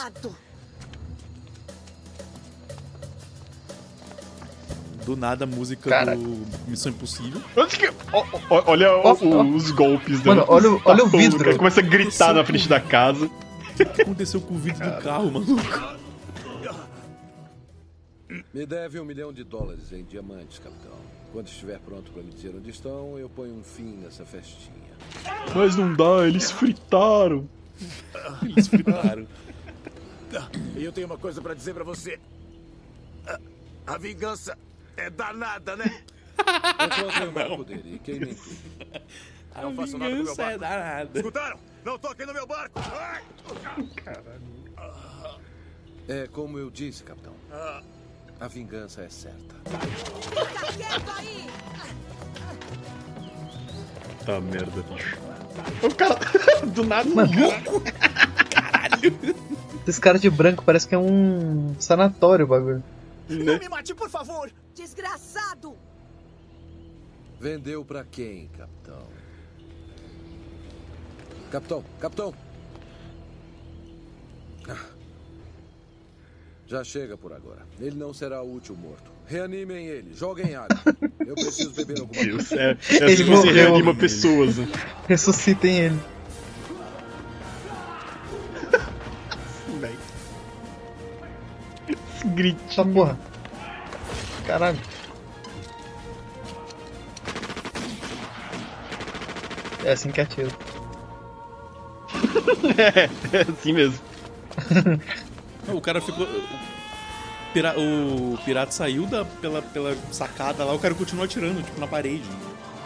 [5.04, 7.40] Do nada a música do Missão Impossível.
[7.68, 10.22] Que- ó, ó, Olha o- o- os golpes?
[10.22, 11.38] Mano, olha o- olha o Tá vidro.
[11.44, 13.26] cara começa a gritar na frente da casa.
[13.26, 16.00] O que aconteceu com o vidro do carro, maluco?
[18.52, 20.98] Me deve um milhão de dólares em diamantes, capitão.
[21.32, 24.89] Quando estiver pronto para me dizer onde estão, eu ponho um fim nessa festinha.
[25.54, 27.48] Mas não dá, eles fritaram.
[28.42, 29.26] Eles fritaram.
[30.76, 32.18] e eu tenho uma coisa pra dizer pra você.
[33.26, 33.38] A,
[33.94, 34.56] a vingança
[34.96, 36.02] é danada, né?
[37.28, 38.36] O barco dele e tudo.
[39.60, 40.58] Não façam nada com meu é barco.
[40.60, 41.18] danada.
[41.18, 41.58] Escutaram?
[41.84, 42.78] Não toquem no meu barco!
[42.78, 43.22] Ai!
[46.08, 47.34] É como eu disse, capitão.
[48.38, 49.54] A vingança é certa.
[49.64, 51.46] Fica quieto aí!
[54.30, 55.18] Tá merda, bicho.
[55.82, 56.14] O cara,
[56.72, 57.32] do nada, Mano,
[58.48, 59.18] Caralho.
[59.82, 62.84] Esses caras de branco parece que é um sanatório o bagulho.
[63.28, 64.52] Não me mate, por favor!
[64.72, 65.74] Desgraçado!
[67.40, 69.02] Vendeu pra quem, capitão?
[71.50, 72.34] Capitão, capitão!
[74.68, 74.86] Ah.
[76.68, 77.66] Já chega por agora.
[77.80, 79.10] Ele não será útil morto.
[79.30, 80.76] Reanimem ele, joguem água.
[81.24, 82.62] Eu preciso beber alguma Deus, coisa.
[82.62, 84.68] é, é assim que você reanima pessoas, né?
[85.06, 86.00] Ressuscitem ele.
[92.34, 92.68] Gritinho.
[92.68, 93.18] Essa porra.
[94.46, 94.78] Caralho.
[99.84, 100.50] É assim que atira.
[102.76, 104.00] é, é assim mesmo.
[105.72, 106.26] O cara ficou.
[107.50, 111.80] O, pira- o pirata saiu da, pela, pela sacada lá, o cara continuou atirando, tipo,
[111.80, 112.22] na parede.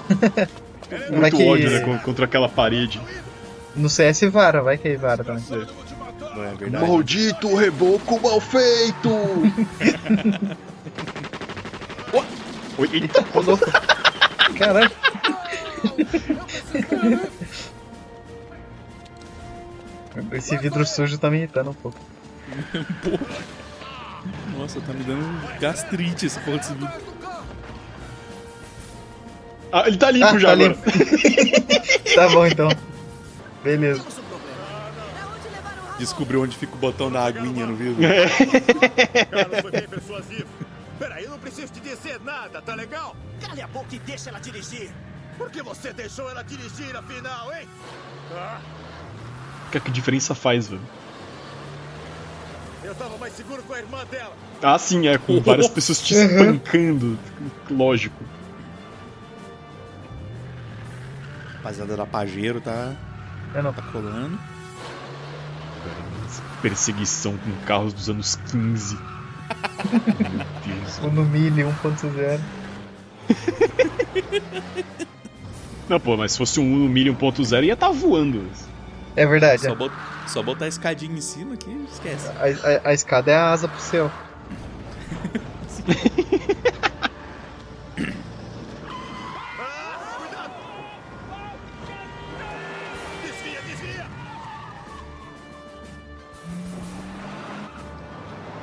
[1.12, 1.80] Muito que- ódio, né?
[1.80, 3.00] con- Contra aquela parede.
[3.76, 5.44] No CS vara, vai que é vara também.
[5.50, 6.86] Não é verdade?
[6.86, 9.10] Maldito reboco mal feito!
[12.78, 13.64] Oi, eita, Ô, louco.
[14.58, 14.90] Caralho.
[20.32, 21.98] Esse vidro sujo tá me irritando um pouco.
[24.64, 26.88] Nossa, tá me dando gastrite esse porra desse vídeo.
[29.70, 30.68] Ah, ele tá limpo Ah, já tá agora.
[30.68, 30.80] limpo.
[32.16, 32.68] tá bom então.
[33.62, 34.02] Beleza.
[35.98, 37.96] Descobriu onde fica o botão da aguinha no vidro.
[39.30, 40.48] Carlos foi bem persuasivo.
[40.98, 43.14] Peraí, eu não preciso te dizer nada, tá legal?
[43.46, 44.90] Cale a boca e deixa ela dirigir!
[45.36, 47.68] Por que você deixou ela dirigir afinal, hein?
[48.32, 48.60] Ah,
[49.70, 50.80] que, é que diferença faz, velho?
[52.84, 54.32] Eu tava mais seguro com a irmã dela.
[54.62, 57.18] Ah, sim, é, com várias pessoas te espancando.
[57.70, 58.22] Lógico.
[61.56, 62.92] Rapaziada da Pajero tá,
[63.54, 63.72] É não.
[63.72, 64.38] tá colando.
[66.60, 68.96] Perseguição com carros dos anos 15.
[68.96, 70.98] Meu Deus.
[71.02, 72.40] O no Mille 1.0.
[75.88, 78.46] Não, pô, mas se fosse um Uno Mille 1.0 ia tá voando.
[79.16, 79.62] É verdade.
[79.62, 79.74] Só, é.
[79.74, 79.94] bot-
[80.26, 82.28] só botar a escadinha em cima aqui, esquece.
[82.28, 84.10] A, a- a escada é a asa pro céu.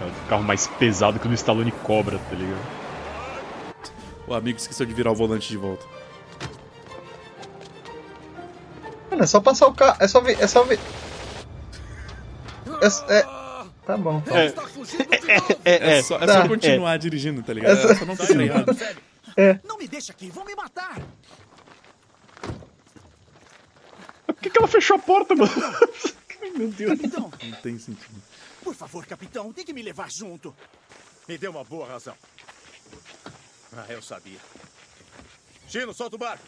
[0.02, 2.82] É o carro mais pesado que o do Stallone cobra, tá ligado?
[4.28, 5.86] O amigo esqueceu de virar o volante de volta.
[9.12, 9.98] Mano, é só passar o carro.
[10.00, 10.42] É só ver.
[10.42, 10.80] É só ver.
[12.82, 13.42] É, é-
[13.86, 14.22] Tá bom.
[14.28, 14.86] É, de novo!
[15.66, 16.42] é, É, só, é tá.
[16.44, 17.78] só continuar dirigindo, tá ligado?
[17.92, 18.68] É só não ter errado.
[19.66, 21.00] Não me deixa aqui, vão me matar!
[24.28, 25.52] Por que, que ela fechou a porta, mano?
[26.42, 26.92] Ai, Meu Deus.
[26.92, 28.22] Capitão, Não tem sentido.
[28.64, 30.56] por favor, capitão, tem que me levar junto.
[31.28, 32.16] Me deu uma boa razão.
[33.76, 34.40] Ah, eu sabia.
[35.68, 36.44] Chino, solta o barco.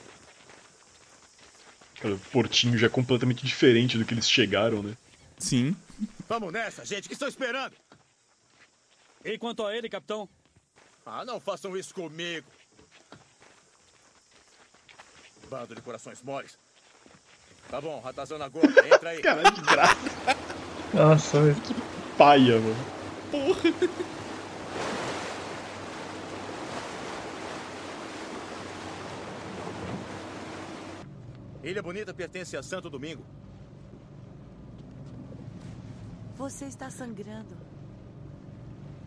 [2.02, 4.96] Cara, o portinho já é completamente diferente do que eles chegaram, né?
[5.38, 5.76] Sim.
[6.28, 7.74] Vamos nessa, gente, que estão esperando.
[9.24, 10.28] E quanto a ele, capitão?
[11.06, 12.48] Ah, não façam isso comigo.
[15.50, 16.58] Bando de corações moles.
[17.70, 19.22] Tá bom, ratazana gorda, entra aí.
[19.24, 19.98] Cara, de graça.
[20.94, 21.58] Nossa, velho.
[22.18, 22.76] Paia, mano.
[31.64, 33.24] Ilha Bonita pertence a Santo Domingo.
[36.36, 37.56] Você está sangrando.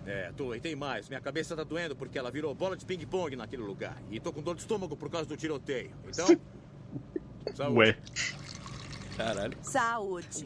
[0.07, 1.09] É, tô, e tem mais.
[1.09, 4.01] Minha cabeça tá doendo porque ela virou bola de ping-pong naquele lugar.
[4.11, 5.93] E tô com dor de estômago por causa do tiroteio.
[6.09, 6.27] Então.
[7.55, 7.79] Saúde.
[7.79, 7.99] Ué.
[9.17, 9.59] Caralho.
[9.63, 10.45] Saúde.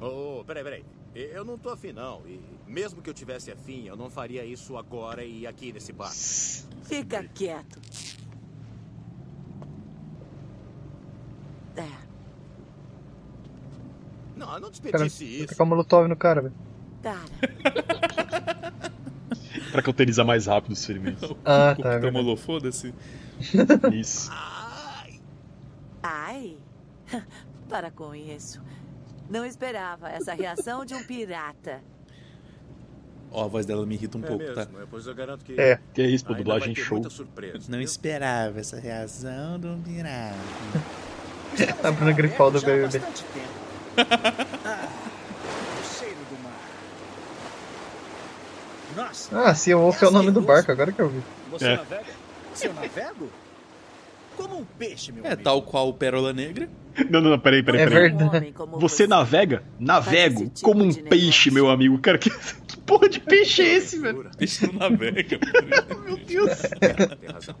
[0.00, 0.84] Ô, peraí, peraí.
[1.14, 2.22] Eu não tô afim, não.
[2.26, 6.10] E mesmo que eu tivesse afim, eu não faria isso agora e aqui nesse bar.
[6.12, 7.80] Fica quieto.
[11.76, 11.88] É,
[14.36, 15.62] Não, não desperdice isso.
[15.62, 16.54] a molotov no cara, velho.
[17.02, 17.22] cara.
[19.70, 21.30] Pra cauterizar mais rápido os ferimentos.
[21.44, 21.94] Ah, O tá.
[21.94, 21.98] é.
[22.00, 22.92] Tremolou, foda-se.
[23.92, 24.30] Isso.
[26.02, 26.58] Ai,
[27.68, 28.60] para com isso.
[29.32, 31.80] Não esperava essa reação de um pirata.
[33.30, 34.62] Ó, a voz dela me irrita um É pouco, mesmo, tá?
[34.82, 35.58] é, pois eu garanto que.
[35.58, 35.78] É.
[35.94, 37.02] Que é isso, pô, dublagem ter show.
[37.10, 37.64] surpresa.
[37.70, 40.36] Não esperava essa reação do pirata.
[41.82, 43.62] A Bruna Grifaldo bastante tempo.
[44.64, 44.88] Ah,
[45.80, 46.52] o cheiro do mar.
[48.96, 51.22] Nossa, Ah, Sea Wolf é o nome do barco, agora que eu vi.
[51.50, 51.76] Você É.
[51.76, 52.04] navega?
[52.54, 53.30] se eu navego?
[54.42, 55.42] Como um peixe, meu É, amigo.
[55.42, 56.68] tal qual o Pérola Negra.
[57.08, 58.10] Não, não, não, peraí, peraí, É peraí.
[58.12, 58.54] verdade.
[58.78, 59.62] Você navega?
[59.78, 61.98] Navego como um peixe, meu amigo.
[61.98, 62.28] Cara, que,
[62.66, 64.28] que porra de peixe é esse, velho?
[64.36, 65.38] Peixe não navega.
[66.04, 66.50] Meu Deus.
[67.20, 67.54] Tem razão.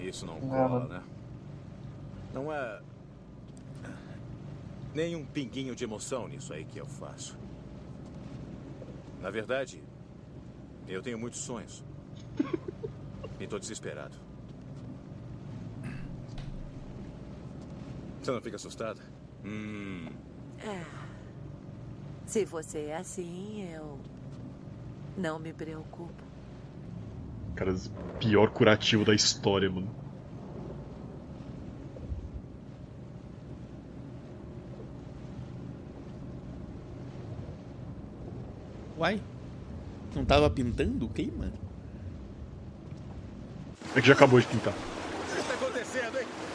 [0.00, 0.48] Isso não Não.
[0.48, 1.00] cola, né?
[2.32, 2.78] Não é.
[4.94, 7.36] Nem um pinguinho de emoção nisso aí que eu faço.
[9.20, 9.82] Na verdade,
[10.88, 11.84] eu tenho muitos sonhos.
[13.38, 14.16] E tô desesperado.
[18.26, 19.00] Você não fica assustada?
[19.44, 20.08] Hum.
[20.58, 20.82] É.
[22.26, 24.00] Se você é assim, eu
[25.16, 26.24] não me preocupo.
[27.54, 27.72] Cara,
[28.18, 29.88] pior curativo da história, mano.
[38.98, 39.22] Uai.
[40.16, 41.08] Não tava pintando?
[41.10, 41.52] Queima?
[43.94, 44.74] É que já acabou de pintar.
[44.74, 46.45] O que está acontecendo, hein?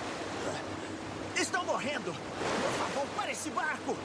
[1.42, 2.14] Estão morrendo!
[2.14, 3.98] Por favor, para esse barco!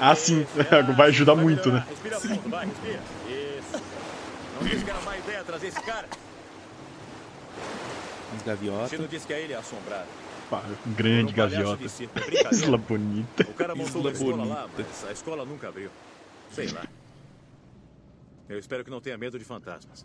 [0.00, 0.46] Ah, sim.
[0.96, 1.84] Vai ajudar muito, né?
[1.88, 3.00] Respira fundo, vai, respira.
[3.28, 3.82] Isso.
[4.60, 6.06] Não disse que era má ideia trazer esse cara?
[8.34, 8.88] Uns gaviota.
[8.88, 10.06] Você não disse que a ilha é assombrada.
[10.50, 11.82] Pá, grande um gaviota.
[11.82, 12.48] é.
[12.54, 13.42] Isla bonita.
[13.44, 14.90] O cara montou Isla uma escola lá, bonita.
[15.00, 15.90] mas a escola nunca abriu.
[16.52, 16.84] Sei lá.
[18.48, 20.04] Eu espero que não tenha medo de fantasmas.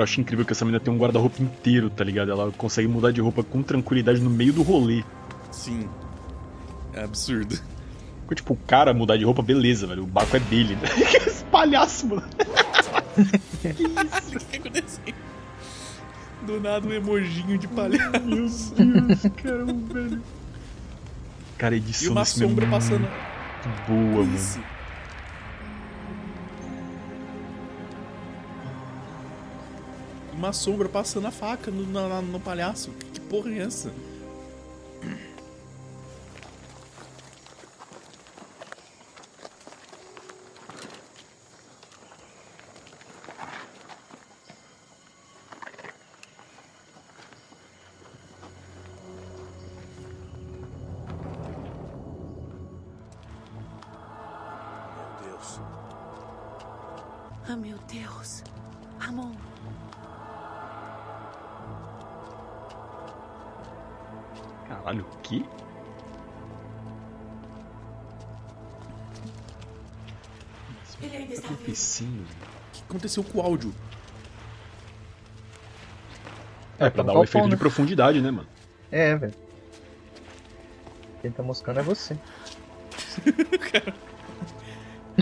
[0.00, 2.30] Cara, eu acho incrível que essa menina tem um guarda-roupa inteiro, tá ligado?
[2.30, 5.04] Ela consegue mudar de roupa com tranquilidade no meio do rolê.
[5.50, 5.88] Sim.
[6.94, 7.58] É absurdo.
[8.22, 10.04] Porque, tipo, o cara mudar de roupa, beleza, velho.
[10.04, 10.88] O barco é dele, né?
[11.26, 12.22] Esse palhaço, mano.
[13.60, 15.14] O que aconteceu?
[16.46, 18.10] Do nada um emojinho de palhaço.
[18.10, 20.22] Meu Deus, caramba, velho.
[21.58, 23.06] Cara, edição E uma sombra é passando.
[23.86, 24.38] boa, mano.
[30.40, 32.90] Uma sombra passando a faca no, na- no palhaço.
[33.12, 33.92] Que porra é essa?
[57.48, 58.42] Ah, meu Deus.
[58.98, 59.32] Ramon,
[64.80, 65.44] Caralho, o quê?
[71.02, 72.22] ele ainda está O que tá acontecendo?
[72.22, 73.74] O que aconteceu com o áudio?
[76.78, 78.48] É, pra dar colocar um o efeito de profundidade, né, mano?
[78.90, 79.34] É, velho.
[81.20, 82.16] Quem tá moscando é você.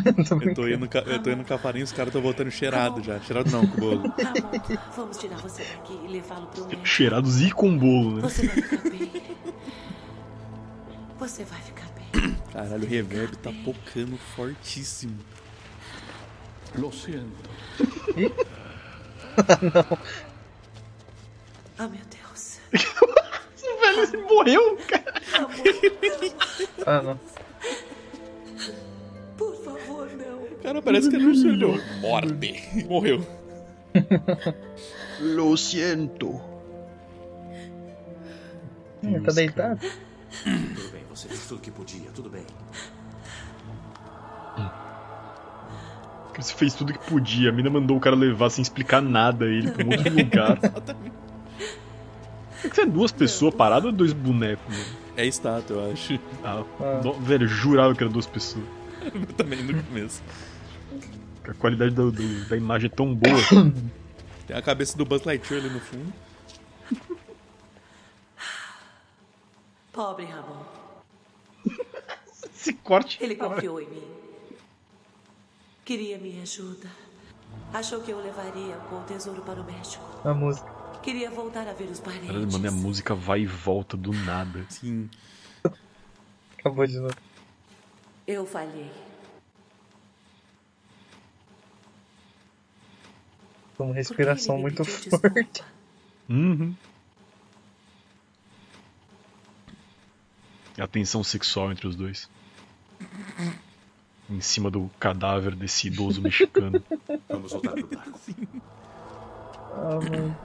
[0.48, 3.20] Eu tô indo, eu tô indo no cafarinho os caras estão voltando cheirado já.
[3.20, 4.14] Cheirado não, com o bolo.
[4.16, 6.86] Ramon, vamos tirar você daqui e levá-lo pro médico.
[6.86, 8.22] Cheirados e com bolo, né?
[8.22, 9.22] Você vai ficar bem.
[11.18, 12.36] Você vai ficar bem.
[12.52, 15.18] Caralho, o reverb tá tocando fortíssimo.
[16.76, 17.28] Lo siento.
[21.80, 22.59] Ah, meu Deus.
[23.55, 25.14] Esse velho morreu, cara.
[26.85, 27.20] Ah, não.
[30.69, 31.81] Cara, parece que ele não olhou.
[32.03, 32.85] Morte.
[32.86, 33.27] Morreu.
[35.19, 36.28] Lo siento.
[39.03, 39.81] Hum, tá deitado?
[39.81, 42.45] Tudo bem, você fez tudo o que podia, tudo bem.
[46.36, 47.49] Você fez tudo que podia.
[47.49, 50.59] A mina mandou o cara levar sem explicar nada ele pra um outro lugar.
[52.62, 54.90] É que você é duas pessoas paradas ou dois bonecos, mano?
[55.16, 56.20] É estátua, eu acho.
[56.45, 56.62] Ah,
[57.03, 58.65] no- velho, eu jurava que era duas pessoas.
[59.15, 60.20] Eu também no começo.
[61.48, 63.36] A qualidade do- do- da imagem é tão boa.
[64.46, 66.12] Tem a cabeça do Buzz Lightyear ali no fundo.
[69.92, 70.62] Pobre Ramon.
[72.54, 73.18] Esse corte.
[73.22, 74.02] Ele confiou em mim.
[75.84, 76.88] Queria minha ajuda.
[77.72, 80.04] Achou que eu levaria com o tesouro para o México.
[80.24, 80.68] A música.
[81.02, 82.26] Queria voltar a ver os parentes.
[82.26, 84.64] Caralho, mano, a música vai e volta do nada.
[84.68, 85.08] Sim.
[86.58, 87.14] Acabou de novo.
[88.26, 88.90] Eu falhei.
[93.86, 95.62] uma respiração muito forte.
[96.28, 96.74] Uhum.
[100.78, 102.28] A tensão sexual entre os dois.
[104.30, 106.82] Em cima do cadáver desse idoso mexicano.
[107.28, 108.20] Vamos voltar pro barco.
[109.70, 110.36] Ah, mano.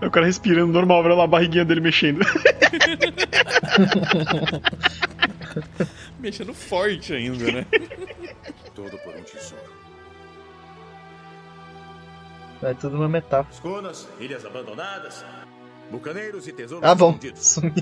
[0.00, 2.20] É o cara respirando normal, olha lá a barriguinha dele mexendo.
[6.20, 7.66] mexendo forte ainda, né?
[8.74, 9.77] Todo por um tesouro.
[12.62, 13.54] É tudo uma metáfora.
[13.54, 15.24] Escunas, ilhas abandonadas,
[15.90, 17.18] bucaneiros e tesouros Ah, bom.
[17.36, 17.72] Sumiu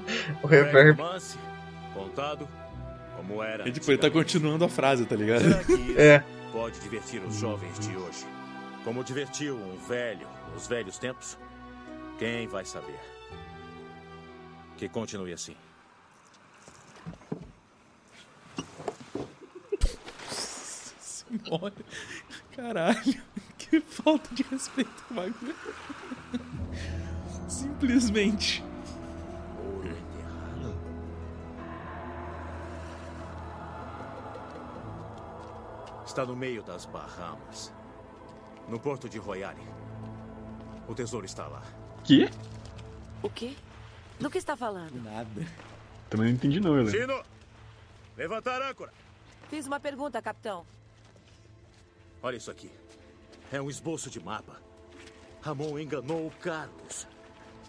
[0.42, 0.98] o reverb.
[1.00, 1.38] romance,
[1.94, 2.48] contado
[3.16, 3.68] como era.
[3.68, 5.42] E tipo, ele tá continuando a frase, tá ligado?
[5.42, 6.24] Será que isso É.
[6.52, 8.26] pode divertir os jovens de hoje?
[8.84, 11.38] Como divertiu um velho nos velhos tempos?
[12.18, 12.98] Quem vai saber?
[14.76, 15.54] Que continue assim.
[21.00, 21.72] Senhora.
[22.54, 23.22] Caralho.
[23.70, 25.54] Que falta de respeito bagulho.
[27.48, 28.62] Simplesmente.
[36.06, 37.72] Está no meio das Bahamas.
[38.68, 39.60] No porto de Royale.
[40.88, 41.62] O tesouro está lá.
[42.04, 42.30] Que?
[43.22, 43.54] O quê?
[44.18, 44.94] Do que está falando?
[45.02, 45.46] Nada.
[46.08, 46.90] Também não entendi não, Helena.
[46.90, 47.22] Chino!
[48.16, 48.92] Levantar a âncora!
[49.50, 50.64] Fiz uma pergunta, capitão.
[52.22, 52.70] Olha isso aqui.
[53.52, 54.60] É um esboço de mapa.
[55.40, 57.06] Ramon enganou o Carlos.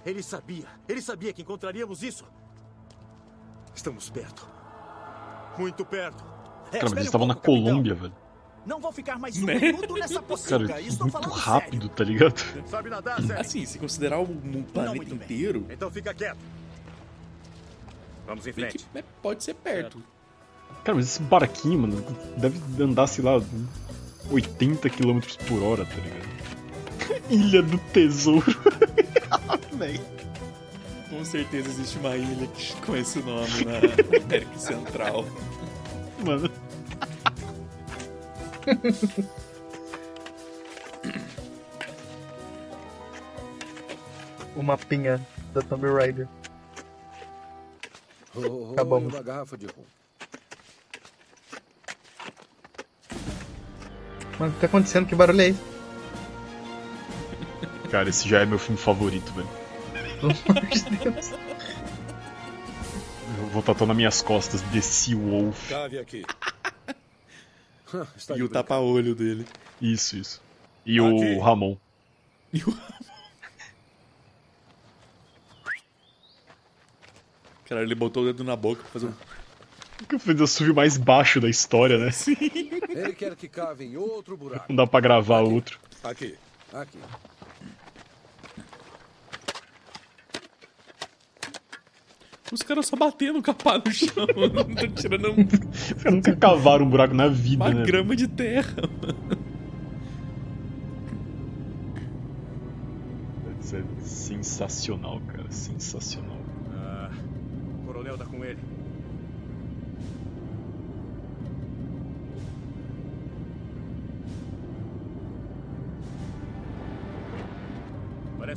[0.05, 0.65] Ele sabia.
[0.87, 2.25] Ele sabia que encontraríamos isso.
[3.75, 4.47] Estamos perto.
[5.57, 6.23] Muito perto.
[6.71, 7.63] É, Cara, mas eles um estavam na pouco, capitão.
[7.71, 8.13] Colômbia, velho.
[8.65, 9.55] Não vou ficar mais um Né?
[9.55, 10.81] minuto nessa Cara, pocilga.
[10.81, 12.37] Estou muito falando rápido, tá ligado?
[12.67, 13.19] Sabe nadar?
[13.39, 16.37] Assim, se considerar o, o planeta inteiro, Então fica quieto.
[18.25, 18.87] Vamos em bem que frente.
[18.93, 20.03] é- pode ser perto.
[20.83, 22.03] Cara, mas esse barquinho, mano,
[22.37, 23.41] deve andar, sei lá,
[24.31, 26.27] 80 km por hora, tá ligado?
[27.29, 28.45] Ilha do Tesouro.
[29.73, 29.99] Véi.
[31.09, 32.49] Com certeza existe uma ilha
[32.85, 33.77] com esse nome na
[34.23, 35.25] América Central.
[36.25, 36.51] Mano.
[44.55, 46.27] O mapinha da Tomb Raider.
[48.35, 49.13] Oh, oh, Acabamos.
[49.13, 49.83] uma garrafa de rum.
[54.39, 55.07] Mano, o que tá acontecendo?
[55.07, 55.59] Que barulho é esse?
[57.89, 59.47] Cara, esse já é meu filme favorito, velho.
[60.19, 61.31] Pelo amor de Deus.
[63.39, 65.69] Eu vou tatuar nas minhas costas The Sea Wolf.
[65.69, 66.25] Cave aqui.
[68.15, 69.45] Está E o tapa-olho dele.
[69.81, 70.41] Isso, isso.
[70.85, 71.35] E Aqui.
[71.35, 71.77] o Ramon.
[72.53, 72.77] E o...
[77.65, 79.13] Cara, ele botou o dedo na boca pra fazer um...
[80.07, 82.11] Que fez o sub mais baixo da história, né?
[82.11, 82.35] Sim.
[82.39, 84.65] Ele quer que cave em outro buraco.
[84.69, 85.79] Não dá pra gravar outro.
[86.03, 86.35] Aqui,
[86.73, 86.99] aqui.
[92.51, 94.25] Os caras só batendo o capá no chão.
[94.53, 97.85] Não tô tirando um- Os caras nunca cavaram um buraco na vida, uma né?
[97.85, 98.73] grama de terra.
[99.01, 99.37] mano.
[103.59, 105.51] Isso é sensacional, cara.
[105.51, 106.37] Sensacional.
[106.73, 107.09] Ah,
[107.81, 108.59] o coronel tá com ele.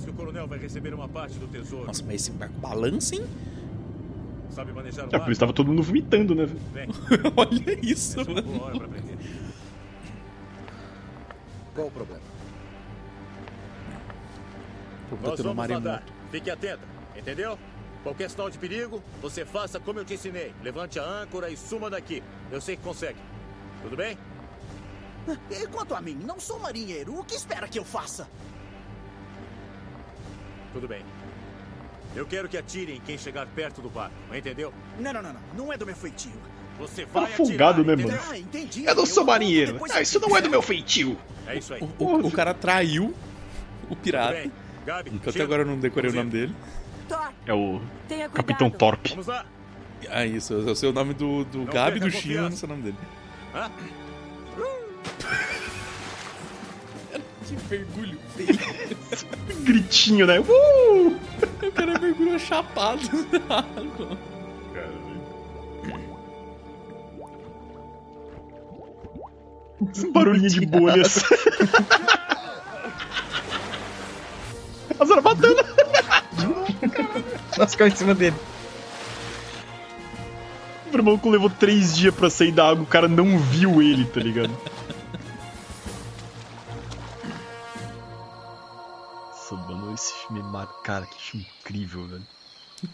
[0.01, 1.87] Parece que o coronel vai receber uma parte do tesouro.
[1.87, 3.27] Nossa, mas esse barco balança, hein?
[4.51, 5.31] Sabe manejar o É, por barco?
[5.31, 6.47] isso tava todo mundo vomitando, né?
[6.73, 6.89] Vem,
[7.37, 8.59] Olha isso, essa é uma mano.
[8.59, 9.19] boa hora pra aprender.
[11.75, 12.23] Qual o problema?
[15.11, 16.03] Pô, Nós vamos nadar.
[16.31, 16.81] Fique atenta,
[17.17, 17.59] entendeu?
[18.03, 20.55] Qualquer sinal de perigo, você faça como eu te ensinei.
[20.63, 22.23] Levante a âncora e suma daqui.
[22.51, 23.19] Eu sei que consegue.
[23.83, 24.17] Tudo bem?
[25.51, 27.19] E quanto a mim, não sou marinheiro.
[27.19, 28.27] O que espera que eu faça?
[30.73, 31.03] Tudo bem.
[32.15, 34.73] Eu quero que atirem em quem chegar perto do barco, entendeu?
[34.99, 35.41] Não, não, não, não.
[35.67, 36.33] Não é do meu feitio.
[36.79, 38.19] Você Tá vai afogado, atirar, né, mano?
[38.31, 38.85] Ah, entendi.
[38.87, 39.79] Eu não sou marinheiro.
[39.93, 41.17] Ah, isso não é do meu feitio.
[41.47, 41.83] É isso aí.
[41.99, 43.15] O, o- o cara traiu
[43.89, 44.51] o pirata.
[44.87, 46.33] Gabi, Que até agora eu não decorei o nome ir.
[46.33, 46.57] dele.
[47.47, 47.81] É o.
[48.33, 49.09] Capitão Torp.
[49.11, 49.45] Vamos lá.
[50.09, 50.55] Ah, isso.
[50.55, 52.97] Eu sei o nome do, do Não Gabi, do Chino, não sei o nome dele.
[53.55, 53.71] Hã?
[57.51, 58.19] Que mergulho
[59.65, 60.39] Gritinho, né?
[60.39, 61.17] Uh!
[61.67, 63.01] O cara mergulhou chapado
[63.33, 64.19] na água.
[70.13, 71.25] Barulhinho de bolhas.
[75.01, 75.65] A zarbatana.
[77.59, 78.37] Nossa, caiu em cima dele.
[80.93, 84.05] O irmão que levou três dias pra sair da água, o cara não viu ele,
[84.05, 84.57] tá ligado?
[89.91, 90.67] Mano, esse filme é mar...
[90.83, 92.27] Cara, que filme incrível, velho.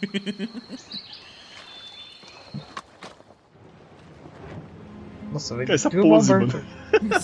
[5.31, 5.71] Nossa, velho.
[5.71, 6.47] Essa viu, pose, mano.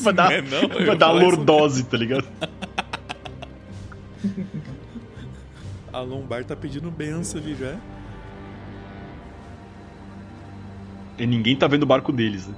[0.01, 1.25] Vai dar, É, não, vai dar isso.
[1.25, 2.27] lordose, tá ligado?
[5.91, 7.77] A Lombar tá pedindo benção ali já.
[11.17, 12.55] E ninguém tá vendo o barco deles, né?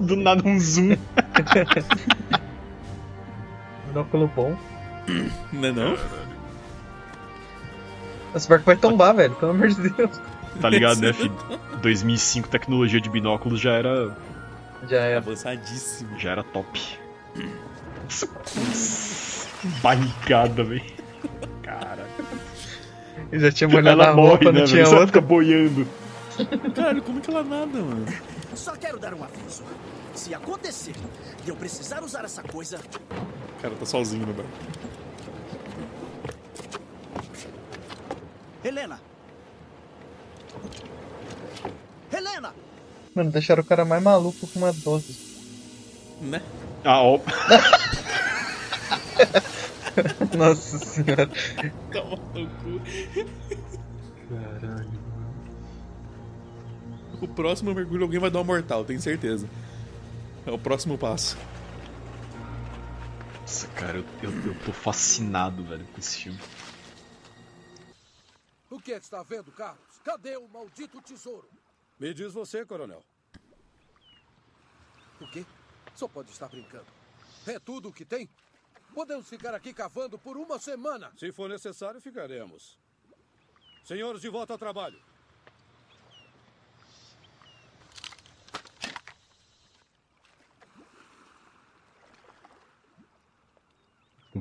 [0.00, 0.96] Do nada um zoom.
[3.88, 4.56] Binóculo bom.
[5.52, 5.96] Não é não?
[8.34, 9.34] Esse barco vai tombar, velho.
[9.36, 10.20] Pelo amor de Deus.
[10.60, 11.32] Tá ligado, né, filho?
[11.80, 14.16] 2005, tecnologia de binóculos já era.
[14.88, 15.16] Já é.
[15.16, 16.18] Avançadíssimo.
[16.18, 16.80] Já era top.
[19.82, 20.82] Barricada, velho.
[21.62, 22.06] Cara.
[23.32, 24.68] Eu já tinha molhado Ela a morre, roupa, né, não velho?
[24.68, 25.06] tinha Só outra.
[25.08, 25.86] fica boiando.
[26.74, 28.06] Caralho, como é que ela nada, mano?
[28.54, 29.64] Só quero dar um aviso.
[30.18, 30.94] Se acontecer
[31.44, 32.80] de eu precisar usar essa coisa, O
[33.62, 34.50] cara tá sozinho no barco.
[38.64, 39.00] Helena!
[42.12, 42.52] Helena!
[43.14, 45.16] Mano, deixaram o cara mais maluco com uma 12.
[46.20, 46.42] Né?
[46.84, 47.20] Ah, ó.
[50.36, 51.30] Nossa senhora.
[51.92, 52.80] Toma no cu.
[54.28, 54.98] Caralho.
[57.20, 59.48] O próximo mergulho alguém vai dar um mortal, tenho certeza.
[60.48, 61.36] É o próximo passo.
[63.42, 66.40] Nossa, cara, eu, eu, eu tô fascinado, velho, com esse filme.
[68.70, 69.98] O que é que está vendo, Carlos?
[70.02, 71.46] Cadê o maldito tesouro?
[72.00, 73.04] Me diz você, coronel.
[75.20, 75.44] O quê?
[75.94, 76.86] Só pode estar brincando.
[77.46, 78.26] É tudo o que tem?
[78.94, 81.12] Podemos ficar aqui cavando por uma semana.
[81.18, 82.78] Se for necessário, ficaremos.
[83.84, 84.98] Senhores, de volta ao trabalho.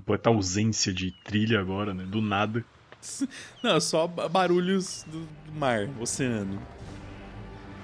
[0.07, 2.05] Completa ausência de trilha agora, né?
[2.07, 2.63] Do nada.
[3.61, 6.61] Não, só ba- barulhos do mar, oceano.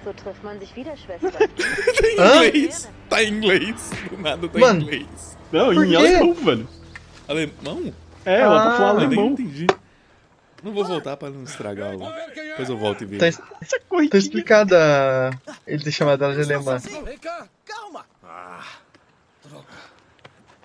[0.05, 1.29] So trifft man sich wieder, Schwester.
[1.35, 2.45] Tá em Hã?
[2.47, 2.89] inglês.
[3.09, 3.91] Tá em inglês.
[4.09, 4.79] Do nada tá Mano.
[4.79, 5.37] em inglês.
[5.51, 5.95] Não, Por em quê?
[5.97, 6.69] alemão, velho.
[7.27, 7.93] Alemão?
[8.25, 9.33] É, ela tá falando Ah, Eu nem alemão.
[9.33, 9.67] entendi.
[10.63, 11.99] Não vou voltar pra não estragar o.
[12.33, 13.19] Depois eu volto e vejo.
[13.19, 14.17] Tá, es- Essa tá corridinha.
[14.17, 15.29] explicada
[15.67, 16.77] ele ter chamado ela de alemã.
[16.77, 17.49] Vem cá.
[17.65, 18.05] calma!
[18.23, 18.65] Ah,
[19.45, 19.65] droga.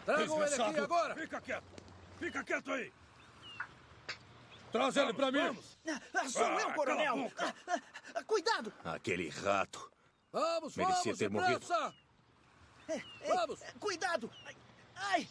[0.09, 1.15] Tragam ele aqui agora.
[1.15, 1.65] Fica quieto.
[2.19, 2.91] Fica quieto aí.
[4.73, 5.59] Traz ele pra mim.
[6.15, 7.33] Ah, Sou Ah, eu, coronel!
[7.39, 7.55] Ah,
[8.15, 8.73] ah, Cuidado!
[8.83, 9.91] Aquele rato.
[10.33, 11.59] Vamos, Merecia vamos, ter morrido.
[11.61, 11.95] depressa.
[12.89, 13.61] Ei, Vamos.
[13.79, 14.31] Cuidado!
[14.47, 14.57] Ai,
[14.97, 15.29] Ai!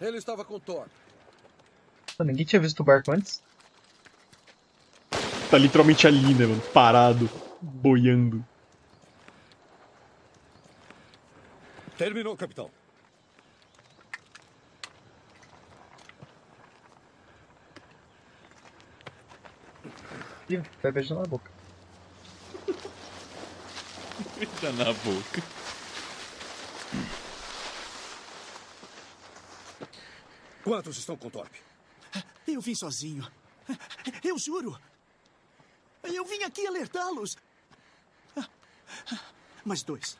[0.00, 0.86] Ele estava com Thor.
[2.20, 3.42] Ninguém tinha visto o barco antes?
[5.50, 6.60] Tá literalmente ali, né, mano?
[6.72, 7.28] Parado,
[7.60, 8.44] boiando.
[12.02, 12.68] Terminou, capitão.
[20.50, 21.52] Ih, vai beijando na boca.
[24.60, 25.42] Tá na boca.
[30.64, 31.54] Quantos estão com Torp?
[32.48, 33.24] Eu vim sozinho.
[34.24, 34.76] Eu juro.
[36.02, 37.36] Eu vim aqui alertá-los.
[39.64, 40.18] Mas dois.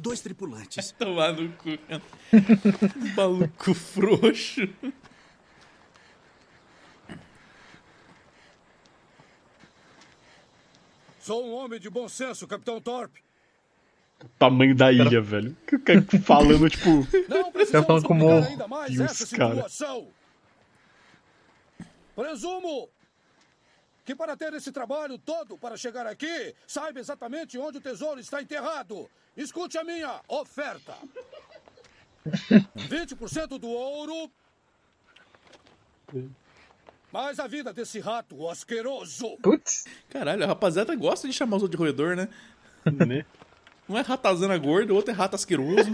[0.00, 0.92] Dois tripulantes.
[0.98, 1.70] Tomar no cu.
[3.16, 4.62] Maluco frouxo.
[11.20, 13.14] Sou um homem de bom senso, capitão Torp.
[14.38, 15.56] Tamanho da ilha, velho.
[15.66, 16.90] Que o cara falando, tipo.
[16.90, 19.54] Não Tá falando precisamos como- ainda mais Deus, essa cara.
[19.54, 20.08] situação.
[22.14, 22.88] Presumo
[24.10, 28.42] que para ter esse trabalho todo para chegar aqui, saiba exatamente onde o tesouro está
[28.42, 29.08] enterrado.
[29.36, 30.96] Escute a minha oferta.
[32.26, 34.28] 20% do ouro.
[37.12, 39.36] Mais a vida desse rato asqueroso.
[39.40, 42.28] Putz, Caralho, a rapaziada gosta de chamar os outros de roedor, né?
[43.06, 43.24] né?
[43.88, 45.88] Um é ratazana gorda, o outro é rato asqueroso.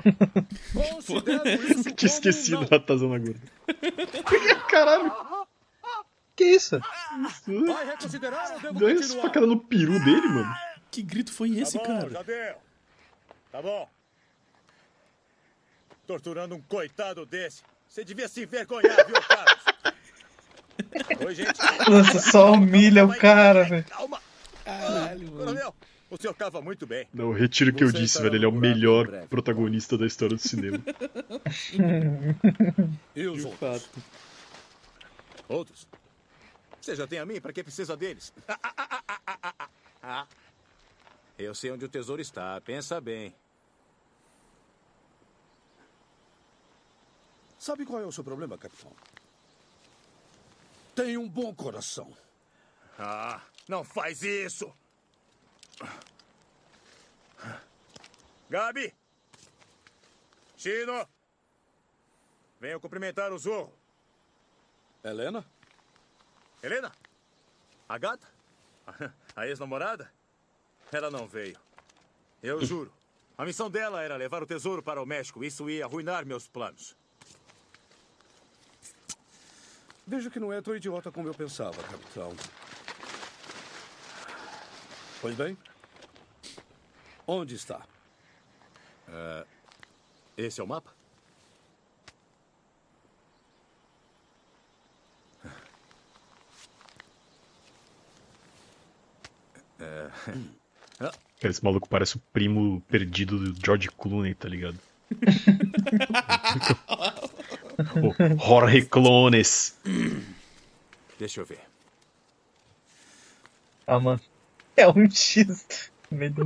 [0.72, 2.68] Considero isso Tinha esquecido não.
[2.68, 3.40] ratazana gorda.
[4.70, 5.33] Caralho.
[6.36, 6.80] Que isso?
[8.76, 10.54] Deu essa facada no peru dele, mano.
[10.90, 12.10] Que grito foi esse, tá bom, cara?
[12.10, 12.54] já deu.
[13.50, 13.88] Tá bom.
[16.06, 17.62] Torturando um coitado desse.
[17.88, 19.64] Você devia se envergonhar, viu, Carlos?
[21.26, 21.58] Oi, gente.
[21.88, 23.84] Nossa, só humilha o cara, velho.
[23.84, 24.20] Calma.
[24.64, 25.38] Caralho, mano.
[25.38, 25.74] Coronel,
[26.10, 27.06] o senhor cava muito bem.
[27.14, 28.36] Não, retiro o que eu disse, estará velho.
[28.38, 29.26] Ele é o melhor breve.
[29.28, 30.78] protagonista da história do cinema.
[33.14, 33.54] E os De outros?
[33.58, 33.88] fato.
[35.48, 35.86] Outros?
[36.84, 38.30] Você já tem a mim, para que precisa deles?
[38.46, 39.66] Ah, ah,
[40.02, 40.26] ah,
[41.38, 43.34] Eu sei onde o tesouro está, pensa bem.
[47.58, 48.94] Sabe qual é o seu problema, capitão?
[50.94, 52.14] Tem um bom coração.
[52.98, 54.70] Ah, não faz isso!
[58.50, 58.94] Gabi!
[60.58, 61.08] Chino!
[62.60, 63.72] venha cumprimentar o Zorro.
[65.02, 65.44] Helena?
[66.64, 66.90] Helena?
[67.86, 68.26] A gata?
[69.36, 70.10] A ex-namorada?
[70.90, 71.58] Ela não veio.
[72.42, 72.90] Eu juro.
[73.36, 75.44] A missão dela era levar o tesouro para o México.
[75.44, 76.96] Isso ia arruinar meus planos.
[80.06, 82.34] Vejo que não é tão idiota como eu pensava, capitão.
[85.20, 85.58] Pois bem.
[87.26, 87.82] Onde está?
[89.08, 89.46] É,
[90.36, 90.94] esse é o mapa?
[100.98, 104.78] Cara, esse maluco parece o primo perdido do George Clooney, tá ligado?
[107.96, 108.14] o
[108.46, 109.78] Jorge Clones.
[111.18, 111.60] Deixa eu ver.
[113.86, 114.20] Ah, mano.
[114.76, 116.44] É um X no meio do.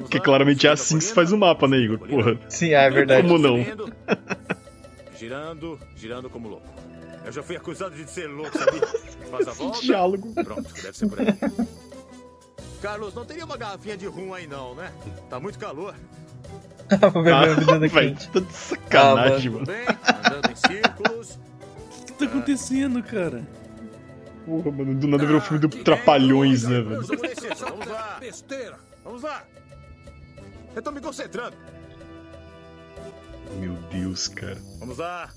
[0.00, 1.98] Porque claramente é assim que se faz o mapa, né, Igor?
[1.98, 2.38] Porra.
[2.48, 3.26] Sim, é verdade.
[3.26, 3.56] Como não?
[5.18, 6.68] Girando, girando como louco.
[7.24, 8.80] Eu já fui acusado de ser louco, sabia?
[9.36, 9.80] Faz a volta.
[9.80, 10.32] Diálogo.
[10.34, 11.26] Pronto, deve ser por aí.
[12.82, 14.92] Carlos, não teria uma garrafinha de rum aí não, né?
[15.30, 15.94] Tá muito calor.
[17.00, 18.28] Vou beber a vida da Vai, quente.
[18.28, 19.66] tá de sacanagem, Ah, mano.
[19.66, 21.38] Bem, andando em círculos.
[22.00, 23.42] O que tá acontecendo, cara?
[24.44, 27.02] Porra, mano, do nada virou filme do Trapalhões, né, velho?
[27.58, 28.18] Vamos lá.
[28.20, 28.78] Besteira.
[29.02, 29.42] Vamos lá.
[30.76, 31.56] Eu tô me concentrando.
[33.58, 34.58] Meu Deus, cara.
[34.78, 35.30] Vamos lá.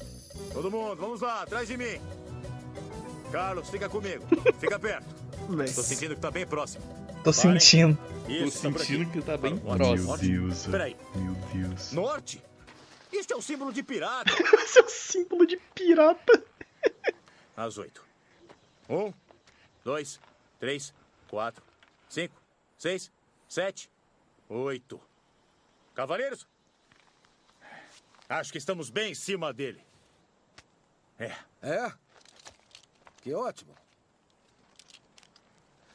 [0.51, 1.99] Todo mundo, vamos lá, atrás de mim.
[3.31, 4.25] Carlos, fica comigo.
[4.59, 5.05] Fica perto.
[5.75, 6.83] Tô sentindo que tá bem próximo.
[7.23, 7.59] Tô Parem.
[7.59, 7.97] sentindo.
[8.27, 10.07] Isso, Tô tá sentindo que tá bem Norte, próximo.
[10.17, 10.97] Meu Deus, Peraí.
[11.15, 11.91] Meu Deus.
[11.91, 12.43] Norte?
[13.11, 14.31] Isso é um símbolo de pirata.
[14.63, 16.43] Esse é o símbolo de pirata.
[17.55, 18.03] Às oito.
[18.89, 19.13] Um,
[19.83, 20.19] dois,
[20.59, 20.93] três,
[21.29, 21.63] quatro,
[22.09, 22.35] cinco,
[22.77, 23.11] seis,
[23.47, 23.89] sete,
[24.47, 24.99] oito.
[25.95, 26.47] Cavaleiros?
[28.29, 29.81] Acho que estamos bem em cima dele.
[31.17, 31.31] É.
[31.61, 31.91] É?
[33.27, 33.75] Que ótimo.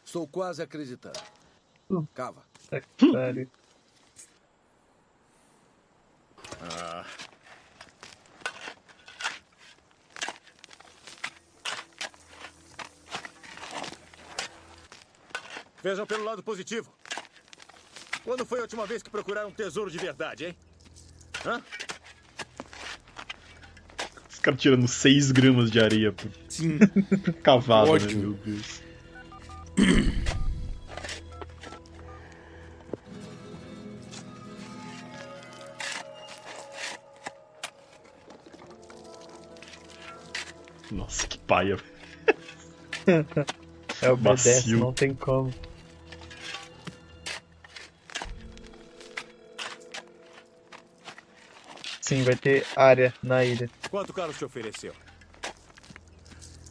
[0.05, 1.19] Estou quase acreditando.
[2.13, 2.45] Cava.
[2.69, 3.51] Tá que pariu.
[6.61, 7.07] Ah.
[15.83, 16.93] Vejam pelo lado positivo.
[18.25, 20.59] Quando foi a última vez que procuraram um tesouro de verdade, hein?
[21.47, 21.65] Hã?
[24.43, 26.77] Os caras tirando 6 gramas de areia por Sim.
[27.45, 28.13] cavalo, né?
[28.13, 28.83] Meu Deus.
[40.91, 41.77] Nossa, que paia.
[44.01, 44.79] É obedece, Macio.
[44.81, 45.55] não tem como.
[52.13, 53.71] Sim, vai ter área na ilha.
[53.91, 54.93] Quanto o Carlos te ofereceu?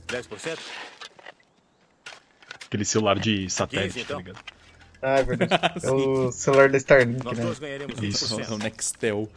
[0.08, 0.60] 10%?
[2.68, 4.22] Aquele celular de satélite, 15, então.
[4.22, 4.44] tá ligado?
[5.02, 5.54] Ah, é verdade.
[5.84, 7.56] É o celular da Starlink, Nós né?
[7.60, 8.04] ganharemos 20%.
[8.04, 8.40] Isso.
[8.40, 9.28] É o Nextel.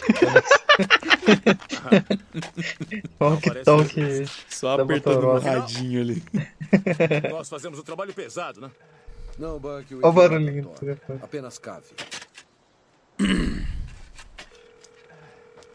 [3.20, 3.94] Walk Talk.
[4.48, 6.22] Só apertando o radinho ali.
[7.30, 8.70] Nós fazemos um trabalho pesado, né?
[9.38, 11.20] Não, Buck, o Ó o barulhinho telefone.
[11.22, 11.84] Apenas cave.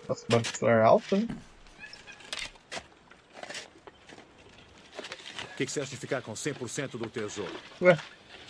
[0.07, 1.27] Nossa, banco celular alto, né?
[5.53, 7.53] O que, que você acha de ficar com 100% do tesouro?
[7.82, 7.98] Ué,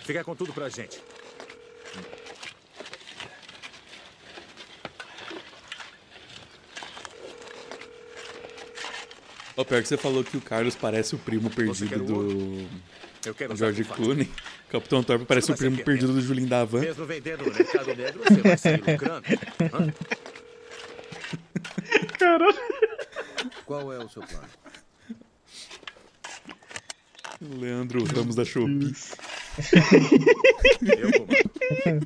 [0.04, 1.00] Ficar com tudo pra gente.
[9.58, 12.68] Ó, pior que você falou que o Carlos parece o primo perdido quer o do
[13.26, 13.84] Eu quero George.
[13.86, 14.30] Clooney.
[14.70, 16.82] Capitão Thorpe parece o primo perdido do Julinho da Van.
[16.82, 19.24] Mesmo vendendo no mercado negro, você vai sair lucrando.
[19.74, 19.94] Hã?
[22.18, 22.56] Caralho.
[23.66, 24.50] Qual é o seu plano?
[27.42, 28.94] Leandro Ramos da Shopee.
[30.82, 32.06] Eu comando.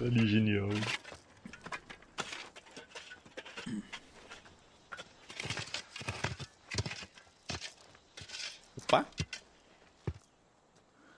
[0.00, 0.68] Ali, genial.
[8.76, 9.06] Opa!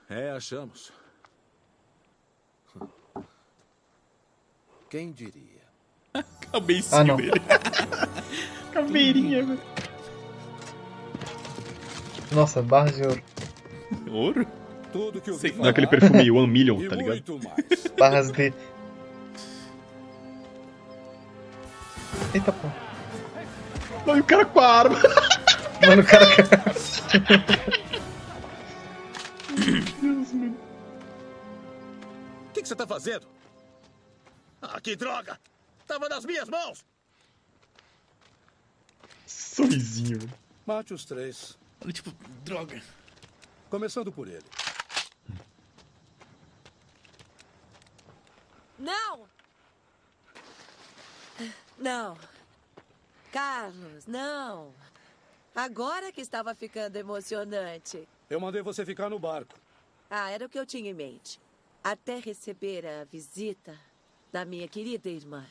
[0.09, 0.98] É, achamos.
[4.91, 5.59] Quem diria?
[6.15, 7.17] Em Ah, não.
[7.17, 7.33] dele.
[8.73, 9.61] Caveirinha, velho.
[12.33, 13.23] nossa, barra de ouro.
[14.11, 14.47] Ouro?
[14.93, 15.53] Tudo que eu Sei.
[15.53, 17.09] Não é perfume One Million, tá ligado?
[17.09, 17.87] muito mais.
[17.99, 18.53] Barras de.
[22.35, 22.69] Eita pô.
[24.11, 24.99] Olha o cara com a arma.
[25.87, 26.25] Mano, o cara.
[32.49, 33.27] O que, que você tá fazendo?
[34.61, 35.39] Ah, que droga!
[35.87, 36.85] Tava nas minhas mãos!
[39.27, 40.19] Sorrisinho.
[40.67, 41.59] Mate os três.
[41.93, 42.11] Tipo,
[42.45, 42.83] droga.
[43.71, 44.45] Começando por ele.
[48.79, 49.29] Não!
[51.79, 52.19] Não.
[53.33, 54.75] Carlos, não.
[55.55, 58.09] Agora que estava ficando emocionante.
[58.29, 59.55] Eu mandei você ficar no barco.
[60.11, 61.41] Ah, era o que eu tinha em mente.
[61.83, 63.79] Até receber a visita
[64.33, 65.47] da minha querida irmã.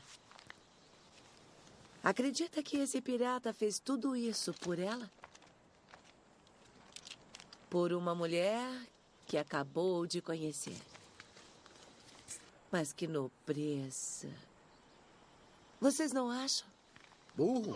[2.04, 5.10] Acredita que esse pirata fez tudo isso por ela?
[7.70, 8.66] Por uma mulher
[9.26, 10.78] que acabou de conhecer.
[12.72, 14.30] Mas que nobreza.
[15.80, 16.68] Vocês não acham?
[17.36, 17.76] Burro.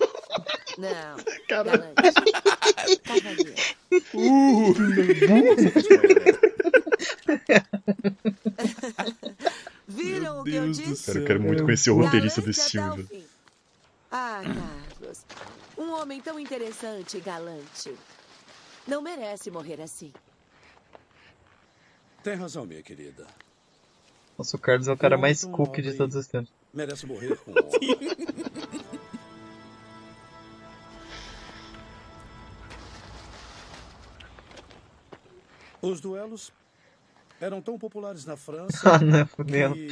[0.77, 1.17] Não.
[1.47, 1.93] Caralho.
[3.03, 3.53] Cavalheiro.
[4.13, 4.73] Uh,
[9.95, 11.05] Viram o que eu Deus do disse?
[11.05, 13.27] Cara, eu quero muito conhecer o roteirista desse Galante filme.
[14.11, 15.25] Ah, Carlos.
[15.77, 17.95] Um homem tão interessante e galante.
[18.87, 20.11] Não merece morrer assim.
[22.23, 23.25] Tem razão, minha querida.
[24.37, 26.51] Nossa, o Carlos é o cara mais cookie de todos os tempos.
[26.73, 28.81] Merece morrer com honra.
[35.81, 36.51] Os duelos
[37.41, 39.89] eram tão populares na França Ah, não, que,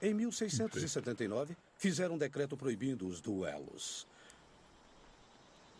[0.00, 4.06] em 1679, fizeram um decreto proibindo os duelos.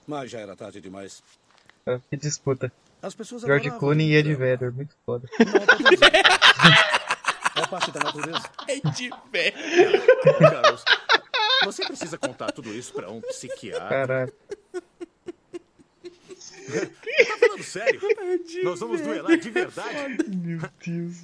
[0.07, 1.23] Mas já era tarde demais.
[1.87, 2.71] Ah, Que disputa.
[3.01, 4.35] As pessoas George Clooney e Ed.
[4.35, 5.29] Vedder, muito foda.
[7.57, 8.51] É parte da natureza.
[8.67, 9.53] É de pé.
[10.39, 10.83] Carlos,
[11.65, 13.89] você precisa contar tudo isso pra um psiquiatra.
[13.89, 14.33] Caralho.
[16.67, 18.01] Tá falando sério?
[18.63, 20.29] Nós vamos duelar de verdade?
[20.29, 21.17] Meu Deus.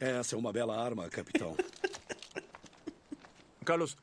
[0.00, 1.56] Essa é uma bela arma, capitão.
[3.64, 3.96] Carlos,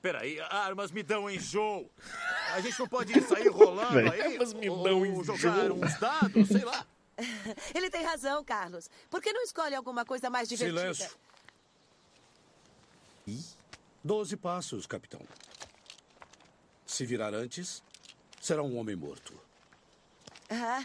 [0.00, 1.88] peraí, armas me dão enjoo.
[2.52, 4.20] A gente não pode sair rolando aí?
[4.20, 5.36] Armas me ou dão enjoo.
[5.36, 6.86] jogar uns dados, sei lá.
[7.74, 8.88] Ele tem razão, Carlos.
[9.10, 10.94] Por que não escolhe alguma coisa mais divertida?
[10.94, 11.16] Silêncio.
[14.02, 15.20] Doze passos, capitão.
[16.84, 17.82] Se virar antes,
[18.40, 19.32] será um homem morto.
[20.54, 20.84] Ah,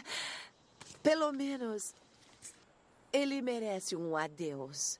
[1.02, 1.94] pelo menos
[3.12, 4.98] ele merece um adeus.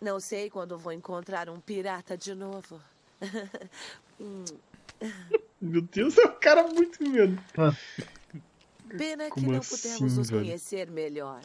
[0.00, 2.80] Não sei quando vou encontrar um pirata de novo.
[5.60, 7.42] Meu Deus, é um cara muito medo.
[7.56, 7.76] Mano,
[8.98, 10.42] Pena que Como não assim, pudemos nos velho?
[10.42, 11.42] conhecer melhor.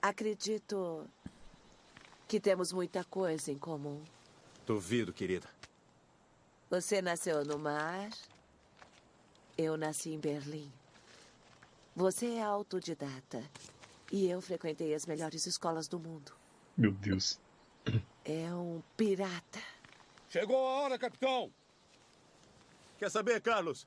[0.00, 1.06] Acredito
[2.28, 4.02] que temos muita coisa em comum.
[4.66, 5.48] Duvido, querida.
[6.70, 8.10] Você nasceu no mar.
[9.58, 10.70] Eu nasci em Berlim.
[11.96, 13.42] Você é autodidata.
[14.12, 16.30] E eu frequentei as melhores escolas do mundo.
[16.76, 17.40] Meu Deus.
[18.22, 19.60] É um pirata.
[20.28, 21.50] Chegou a hora, capitão!
[22.98, 23.86] Quer saber, Carlos?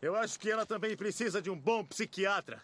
[0.00, 2.62] Eu acho que ela também precisa de um bom psiquiatra.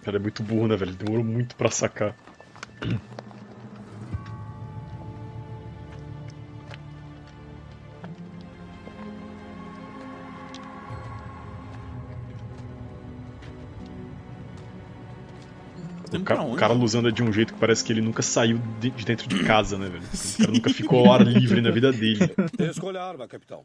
[0.00, 0.94] O cara é muito burro, né, velho?
[0.94, 2.16] Demorou muito pra sacar.
[16.12, 16.56] O Indo ca- pra o?
[16.56, 19.44] Carlos anda de um jeito que parece que ele nunca saiu de de dentro de
[19.44, 20.02] casa, né, velho?
[20.34, 22.34] O cara nunca ficou ao ar livre na vida dele.
[22.58, 23.64] Escolha a arma, capitão.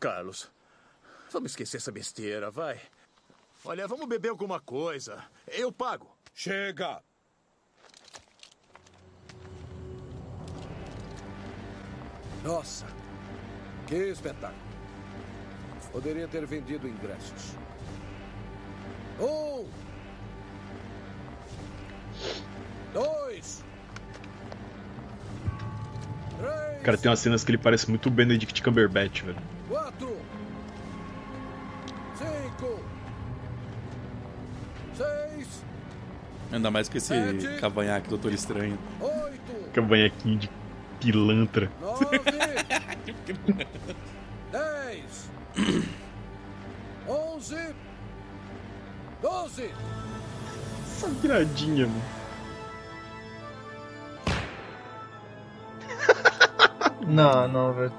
[0.00, 0.50] Carlos,
[1.30, 2.80] vamos esquecer essa besteira, vai.
[3.64, 5.24] Olha, vamos beber alguma coisa.
[5.46, 6.16] Eu pago.
[6.34, 7.02] Chega!
[12.42, 12.86] Nossa,
[13.86, 14.63] que espetáculo.
[15.94, 17.54] Poderia ter vendido ingressos.
[19.20, 19.64] Um.
[22.92, 23.62] Dois.
[26.36, 26.82] Três.
[26.82, 29.36] Cara, tem umas cenas que ele parece muito o Benedict Cumberbatch, velho.
[29.68, 30.16] Quatro.
[32.18, 32.80] Cinco.
[34.96, 35.64] Seis.
[36.50, 37.60] Ainda mais com esse Sete.
[37.60, 38.76] cavanhaque Doutor Estranho.
[39.00, 39.70] Oito.
[39.72, 40.50] Cavanhaquinho de
[40.98, 41.70] pilantra.
[41.80, 42.04] Nove.
[47.08, 47.74] Onze.
[49.22, 49.70] Doze.
[50.82, 52.02] Essa viradinha, mano.
[57.06, 57.92] Não, não, velho.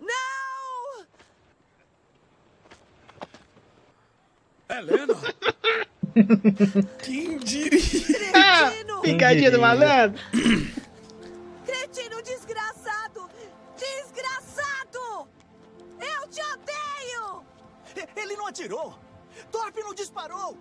[0.00, 1.06] Não!
[4.68, 5.14] Helena!
[7.02, 7.80] Quem diria?
[7.80, 9.00] Cretino!
[9.00, 10.20] Picadinha do malandro!
[18.44, 18.94] não atirou!
[19.50, 20.56] Thorpe não disparou!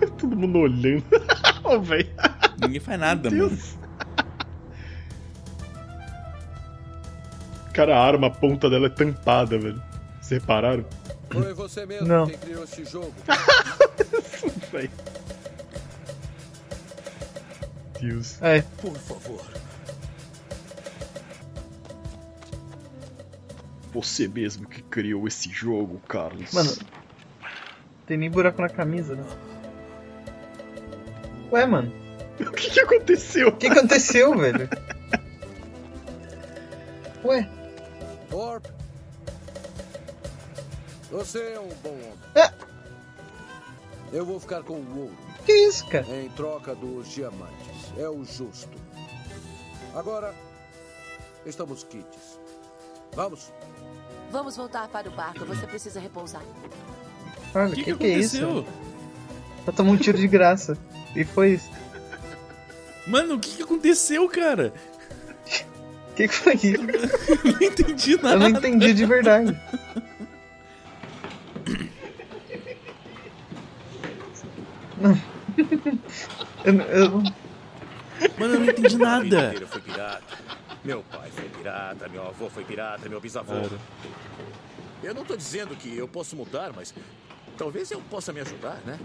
[0.18, 1.04] Todo mundo olhando.
[1.64, 2.08] Ô, velho.
[2.60, 3.58] Ninguém faz nada, Meu mano.
[7.72, 9.80] Cara, a arma, a ponta dela é tampada, velho.
[10.20, 10.84] Vocês repararam?
[11.30, 12.26] Foi você mesmo Não.
[12.26, 13.14] quem criou esse jogo.
[18.00, 18.40] Deus.
[18.42, 18.62] É.
[18.80, 19.44] Por favor.
[23.92, 26.52] Você mesmo que criou esse jogo, Carlos.
[26.52, 26.76] Mano,
[28.06, 29.24] tem nem buraco na camisa, né?
[31.50, 31.92] Ué, mano.
[32.38, 33.48] O que, que aconteceu?
[33.48, 34.68] O que aconteceu, velho?
[37.24, 37.48] Ué.
[38.30, 38.68] Thorpe.
[41.10, 42.18] Você é um bom homem.
[42.34, 42.52] É.
[44.12, 45.16] Eu vou ficar com o ouro.
[45.44, 46.06] Que isso, cara?
[46.08, 47.92] Em troca dos diamantes.
[47.96, 48.76] É o justo.
[49.94, 50.34] Agora,
[51.44, 52.38] estamos quites.
[53.14, 53.52] Vamos.
[54.30, 55.44] Vamos voltar para o barco.
[55.46, 56.42] Você precisa repousar.
[57.54, 58.36] Olha, O que que, que, que é isso?
[58.44, 58.66] aconteceu?
[59.64, 60.76] Só tomou um tiro de graça.
[61.16, 61.70] E foi isso.
[63.06, 64.72] Mano, o que, que aconteceu, cara?
[66.10, 66.82] O que, que foi isso?
[67.44, 68.34] Eu não entendi nada.
[68.34, 69.58] Eu não entendi de verdade.
[76.72, 79.24] Mano, eu não entendi nada.
[79.24, 80.38] inteira eu fui pirata.
[80.84, 83.52] Meu pai foi pirata, meu avô foi pirata, meu bisavô.
[83.52, 83.78] Cara.
[85.02, 86.94] Eu não tô dizendo que eu posso mudar, mas
[87.56, 88.98] talvez eu possa me ajudar, né?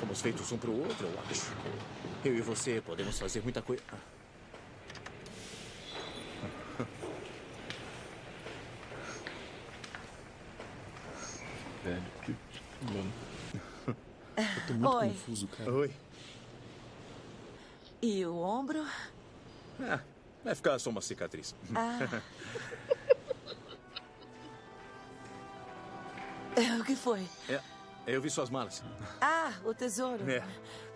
[0.00, 1.52] Fomos feitos um pro outro, eu acho.
[2.24, 3.82] Eu e você podemos fazer muita coisa.
[3.92, 3.96] Ah.
[11.84, 12.34] Velho, que.
[12.82, 13.12] Mano.
[14.36, 15.08] Eu tô muito Oi.
[15.08, 15.72] confuso, cara.
[15.72, 15.90] Oi.
[18.08, 18.86] E o ombro?
[19.80, 19.98] Ah,
[20.44, 21.56] vai ficar só uma cicatriz.
[21.74, 21.98] Ah.
[26.58, 27.28] É, o que foi?
[27.50, 27.60] É,
[28.06, 28.82] eu vi suas malas.
[29.20, 30.24] Ah, o tesouro.
[30.30, 30.42] É.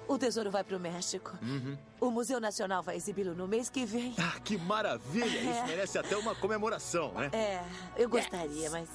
[0.09, 1.37] O tesouro vai para o México.
[1.43, 1.77] Uhum.
[2.01, 4.15] O Museu Nacional vai exibi-lo no mês que vem.
[4.19, 5.27] Ah, que maravilha!
[5.39, 5.67] Isso É.
[5.67, 7.29] merece até uma comemoração, né?
[7.35, 7.63] É,
[7.95, 8.89] eu gostaria, mas.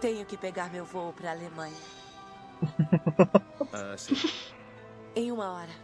[0.00, 1.76] Tenho que pegar meu voo para a Alemanha.
[3.72, 4.14] Ah, sim.
[5.14, 5.83] Em uma hora.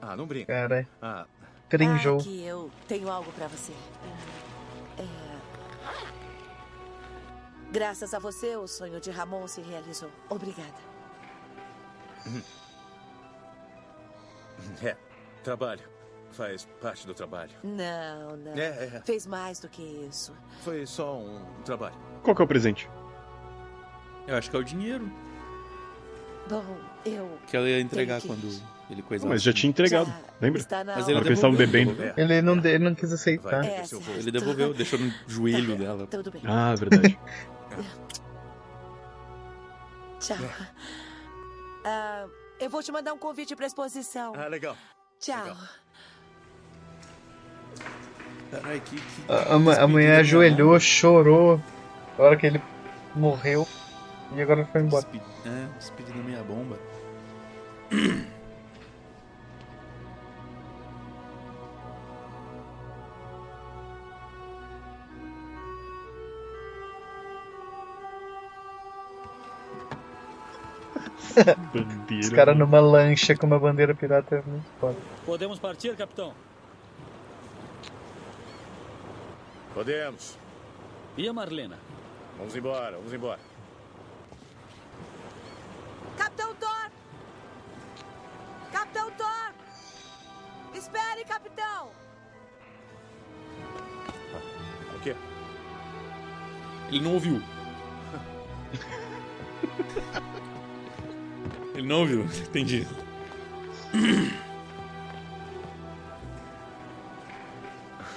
[0.00, 0.52] Ah, não brinca.
[0.52, 0.86] Caralho.
[1.00, 1.26] Ah,
[1.68, 2.18] Crinjou.
[2.18, 3.72] Ah, que eu tenho algo para você.
[4.98, 5.30] É...
[7.70, 10.10] Graças a você, o sonho de Ramon se realizou.
[10.28, 10.74] Obrigada.
[14.82, 14.96] é.
[15.44, 15.88] Trabalho.
[16.32, 17.52] Faz parte do trabalho.
[17.62, 18.52] Não, não.
[18.52, 19.02] É, é.
[19.04, 20.34] Fez mais do que isso.
[20.62, 21.96] Foi só um trabalho.
[22.22, 22.88] Qual que é o presente?
[24.26, 25.10] Eu acho que é o dinheiro
[26.48, 26.64] Bom,
[27.04, 27.38] eu.
[27.46, 28.48] que ela ia entregar quando
[28.92, 29.32] ele coisava.
[29.32, 30.62] Mas já tinha entregado, Já lembra?
[30.70, 31.12] na Mas hora.
[31.12, 31.96] ele Na eles estavam bebendo.
[32.16, 33.64] Ele não, de- ele não quis aceitar.
[33.64, 34.18] É, seu certo.
[34.20, 36.06] Ele devolveu, deixou no joelho dela.
[36.06, 36.42] Tudo bem.
[36.46, 37.18] Ah, verdade.
[40.18, 40.36] Tchau.
[41.84, 42.26] Ah,
[42.58, 44.32] eu vou te mandar um convite para exposição.
[44.36, 44.76] Ah, legal.
[45.18, 45.56] Tchau.
[48.50, 51.62] Caralho, que, que A, a, a mulher ajoelhou, chorou.
[52.18, 52.60] Na hora que ele
[53.14, 53.66] morreu.
[54.34, 55.06] E agora foi embora.
[55.06, 56.76] Despe- É, despedida meia bomba.
[71.72, 72.26] Bandeira.
[72.26, 74.96] Os caras numa lancha com uma bandeira pirata é muito foda.
[75.24, 76.34] Podemos partir, capitão?
[79.74, 80.36] Podemos.
[81.16, 81.78] E a Marlena?
[82.36, 83.40] Vamos embora, vamos embora.
[86.16, 86.90] Capitão Thor!
[88.72, 89.52] Capitão Thor!
[90.74, 91.90] Espere, capitão!
[94.96, 95.14] O quê?
[96.88, 97.40] Ele não ouviu.
[101.74, 102.86] Ele não ouviu, entendi.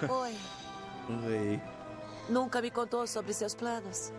[0.10, 0.38] Oi.
[1.26, 1.62] Oi.
[2.30, 4.12] Nunca me contou sobre seus planos.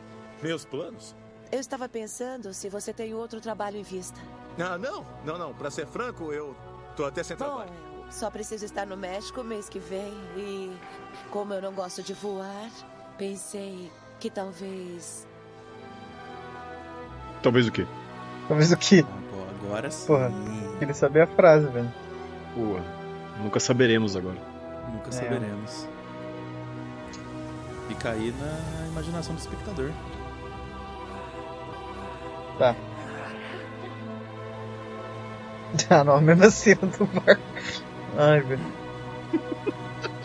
[0.43, 1.15] Meus planos?
[1.53, 4.19] Eu estava pensando se você tem outro trabalho em vista.
[4.59, 5.05] Ah, não.
[5.25, 5.55] Não, não.
[5.55, 6.57] Pra ser franco, eu
[6.97, 7.71] tô até sem Bom, trabalho.
[8.07, 10.73] eu só preciso estar no México mês que vem e,
[11.31, 12.71] como eu não gosto de voar,
[13.19, 13.91] pensei
[14.21, 15.27] que talvez.
[17.43, 17.87] Talvez o quê?
[18.49, 19.05] Talvez o quê?
[19.67, 20.07] Agora sim.
[20.07, 20.33] Porra,
[20.79, 21.93] queria saber a frase, velho.
[22.55, 22.77] Pô,
[23.43, 24.37] nunca saberemos agora.
[24.93, 25.13] Nunca É.
[25.13, 25.89] saberemos.
[27.89, 29.91] Fica aí na imaginação do espectador.
[32.59, 32.75] Tá.
[35.91, 37.43] Ah, não, mesmo assim eu do barco.
[38.17, 38.61] Ai, velho.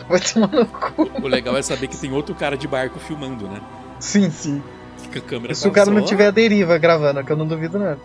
[0.08, 1.10] Vai tomar no cu.
[1.22, 3.60] O legal é saber que tem outro cara de barco filmando, né?
[3.98, 4.62] Sim, sim.
[4.98, 7.78] Fica a câmera Se o cara não tiver a deriva gravando, que eu não duvido
[7.78, 7.98] nada.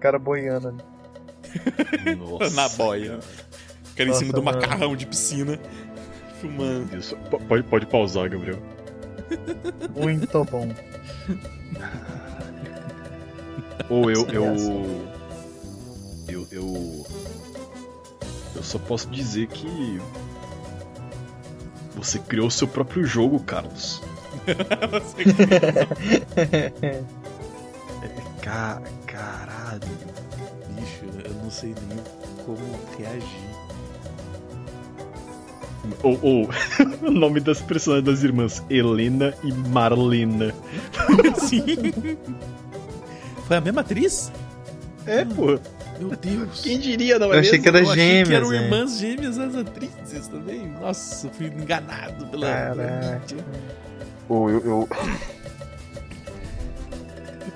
[0.00, 2.16] Cara boiando ali.
[2.16, 3.18] Nossa, na boia.
[3.92, 4.60] O cara em cima do mano.
[4.60, 5.58] macarrão de piscina,
[6.40, 6.96] filmando.
[6.96, 7.16] Isso.
[7.48, 8.58] Pode, pode pausar, Gabriel.
[9.96, 10.68] Muito bom.
[13.88, 15.06] Ou eu, eu.
[16.28, 16.46] Eu.
[16.50, 17.06] Eu.
[18.54, 20.00] Eu só posso dizer que.
[21.94, 24.02] Você criou seu próprio jogo, Carlos.
[28.42, 28.82] Ca-
[29.78, 29.98] caralho.
[30.70, 31.98] Bicho, eu não sei nem
[32.44, 32.58] como
[32.98, 33.56] reagir.
[36.02, 36.50] Ou, ou
[37.08, 40.52] o nome das personagens das irmãs, Helena e Marlena.
[41.38, 41.64] Sim.
[43.46, 44.32] Foi a mesma atriz?
[45.06, 45.58] É, pô.
[45.98, 46.60] Meu Deus.
[46.60, 48.64] Quem diria, não Eu achei que era Eu achei que gêmeas, eram né?
[48.64, 50.68] irmãs gêmeas as atrizes também.
[50.80, 52.46] Nossa, fui enganado pela.
[52.46, 53.36] Caraca.
[54.28, 54.60] Ou eu.
[54.66, 54.88] Eu.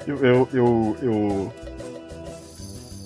[0.06, 0.24] Eu.
[0.24, 0.48] Eu.
[0.52, 0.96] Eu.
[1.02, 1.52] Eu.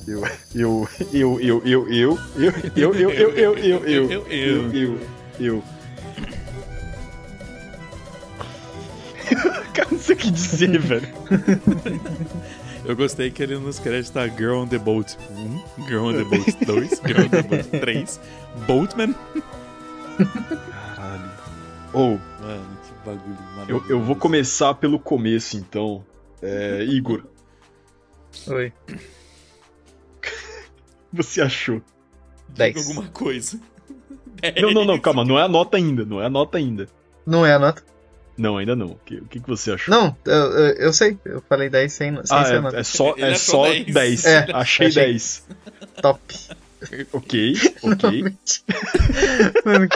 [0.06, 0.22] Eu,
[0.54, 5.00] eu, eu, eu, eu, eu, eu, eu, eu, eu, eu, eu, eu, eu, eu,
[5.40, 5.64] eu.
[9.72, 11.08] Cara, não sei o que dizer, velho.
[12.84, 15.16] Eu gostei que ele nos créditos tá Girl on the Boat
[15.78, 18.20] 1, Girl on the Boat 2, Girl on the Boat 3,
[18.66, 19.14] Boatman.
[20.94, 21.30] Caralho.
[21.94, 23.86] Ou, Mano, que bagulho eu, maravilhoso.
[23.88, 26.04] eu vou começar pelo começo, então.
[26.42, 27.22] É, Igor,
[28.48, 28.72] Oi.
[31.14, 31.76] Você achou?
[32.48, 32.88] Diga 10.
[32.88, 33.60] alguma coisa.
[34.60, 36.86] Não, não, não, calma, não é a nota ainda, não é a nota ainda.
[37.24, 37.82] Não é a nota?
[38.36, 38.88] Não, ainda não.
[38.88, 39.94] O que, o que que você achou?
[39.94, 40.34] Não, eu,
[40.76, 41.18] eu, sei.
[41.24, 42.76] Eu falei 10 sem, sem Ah, ser a nota.
[42.76, 43.86] é, é só, Ele é só 10.
[43.94, 44.24] 10.
[44.26, 44.90] É, achei achei.
[44.90, 45.46] 10.
[46.02, 46.20] Top.
[47.14, 48.22] Ok, ok.
[49.64, 49.88] Mano,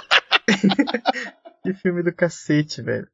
[1.62, 3.06] que filme do cacete, velho.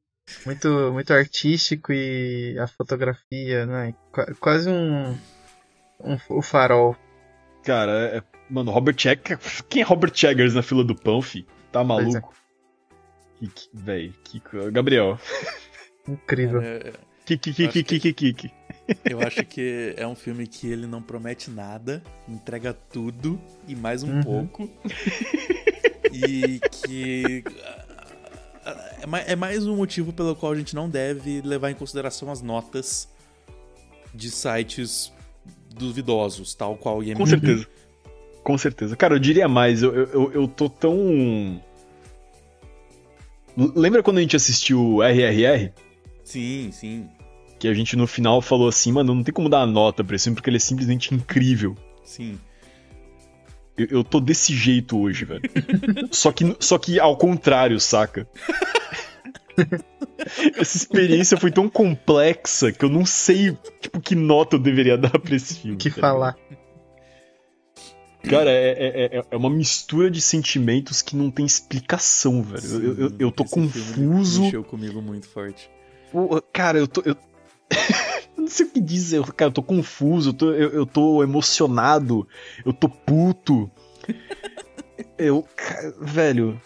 [0.46, 3.92] Muito, muito artístico e a fotografia, né?
[4.12, 5.18] Qu- Quase um.
[6.00, 6.96] um o farol.
[7.64, 9.62] Cara, é, mano, Robert Eggers.
[9.68, 11.46] Quem é Robert Eggers na fila do pão, fi?
[11.72, 12.32] Tá maluco?
[13.38, 14.40] Que, que, véi, que.
[14.70, 15.18] Gabriel.
[16.08, 16.60] Incrível.
[16.62, 16.92] É,
[17.24, 18.52] Que, que, que, que, que, que, que, que.
[19.10, 24.02] eu acho que é um filme que ele não promete nada, entrega tudo e mais
[24.02, 24.22] um Uhum.
[24.22, 24.70] pouco.
[26.12, 27.42] e que.
[28.66, 32.40] É é mais um motivo pelo qual a gente não deve levar em consideração as
[32.40, 33.06] notas
[34.14, 35.12] de sites
[35.78, 37.18] duvidosos, tal qual o IMDb.
[37.18, 37.66] Com certeza.
[38.42, 38.96] Com certeza.
[38.96, 41.60] Cara, eu diria mais, eu, eu, eu- tô tão.
[43.56, 45.72] Lembra quando a gente assistiu RRR?
[46.24, 47.08] Sim, sim,
[47.58, 50.16] Que a gente no final falou assim, mano, não tem como dar a nota pra
[50.16, 51.76] esse filme porque ele é simplesmente incrível.
[52.04, 52.38] sim.
[53.76, 55.42] Eu, eu tô desse jeito hoje, velho.
[56.12, 58.28] só, que, só que ao contrário, saca?
[60.58, 65.18] Essa experiência foi tão complexa que eu não sei, tipo, que nota eu deveria dar
[65.18, 65.74] pra esse filme.
[65.76, 66.36] O que tá falar?
[68.28, 72.64] Cara, é, é, é- é uma mistura de sentimentos que não tem explicação, velho.
[72.66, 74.42] Eu, eu, eu- eu tô Esse filme confuso.
[74.44, 75.70] Mexeu comigo muito forte.
[76.10, 77.02] Pô, Cara, eu tô.
[77.04, 77.14] Eu...
[77.14, 77.18] eu
[78.38, 81.22] não sei o que dizer, eu- cara, eu tô confuso, eu tô, eu, eu tô
[81.22, 82.26] emocionado,
[82.64, 83.70] eu tô puto.
[85.18, 85.46] Eu.
[85.54, 86.58] ca- Velho.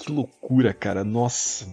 [0.00, 1.66] É Que loucura, cara, nossa.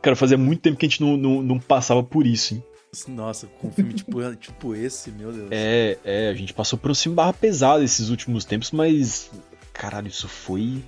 [0.00, 2.64] Cara, fazia muito tempo que a gente não, não, não passava por isso, hein?
[3.08, 5.48] Nossa, com um filme tipo, tipo esse, meu Deus.
[5.50, 9.30] É, é, a gente passou por um filme barra pesado esses últimos tempos, mas.
[9.72, 10.82] Caralho, isso foi.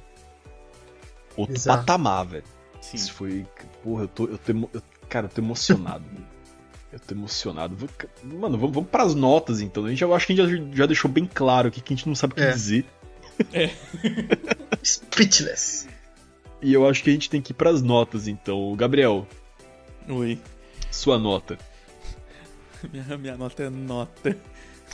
[1.36, 1.78] Outro Bizarro.
[1.80, 2.44] patamar, velho.
[2.80, 2.96] Sim.
[2.96, 3.46] Isso foi.
[3.82, 4.24] Porra, eu tô.
[4.26, 6.04] Eu tô eu- cara, eu tô emocionado.
[6.92, 7.74] eu tô emocionado.
[7.76, 7.88] Vou-
[8.24, 9.84] Mano, vamos, vamos pras notas então.
[9.86, 11.96] A gente, eu acho que a gente já, já deixou bem claro aqui que a
[11.96, 12.50] gente não sabe o que É.
[12.52, 12.84] dizer.
[14.84, 15.88] Speechless.
[16.64, 18.74] E eu acho que a gente tem que ir pras notas então.
[18.74, 19.28] Gabriel,
[20.08, 20.38] Oi.
[20.90, 21.58] sua nota.
[22.90, 24.34] Minha, minha nota é nota.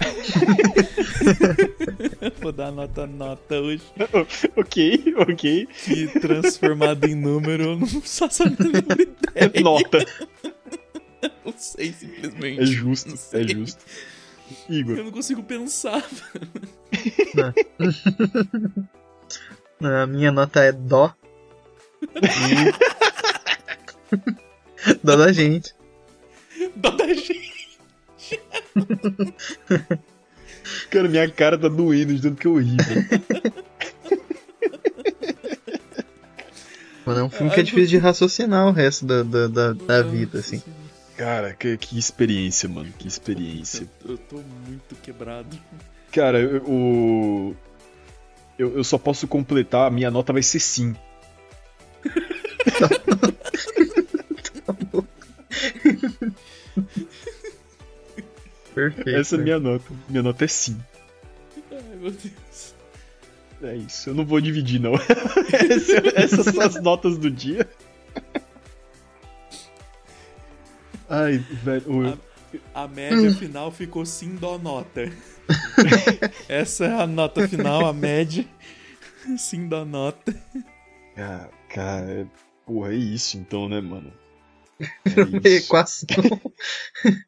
[2.41, 3.83] Vou dar nota nota hoje.
[4.57, 5.67] ok, ok.
[5.67, 9.63] Que transformado em número, eu não faço a menor ideia.
[9.63, 9.99] Nota.
[11.45, 12.63] Não sei, simplesmente.
[12.63, 13.85] É justo, é justo.
[14.69, 14.99] Igor.
[14.99, 16.05] Eu não consigo pensar.
[19.81, 21.15] A minha nota é dó.
[25.05, 25.75] Dó da gente.
[26.77, 27.71] Dó da gente.
[30.91, 32.77] Cara, minha cara tá doendo de tanto que eu ri.
[37.05, 40.03] Mano, é um filme que é difícil de raciocinar o resto da, da, da, da
[40.03, 40.63] vida, assim.
[41.17, 42.93] Cara, que, que experiência, mano.
[42.99, 43.89] Que experiência.
[44.07, 44.37] Eu tô
[44.67, 45.59] muito quebrado.
[46.13, 47.57] Cara, eu, o.
[48.59, 50.95] Eu, eu só posso completar, a minha nota vai ser sim.
[58.75, 59.11] Perfeito.
[59.11, 59.85] Essa é a minha nota.
[60.09, 60.81] Minha nota é sim.
[61.71, 62.75] Ai, meu Deus.
[63.63, 64.95] É isso, eu não vou dividir, não.
[65.53, 67.69] Essa- Essas são as notas do dia.
[71.09, 72.13] Ai, velho.
[72.15, 72.19] o-
[72.75, 75.11] A média final ficou sim dó nota.
[76.49, 78.47] Essa é a nota final, a média.
[79.37, 80.35] Sim dó nota.
[81.15, 82.27] Cara, cara,
[82.67, 84.13] porra, é isso então, né, mano?
[85.45, 86.07] Equação.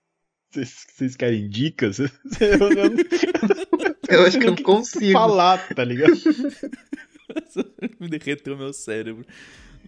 [0.51, 1.99] Vocês vocês querem dicas?
[1.99, 2.95] Eu, eu,
[4.07, 5.13] Eu acho que eu não consigo.
[5.13, 6.13] falar, tá ligado?
[7.99, 9.25] Me derreteu meu cérebro.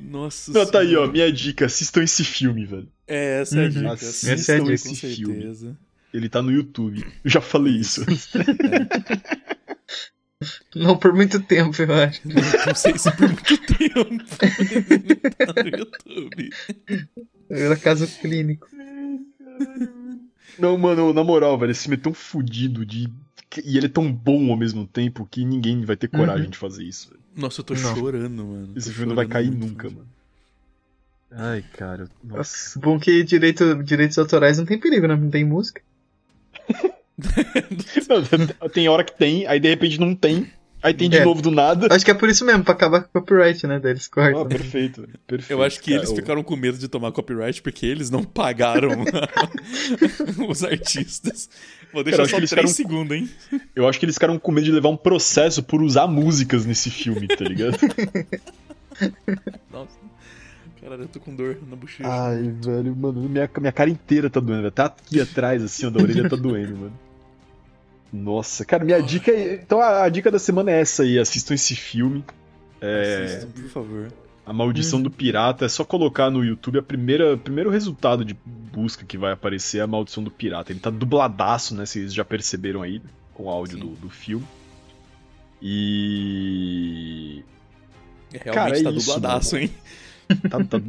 [0.00, 1.12] Nossa Não, tá aí, ó, Senhora.
[1.12, 2.88] minha dica, assistam esse filme, velho.
[3.06, 3.68] É, essa é a Uhum.
[3.68, 3.92] dica.
[3.92, 4.72] Assistam Essa é a dica.
[4.72, 5.34] esse com filme.
[5.34, 5.78] certeza.
[6.14, 7.04] Ele tá no YouTube.
[7.22, 8.02] Eu já falei isso.
[10.74, 12.20] Não por muito tempo, eu acho.
[12.26, 14.24] Não sei se por muito tempo.
[15.54, 16.50] tá no YouTube.
[17.48, 18.68] Era caso clínico.
[20.58, 23.08] Não, mano, na moral, velho, esse filme é tão fudido de.
[23.64, 26.50] E ele é tão bom ao mesmo tempo que ninguém vai ter coragem Uhum.
[26.50, 27.20] de fazer isso, velho.
[27.36, 27.94] Nossa, eu tô Não.
[27.96, 28.72] chorando, mano.
[28.76, 30.06] Esse filme não vai cair nunca, mano.
[31.30, 32.08] Ai, cara.
[32.22, 32.78] Nossa.
[32.80, 35.16] Bom que direito, direitos autorais não tem perigo, né?
[35.16, 35.80] Não tem música.
[38.60, 40.50] Não, tem hora que tem, aí de repente não tem.
[40.82, 41.24] Aí tem de É.
[41.24, 41.88] novo do nada.
[41.90, 43.80] Acho que é por isso mesmo, pra acabar com o copyright, né?
[43.80, 44.42] Daí eles cortam.
[44.42, 45.50] Ah, perfeito, velho, perfeito.
[45.58, 46.02] Eu acho que cara.
[46.02, 48.90] eles ficaram com medo de tomar copyright porque eles não pagaram
[50.46, 51.48] os artistas.
[51.90, 53.30] Vou deixar Cara, só 3 ficaram- segundos, hein?
[53.74, 56.90] Eu acho que eles ficaram com medo de levar um processo por usar músicas nesse
[56.90, 57.78] filme, tá ligado?
[59.72, 59.96] Nossa.
[60.82, 62.06] Caralho, eu tô com dor na bochecha.
[62.06, 64.68] Ai, velho, mano, minha, minha cara inteira tá doendo, velho.
[64.68, 66.98] Até aqui atrás, assim, ó, da orelha tá doendo, mano.
[68.16, 69.54] Nossa, cara, minha dica é.
[69.54, 72.24] Então a, a dica da semana é essa aí, assistam esse filme.
[72.80, 74.12] É, Assistam, por favor.
[74.46, 78.36] a Maldição do Pirata, é só colocar no YouTube a primeira, o primeiro resultado de
[78.44, 80.70] busca que vai aparecer é a Maldição do Pirata.
[80.70, 81.84] Ele tá dubladaço, né?
[81.86, 84.46] Vocês já perceberam aí, com o áudio do, do filme.
[85.60, 87.42] E.
[88.32, 89.64] Realmente Cara, é tá isso, dubladaço, mano.
[89.66, 89.74] hein?
[90.48, 90.80] Tá, tá,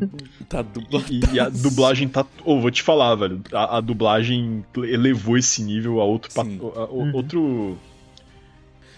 [0.49, 1.14] Tá dubladaço.
[1.34, 2.26] E, a dublagem tá.
[2.44, 3.41] Ô, vou te falar, velho.
[3.52, 6.32] A, a dublagem elevou esse nível a outro.
[6.34, 7.16] pat- a- a- Uhum.
[7.16, 7.78] Outro.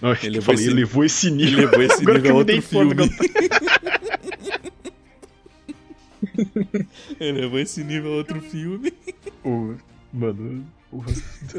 [0.01, 1.59] Não, Elevou falei, esse- elevou esse nível.
[1.63, 2.95] Elevou esse Agora nível a outro filme.
[7.19, 8.93] Elevou esse nível a outro filme.
[9.43, 9.73] Ô,
[10.13, 10.65] mano,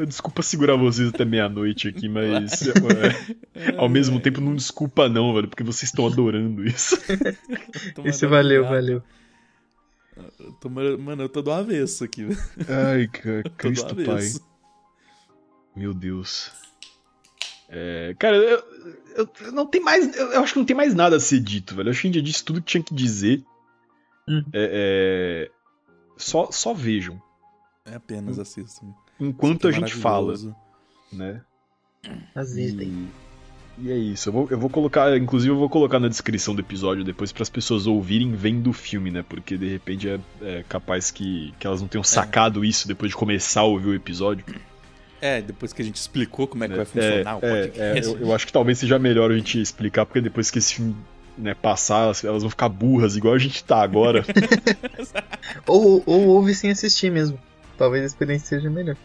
[0.07, 2.63] desculpa segurar vocês até meia-noite aqui, mas.
[3.55, 6.97] é, ao mesmo tempo, não desculpa, não, velho, porque vocês estão adorando isso.
[8.05, 9.03] Esse valeu, valeu.
[10.39, 12.25] Eu tô- mano, eu tô do avesso aqui.
[12.25, 12.39] velho.
[12.69, 14.29] Ai, cara, Cristo Pai.
[15.77, 16.51] Meu Deus.
[17.69, 18.63] É, cara, eu,
[19.17, 20.17] eu- eu não tem mais.
[20.17, 21.89] Eu, eu acho que não tem mais nada a ser dito, velho.
[21.89, 23.45] Eu acho que a gente já disse tudo que tinha que dizer.
[24.27, 24.43] Hum.
[24.53, 25.51] É, é,
[26.17, 27.21] só, só vejam.
[27.85, 28.93] É apenas assistam.
[29.21, 30.35] Enquanto a é gente fala,
[31.13, 31.41] né?
[32.35, 33.09] Assistem.
[33.79, 34.29] E, e é isso.
[34.29, 37.43] Eu vou, eu vou colocar, inclusive, eu vou colocar na descrição do episódio depois para
[37.43, 39.25] as pessoas ouvirem vendo o filme, né?
[39.29, 43.17] Porque de repente é, é capaz que, que elas não tenham sacado isso depois de
[43.17, 44.45] começar a ouvir o episódio.
[45.21, 47.81] É, depois que a gente explicou como é que vai É, funcionar o é, podcast.
[47.81, 50.75] é, eu, eu acho que talvez seja melhor a gente explicar, porque depois que esse
[50.75, 50.95] filme
[51.37, 54.25] né, passar, elas, elas vão ficar burras, igual a gente tá agora.
[55.67, 57.39] Ou, ou ouve sem assistir mesmo.
[57.79, 58.97] Talvez a experiência seja melhor.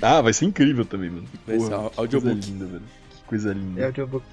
[0.00, 1.28] ah, vai ser incrível também, mano.
[1.46, 2.32] Vai ser Porra, que audiobook.
[2.34, 2.82] Coisa linda, velho.
[3.10, 3.80] Que coisa linda.
[3.80, 4.24] É audiobook.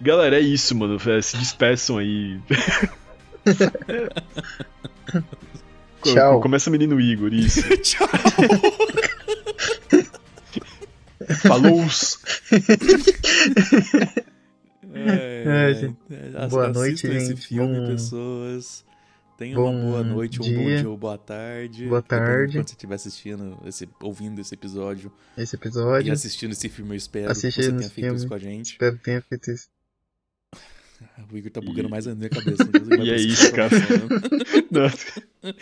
[0.00, 0.96] Galera, é isso, mano.
[1.06, 2.40] É, Se despeçam aí.
[6.02, 6.40] Tchau.
[6.40, 7.60] Começa menino Igor, isso.
[7.84, 8.08] Tchau.
[11.42, 11.84] Falou!
[14.94, 15.96] É, É, gente.
[16.10, 17.46] é, Boa noite, assistam esse gente.
[17.46, 18.84] filme, Bom- pessoas.
[19.40, 20.76] Tenham uma bom boa noite, um bom dia.
[20.80, 21.86] dia ou boa tarde.
[21.88, 22.58] Boa tarde.
[22.58, 26.12] Quando você estiver assistindo, esse, ouvindo esse episódio Esse e episódio.
[26.12, 28.24] assistindo esse filme, eu espero Assiste que você tenha feito isso filmes.
[28.26, 28.72] com a gente.
[28.72, 29.68] Espero que tenha feito isso.
[31.32, 32.64] O Igor tá bugando mais na minha cabeça.
[33.00, 33.70] E é isso, cara.
[34.70, 34.92] né?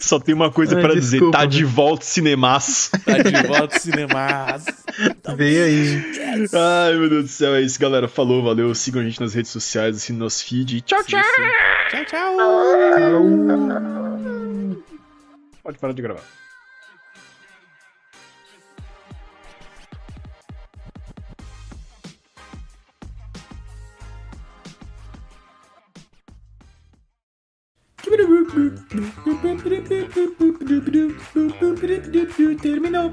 [0.00, 2.90] Só tem uma coisa Ai, pra dizer: desculpa, tá de volta, cinemas.
[3.04, 4.64] Tá de volta, cinemas.
[5.36, 6.48] Veio aí.
[6.52, 8.08] Ai, meu Deus do céu, é isso, galera.
[8.08, 8.74] Falou, valeu.
[8.74, 10.80] Sigam a gente nas redes sociais, assinem nosso feed.
[10.82, 11.22] Tchau, tchau!
[11.90, 12.36] Tchau, tchau.
[15.62, 16.45] Pode parar de gravar.
[32.62, 33.12] Terminou.